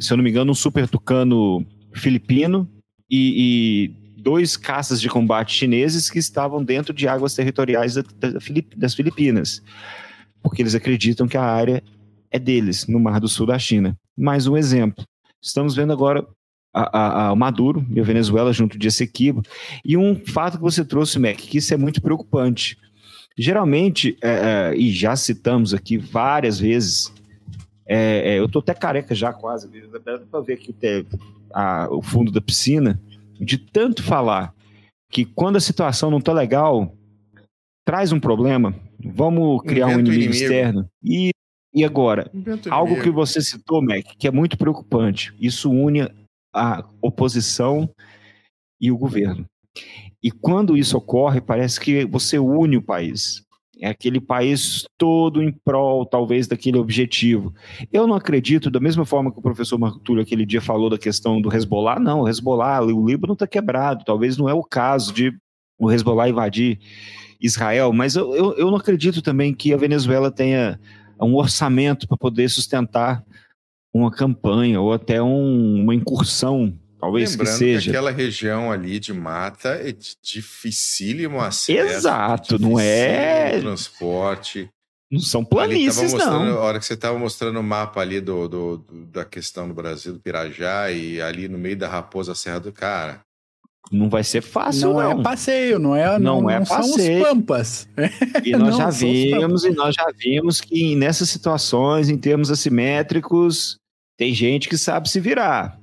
se 0.00 0.12
eu 0.12 0.16
não 0.16 0.24
me 0.24 0.30
engano, 0.30 0.50
um 0.50 0.54
super 0.54 0.88
tucano 0.88 1.64
filipino 1.94 2.68
e, 3.10 3.92
e, 3.94 4.20
dois 4.20 4.56
caças 4.56 5.00
de 5.00 5.08
combate 5.08 5.54
chineses 5.54 6.10
que 6.10 6.18
estavam 6.18 6.64
dentro 6.64 6.92
de 6.92 7.06
águas 7.06 7.34
territoriais 7.34 7.94
das 8.76 8.94
Filipinas, 8.94 9.62
porque 10.46 10.62
eles 10.62 10.76
acreditam 10.76 11.26
que 11.26 11.36
a 11.36 11.42
área 11.42 11.82
é 12.30 12.38
deles, 12.38 12.86
no 12.86 13.00
Mar 13.00 13.18
do 13.18 13.26
Sul 13.26 13.46
da 13.46 13.58
China. 13.58 13.98
Mais 14.16 14.46
um 14.46 14.56
exemplo. 14.56 15.04
Estamos 15.42 15.74
vendo 15.74 15.92
agora 15.92 16.24
a, 16.72 16.98
a, 16.98 17.28
a 17.30 17.34
Maduro 17.34 17.84
e 17.90 17.98
a 17.98 18.04
Venezuela 18.04 18.52
junto 18.52 18.78
de 18.78 18.86
Essequibo. 18.86 19.42
E 19.84 19.96
um 19.96 20.14
fato 20.24 20.56
que 20.56 20.62
você 20.62 20.84
trouxe, 20.84 21.18
Mac, 21.18 21.34
que 21.34 21.58
isso 21.58 21.74
é 21.74 21.76
muito 21.76 22.00
preocupante. 22.00 22.78
Geralmente, 23.36 24.16
é, 24.22 24.70
é, 24.70 24.76
e 24.76 24.92
já 24.92 25.16
citamos 25.16 25.74
aqui 25.74 25.98
várias 25.98 26.60
vezes, 26.60 27.12
é, 27.84 28.34
é 28.34 28.38
eu 28.38 28.44
estou 28.44 28.60
até 28.60 28.72
careca 28.72 29.16
já 29.16 29.32
quase, 29.32 29.68
dá 30.04 30.18
para 30.30 30.40
ver 30.42 30.52
aqui 30.52 30.72
a, 31.52 31.88
o 31.90 32.00
fundo 32.00 32.30
da 32.30 32.40
piscina, 32.40 33.00
de 33.40 33.58
tanto 33.58 34.00
falar 34.00 34.54
que 35.10 35.24
quando 35.24 35.56
a 35.56 35.60
situação 35.60 36.08
não 36.08 36.18
está 36.18 36.32
legal, 36.32 36.94
traz 37.84 38.12
um 38.12 38.20
problema, 38.20 38.72
vamos 39.14 39.62
criar 39.62 39.88
um 39.88 40.00
inimigo, 40.00 40.14
inimigo, 40.14 40.32
externo. 40.32 40.88
E, 41.02 41.30
e 41.74 41.84
agora, 41.84 42.30
algo 42.70 42.92
inimigo. 42.92 43.04
que 43.04 43.10
você 43.10 43.40
citou, 43.40 43.82
Mac, 43.82 44.04
que 44.18 44.26
é 44.26 44.30
muito 44.30 44.56
preocupante, 44.56 45.34
isso 45.40 45.70
une 45.70 46.08
a 46.54 46.84
oposição 47.02 47.88
e 48.80 48.90
o 48.90 48.96
governo. 48.96 49.44
E 50.22 50.30
quando 50.30 50.76
isso 50.76 50.96
ocorre, 50.96 51.40
parece 51.40 51.78
que 51.78 52.04
você 52.06 52.38
une 52.38 52.78
o 52.78 52.82
país. 52.82 53.44
É 53.78 53.88
aquele 53.88 54.20
país 54.20 54.86
todo 54.96 55.42
em 55.42 55.52
prol, 55.52 56.06
talvez, 56.06 56.46
daquele 56.46 56.78
objetivo. 56.78 57.54
Eu 57.92 58.06
não 58.06 58.16
acredito, 58.16 58.70
da 58.70 58.80
mesma 58.80 59.04
forma 59.04 59.30
que 59.30 59.38
o 59.38 59.42
professor 59.42 59.78
Marco 59.78 59.98
Túlio 59.98 60.22
aquele 60.22 60.46
dia 60.46 60.62
falou 60.62 60.88
da 60.88 60.96
questão 60.96 61.42
do 61.42 61.54
Hezbollah, 61.54 62.00
não, 62.00 62.22
o 62.22 62.28
Hezbollah, 62.28 62.82
o 62.82 63.06
Líbano 63.06 63.34
está 63.34 63.46
quebrado. 63.46 64.02
Talvez 64.04 64.38
não 64.38 64.48
é 64.48 64.54
o 64.54 64.64
caso 64.64 65.12
de 65.12 65.36
o 65.78 65.92
Hezbollah 65.92 66.30
invadir 66.30 66.78
Israel, 67.40 67.92
mas 67.92 68.16
eu, 68.16 68.34
eu, 68.34 68.52
eu 68.56 68.70
não 68.70 68.76
acredito 68.78 69.20
também 69.22 69.52
que 69.54 69.72
a 69.72 69.76
Venezuela 69.76 70.30
tenha 70.30 70.78
um 71.20 71.34
orçamento 71.34 72.06
para 72.06 72.16
poder 72.16 72.48
sustentar 72.50 73.22
uma 73.94 74.10
campanha 74.10 74.80
ou 74.80 74.92
até 74.92 75.22
um, 75.22 75.82
uma 75.82 75.94
incursão, 75.94 76.78
talvez 77.00 77.30
Lembrando 77.32 77.48
que 77.52 77.58
seja. 77.58 77.82
que 77.90 77.96
aquela 77.96 78.10
região 78.10 78.70
ali 78.70 78.98
de 79.00 79.12
mata 79.14 79.70
é 79.70 79.94
dificílimo 80.22 81.40
acesso. 81.40 81.94
Exato, 81.94 82.58
não 82.58 82.78
é- 82.78 83.58
transporte. 83.60 84.68
Não 85.10 85.20
são 85.20 85.44
planícies, 85.44 86.12
não. 86.14 86.56
A 86.58 86.60
hora 86.60 86.78
que 86.80 86.84
você 86.84 86.94
estava 86.94 87.16
mostrando 87.16 87.60
o 87.60 87.62
mapa 87.62 88.00
ali 88.00 88.20
do, 88.20 88.48
do- 88.48 88.76
do- 88.78 89.06
da 89.06 89.24
questão 89.24 89.68
do 89.68 89.72
Brasil, 89.72 90.12
do 90.12 90.18
Pirajá, 90.20 90.90
e 90.90 91.20
ali 91.22 91.48
no 91.48 91.56
meio 91.56 91.76
da 91.76 91.88
Raposa 91.88 92.34
Serra 92.34 92.58
do 92.58 92.72
Cara. 92.72 93.20
Não 93.90 94.08
vai 94.10 94.24
ser 94.24 94.40
fácil, 94.42 94.92
não, 94.92 94.94
não. 95.00 95.20
é 95.20 95.22
passeio, 95.22 95.78
não 95.78 95.94
é, 95.94 96.18
não, 96.18 96.42
Não 96.42 96.50
é 96.50 96.58
não 96.58 96.66
são 96.66 96.80
os 96.80 96.90
passeio. 96.92 97.22
pampas. 97.22 97.88
E 98.44 98.50
nós 98.56 98.70
Não, 98.70 98.78
já 98.78 98.90
vimos, 98.90 99.64
e 99.64 99.70
nós 99.70 99.94
já 99.94 100.06
vimos 100.16 100.60
que 100.60 100.96
nessas 100.96 101.28
situações, 101.30 102.08
em 102.08 102.18
termos 102.18 102.50
assimétricos, 102.50 103.76
tem 104.16 104.34
gente 104.34 104.68
que 104.68 104.76
sabe 104.76 105.08
se 105.08 105.20
virar. 105.20 105.78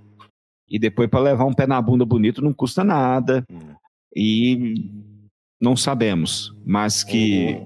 E 0.69 0.77
depois 0.77 1.09
para 1.09 1.19
levar 1.21 1.45
um 1.45 1.53
pé 1.53 1.65
na 1.65 1.81
bunda 1.81 2.05
bonito 2.05 2.41
não 2.41 2.53
custa 2.53 2.83
nada. 2.83 3.43
Hum. 3.49 3.73
E 4.15 4.91
não 5.61 5.77
sabemos, 5.77 6.53
mas 6.65 7.03
que 7.03 7.57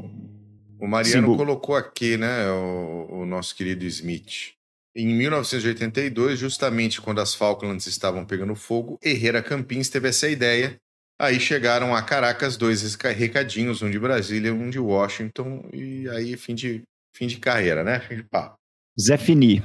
O, 0.80 0.86
o 0.86 0.88
Mariano 0.88 1.36
colocou 1.36 1.76
aqui, 1.76 2.16
né, 2.16 2.48
o, 2.52 3.22
o 3.22 3.26
nosso 3.26 3.56
querido 3.56 3.86
Smith. 3.86 4.54
Em 4.98 5.06
1982, 5.06 6.40
justamente 6.40 7.00
quando 7.00 7.22
as 7.22 7.36
Falklands 7.36 7.86
estavam 7.86 8.26
pegando 8.26 8.56
fogo, 8.56 8.98
Herrera 9.00 9.44
Campins 9.44 9.90
teve 9.90 10.10
essa 10.10 10.28
ideia. 10.28 10.76
Aí 11.20 11.40
chegaram 11.40 11.96
a 11.96 12.02
Caracas 12.02 12.58
dois 12.58 12.82
reca- 12.82 13.12
recadinhos, 13.12 13.84
um 13.84 13.92
de 13.92 14.00
Brasília 14.00 14.50
e 14.50 14.52
um 14.52 14.72
de 14.72 14.80
Washington, 14.80 15.70
e 15.72 16.10
aí 16.10 16.36
fim 16.36 16.56
de, 16.56 16.82
fim 17.16 17.28
de 17.28 17.38
carreira, 17.38 17.84
né? 17.84 18.00
Fim 18.00 18.16
de 18.16 18.24
papo. 18.24 18.56
Zé 19.00 19.18
Fini. 19.18 19.62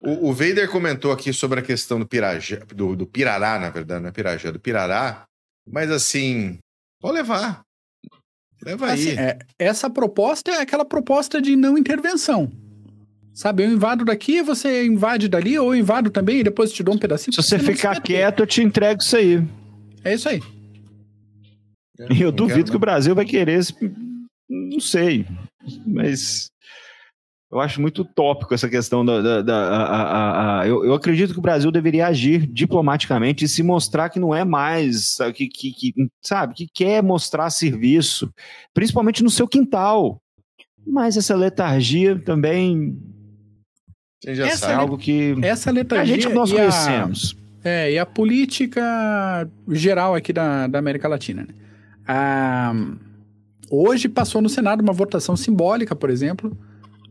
O, 0.00 0.28
o 0.28 0.32
Vader 0.32 0.70
comentou 0.70 1.10
aqui 1.10 1.32
sobre 1.32 1.58
a 1.58 1.62
questão 1.62 1.98
do 1.98 2.06
Pirajá, 2.06 2.58
do, 2.72 2.94
do 2.94 3.04
Pirará, 3.04 3.58
na 3.58 3.68
verdade, 3.68 4.00
não 4.00 4.10
é 4.10 4.12
Pirajá, 4.12 4.52
do 4.52 4.60
Pirará, 4.60 5.24
mas 5.68 5.90
assim, 5.90 6.58
pode 7.00 7.14
levar. 7.14 7.62
Leva 8.62 8.92
aí. 8.92 8.92
Assim, 8.92 9.18
é, 9.18 9.38
essa 9.58 9.90
proposta 9.90 10.52
é 10.52 10.60
aquela 10.60 10.84
proposta 10.84 11.42
de 11.42 11.56
não 11.56 11.76
intervenção. 11.76 12.48
Sabe, 13.38 13.62
eu 13.62 13.70
invado 13.70 14.04
daqui, 14.04 14.42
você 14.42 14.84
invade 14.84 15.28
dali, 15.28 15.56
ou 15.56 15.72
eu 15.72 15.78
invado 15.78 16.10
também 16.10 16.40
e 16.40 16.42
depois 16.42 16.72
te 16.72 16.82
dou 16.82 16.96
um 16.96 16.98
pedacinho. 16.98 17.32
Se 17.32 17.40
você 17.40 17.56
ficar 17.56 18.00
quieto, 18.02 18.40
eu 18.40 18.46
te 18.48 18.60
entrego 18.64 19.00
isso 19.00 19.16
aí. 19.16 19.40
É 20.02 20.12
isso 20.14 20.28
aí. 20.28 20.42
E 22.10 22.20
eu 22.20 22.30
Não 22.30 22.36
duvido 22.36 22.58
quero, 22.58 22.70
que 22.72 22.76
o 22.76 22.80
Brasil 22.80 23.14
vai 23.14 23.24
querer. 23.24 23.60
esse- 23.60 23.74
Não 24.50 24.80
sei. 24.80 25.24
Mas 25.86 26.48
eu 27.52 27.60
acho 27.60 27.80
muito 27.80 28.02
utópico 28.02 28.52
essa 28.52 28.68
questão 28.68 29.04
da. 29.04 29.22
da- 29.22 29.42
da- 29.42 29.68
a- 29.68 30.02
a- 30.02 30.60
a- 30.62 30.66
eu, 30.66 30.84
eu 30.84 30.92
acredito 30.94 31.32
que 31.32 31.38
o 31.38 31.42
Brasil 31.42 31.70
deveria 31.70 32.08
agir 32.08 32.44
diplomaticamente 32.44 33.44
e 33.44 33.48
se 33.48 33.62
mostrar 33.62 34.08
que 34.10 34.18
não 34.18 34.34
é 34.34 34.44
mais. 34.44 35.10
sabe, 35.14 35.32
Que, 35.34 35.46
que, 35.46 35.72
que- 35.72 36.08
sabe, 36.20 36.54
que 36.54 36.66
quer 36.74 37.04
mostrar 37.04 37.50
serviço, 37.50 38.28
principalmente 38.74 39.22
no 39.22 39.30
seu 39.30 39.46
quintal. 39.46 40.20
Mas 40.84 41.16
essa 41.16 41.36
letargia 41.36 42.18
também 42.18 42.98
Quem 44.20 44.34
já 44.34 44.46
Essa 44.46 44.66
é 44.66 44.68
sabe. 44.70 44.80
algo 44.80 44.98
que 44.98 45.34
Essa 45.42 45.70
a 45.70 45.72
letargia 45.72 46.14
gente 46.14 46.26
que 46.28 46.34
nós 46.34 46.50
e 46.50 46.54
a- 46.54 46.58
conhecemos. 46.58 47.36
É, 47.64 47.92
e 47.92 47.98
a 47.98 48.06
política 48.06 48.82
geral 49.68 50.14
aqui 50.14 50.32
da, 50.32 50.66
da 50.66 50.78
América 50.78 51.08
Latina. 51.08 51.42
Né? 51.42 51.54
Ah, 52.06 52.72
hoje 53.70 54.08
passou 54.08 54.40
no 54.40 54.48
Senado 54.48 54.80
uma 54.80 54.92
votação 54.92 55.36
simbólica, 55.36 55.94
por 55.94 56.08
exemplo, 56.10 56.56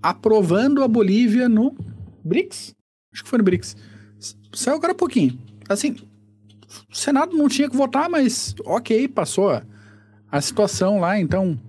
aprovando 0.02 0.84
a 0.84 0.88
Bolívia 0.88 1.48
no 1.50 1.76
BRICS. 2.24 2.74
Acho 3.14 3.24
que 3.24 3.30
foi 3.30 3.38
no 3.38 3.44
BRICS. 3.44 3.76
Saiu 4.54 4.78
agora 4.78 4.94
há 4.94 4.96
pouquinho. 4.96 5.38
Assim, 5.70 5.96
o 6.92 6.96
Senado 6.96 7.36
não 7.38 7.48
tinha 7.48 7.70
que 7.70 7.76
votar, 7.76 8.10
mas 8.10 8.56
ok, 8.66 9.08
passou 9.10 9.50
a, 9.52 9.62
a 10.32 10.42
situação 10.42 11.00
lá. 11.00 11.20
Então, 11.20 11.60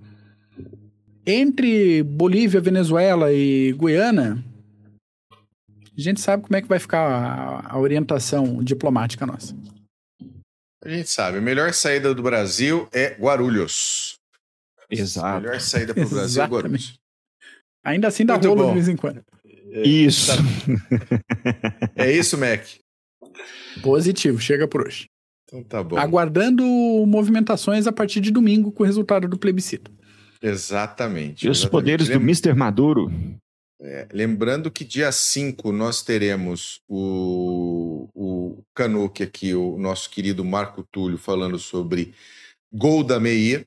entre 1.25 2.01
Bolívia, 2.03 2.59
Venezuela 2.61 3.31
e 3.31 3.73
Guiana, 3.73 4.43
a 5.99 6.03
gente 6.03 6.21
sabe 6.21 6.43
como 6.43 6.55
é 6.55 6.61
que 6.61 6.67
vai 6.67 6.79
ficar 6.79 7.01
a, 7.01 7.73
a 7.73 7.79
orientação 7.79 8.63
diplomática 8.63 9.25
nossa. 9.25 9.55
A 10.83 10.89
gente 10.89 11.09
sabe. 11.09 11.37
A 11.37 11.41
melhor 11.41 11.73
saída 11.73 12.13
do 12.15 12.23
Brasil 12.23 12.87
é 12.93 13.15
Guarulhos. 13.19 14.17
A 14.79 14.95
Exato. 14.95 15.41
melhor 15.41 15.59
saída 15.59 15.93
para 15.93 16.05
o 16.05 16.09
Brasil 16.09 16.41
é 16.41 16.47
Guarulhos. 16.47 16.93
Ainda 17.83 18.07
assim 18.07 18.25
dá 18.25 18.33
Muito 18.33 18.47
rolo 18.47 18.63
bom. 18.63 18.67
de 18.69 18.73
vez 18.75 18.87
em 18.87 18.95
quando. 18.95 19.21
Isso. 19.83 20.31
É 21.95 22.09
isso, 22.09 22.37
Mac. 22.37 22.65
Positivo, 23.81 24.39
chega 24.39 24.67
por 24.67 24.87
hoje. 24.87 25.07
Então 25.43 25.63
tá 25.63 25.83
bom. 25.83 25.97
Aguardando 25.97 26.63
movimentações 27.05 27.87
a 27.87 27.91
partir 27.91 28.21
de 28.21 28.31
domingo 28.31 28.71
com 28.71 28.83
o 28.83 28.85
resultado 28.85 29.27
do 29.27 29.37
plebiscito. 29.37 29.91
Exatamente. 30.41 31.45
E 31.45 31.49
os 31.49 31.59
exatamente. 31.59 31.71
poderes 31.71 32.07
do 32.07 32.13
Mr. 32.13 32.53
Maduro. 32.53 33.11
Lembrando 34.11 34.69
que 34.69 34.83
dia 34.83 35.09
5 35.11 35.71
nós 35.71 36.01
teremos 36.03 36.81
o, 36.87 38.09
o 38.13 38.63
Canuck 38.75 39.23
aqui, 39.23 39.53
o 39.53 39.77
nosso 39.77 40.09
querido 40.09 40.43
Marco 40.43 40.83
Túlio, 40.91 41.17
falando 41.17 41.57
sobre 41.57 42.13
gol 42.73 43.03
da 43.03 43.19
Meia. 43.19 43.63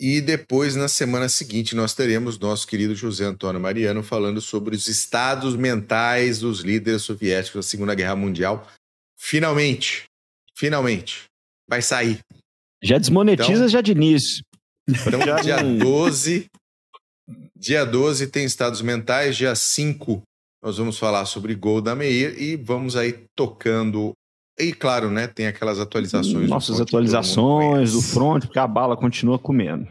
E 0.00 0.20
depois, 0.20 0.74
na 0.74 0.88
semana 0.88 1.28
seguinte, 1.28 1.76
nós 1.76 1.94
teremos 1.94 2.38
nosso 2.38 2.66
querido 2.66 2.94
José 2.94 3.24
Antônio 3.24 3.60
Mariano 3.60 4.02
falando 4.02 4.40
sobre 4.40 4.74
os 4.74 4.88
estados 4.88 5.54
mentais 5.54 6.38
dos 6.40 6.60
líderes 6.60 7.02
soviéticos 7.02 7.66
da 7.66 7.68
Segunda 7.70 7.94
Guerra 7.94 8.16
Mundial. 8.16 8.66
Finalmente, 9.18 10.04
finalmente, 10.56 11.24
vai 11.68 11.82
sair. 11.82 12.18
Já 12.82 12.96
desmonetiza 12.98 13.52
Então- 13.52 13.68
já 13.68 13.80
de 13.82 13.92
início. 13.92 14.42
Então, 14.88 15.20
dia 15.42 15.62
não- 15.62 15.76
12, 15.76 16.46
dia 17.56 17.84
12 17.84 18.26
tem 18.28 18.44
estados 18.44 18.82
mentais, 18.82 19.36
dia 19.36 19.54
5 19.54 20.22
nós 20.62 20.76
vamos 20.76 20.98
falar 20.98 21.24
sobre 21.24 21.54
gol 21.54 21.80
da 21.80 21.94
Meir 21.94 22.40
e 22.40 22.54
vamos 22.54 22.94
aí 22.94 23.24
tocando. 23.34 24.12
E 24.58 24.74
claro, 24.74 25.10
né, 25.10 25.26
tem 25.26 25.46
aquelas 25.46 25.80
atualizações. 25.80 26.44
do 26.44 26.48
Nossas 26.48 26.78
mundo 26.78 26.82
atualizações 26.82 27.92
do 27.92 28.02
front, 28.02 28.44
porque 28.44 28.58
a 28.58 28.66
bala 28.66 28.94
continua 28.94 29.38
comendo. 29.38 29.88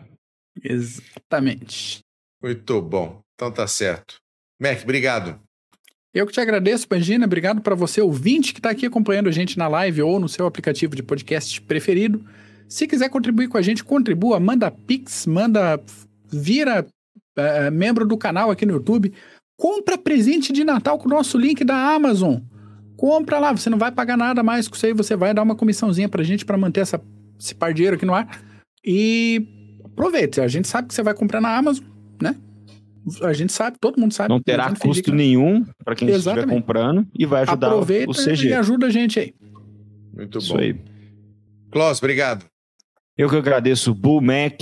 Exatamente. 0.64 1.99
Muito 2.41 2.80
bom. 2.82 3.20
Então 3.34 3.52
tá 3.52 3.66
certo. 3.66 4.18
Mac, 4.61 4.84
obrigado. 4.84 5.40
Eu 6.14 6.28
que 6.28 6.34
te 6.34 6.40
agradeço, 6.40 6.88
Pangina. 6.88 7.26
Obrigado 7.26 7.61
para 7.61 7.76
você, 7.76 8.02
ouvinte, 8.02 8.53
que 8.53 8.60
está 8.60 8.70
aqui 8.70 8.86
acompanhando 8.86 9.30
a 9.30 9.32
gente 9.32 9.57
na 9.57 9.68
live 9.68 10.02
ou 10.03 10.20
no 10.20 10.30
seu 10.30 10.45
aplicativo 10.45 10.95
de 10.95 11.02
podcast 11.02 11.61
preferido. 11.61 12.24
Se 12.68 12.88
quiser 12.88 13.10
contribuir 13.10 13.48
com 13.48 13.57
a 13.57 13.61
gente, 13.61 13.84
contribua, 13.84 14.40
manda 14.40 14.70
pix, 14.70 15.26
manda, 15.26 15.82
vira 16.32 16.86
eh, 17.40 17.72
membro 17.72 18.06
do 18.06 18.18
canal 18.18 18.52
aqui 18.52 18.66
no 18.66 18.74
YouTube. 18.74 19.14
Compra 19.57 19.98
presente 19.98 20.53
de 20.53 20.64
Natal 20.64 20.98
com 20.98 21.07
o 21.07 21.10
nosso 21.10 21.38
link 21.38 21.64
da 21.64 21.76
Amazon. 21.94 22.38
Compra 22.95 23.40
lá, 23.40 23.52
você 23.52 23.70
não 23.70 23.78
vai 23.78 23.91
pagar 23.91 24.18
nada 24.18 24.44
mais 24.44 24.68
com 24.68 24.76
isso 24.76 24.86
aí, 24.86 24.94
você 24.94 25.16
vai 25.16 25.34
dar 25.34 25.41
uma 25.44 25.56
comissãozinha 25.56 26.10
pra 26.10 26.24
gente 26.24 26.45
para 26.45 26.57
manter 26.57 26.82
essa, 26.82 27.02
esse 27.40 27.56
par 27.56 27.72
de 27.72 27.78
dinheiro 27.78 27.95
aqui 27.95 28.06
no 28.06 28.14
ar. 28.14 28.41
E 28.86 29.45
aproveite, 29.86 30.41
a 30.41 30.48
gente 30.48 30.68
sabe 30.68 30.88
que 30.88 30.94
você 30.94 31.03
vai 31.03 31.14
comprar 31.14 31.41
na 31.41 31.56
Amazon, 31.57 31.86
né? 32.22 32.36
A 33.22 33.34
gente 33.34 33.53
sabe, 33.53 33.78
todo 33.80 33.99
mundo 33.99 34.14
sabe. 34.14 34.30
Não 34.30 34.41
terá 34.41 34.74
custo 34.76 35.14
nenhum 35.14 35.66
para 35.84 35.95
quem 35.95 36.10
estiver 36.10 36.32
Exatamente. 36.32 36.56
comprando 36.56 37.07
e 37.18 37.26
vai 37.26 37.44
ajudar 37.44 37.68
Aproveita 37.68 38.11
o 38.11 38.14
CG. 38.14 38.49
e 38.49 38.53
ajuda 38.53 38.88
a 38.88 38.90
gente 38.90 39.20
aí. 39.20 39.34
Muito 40.14 40.38
Isso 40.38 40.53
bom. 40.53 40.60
aí. 40.60 40.76
Klaus, 41.72 41.98
obrigado. 41.99 42.45
Eu 43.18 43.30
que 43.30 43.36
agradeço 43.36 43.91
o 43.91 43.95
Bull 43.95 44.22
Mac, 44.22 44.61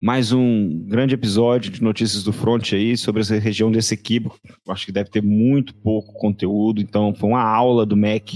mais 0.00 0.32
um 0.32 0.82
grande 0.86 1.14
episódio 1.14 1.70
de 1.70 1.82
Notícias 1.82 2.22
do 2.22 2.32
Front 2.32 2.72
aí 2.72 2.96
sobre 2.96 3.20
essa 3.20 3.38
região 3.38 3.70
desse 3.70 3.92
equívoco. 3.94 4.38
Acho 4.68 4.86
que 4.86 4.92
deve 4.92 5.10
ter 5.10 5.22
muito 5.22 5.74
pouco 5.74 6.12
conteúdo, 6.14 6.80
então 6.80 7.14
foi 7.14 7.28
uma 7.30 7.42
aula 7.42 7.84
do 7.84 7.96
Mac 7.96 8.30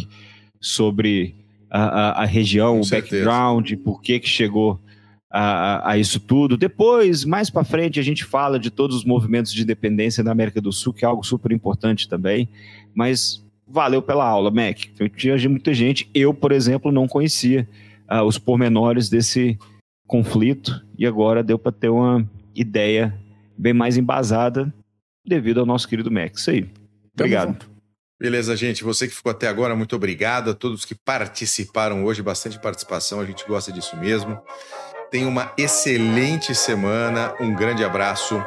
sobre 0.61 1.35
a, 1.70 1.82
a- 1.82 2.23
a 2.23 2.24
região, 2.27 2.74
Com 2.74 2.81
o 2.81 2.85
certeza. 2.85 3.24
background, 3.24 3.73
por 3.82 4.03
que 4.03 4.20
que 4.20 4.28
chegou 4.28 4.78
a, 5.31 5.93
a- 5.93 5.99
isso 5.99 6.20
tudo. 6.20 6.57
Depois, 6.59 7.24
mais 7.24 7.49
para 7.49 7.65
frente, 7.65 7.99
a 7.99 8.03
gente 8.03 8.24
fala 8.24 8.59
de 8.59 8.70
todos 8.70 8.97
os 8.97 9.05
movimentos 9.05 9.53
de 9.53 9.62
independência 9.62 10.23
da 10.23 10.32
América 10.32 10.61
do 10.61 10.70
Sul, 10.70 10.93
que 10.93 11.05
é 11.05 11.09
algo 11.09 11.24
super 11.24 11.51
importante 11.51 12.07
também, 12.09 12.47
mas 12.95 13.43
valeu 13.66 14.03
pela 14.03 14.28
aula, 14.28 14.51
Mac. 14.51 14.81
Tinha 15.16 15.36
muita 15.49 15.73
gente, 15.73 16.11
eu, 16.15 16.35
por 16.35 16.53
exemplo, 16.53 16.93
não 16.93 17.09
conhecia 17.09 17.66
ah, 18.07 18.23
os 18.23 18.36
pormenores 18.36 19.09
desse 19.09 19.59
conflito 20.06 20.85
e 20.98 21.06
agora 21.06 21.43
deu 21.43 21.59
para 21.59 21.72
ter 21.72 21.89
uma 21.89 22.28
ideia 22.55 23.14
bem 23.56 23.72
mais 23.72 23.97
embasada 23.97 24.72
devido 25.24 25.60
ao 25.60 25.66
nosso 25.66 25.89
querido 25.89 26.10
Mac. 26.10 26.35
Isso 26.35 26.51
aí. 26.51 26.68
Obrigado. 27.14 27.66
Beleza, 28.20 28.56
gente. 28.56 28.85
Você 28.85 29.09
que 29.09 29.14
ficou 29.14 29.31
até 29.31 29.48
agora, 29.48 29.74
muito 29.74 29.97
obrigado. 29.97 30.51
A 30.51 30.55
todos 30.55 30.85
que 30.85 30.94
participaram 30.94 32.05
hoje, 32.05 32.22
bastante 32.22 32.59
participação, 32.60 33.20
a 33.20 33.24
gente 33.24 33.44
gosta 33.47 33.72
disso 33.72 33.97
mesmo. 33.97 34.39
Tenha 35.10 35.28
uma 35.28 35.52
excelente 35.56 36.55
semana, 36.55 37.35
um 37.40 37.55
grande 37.55 37.85
abraço 37.85 38.43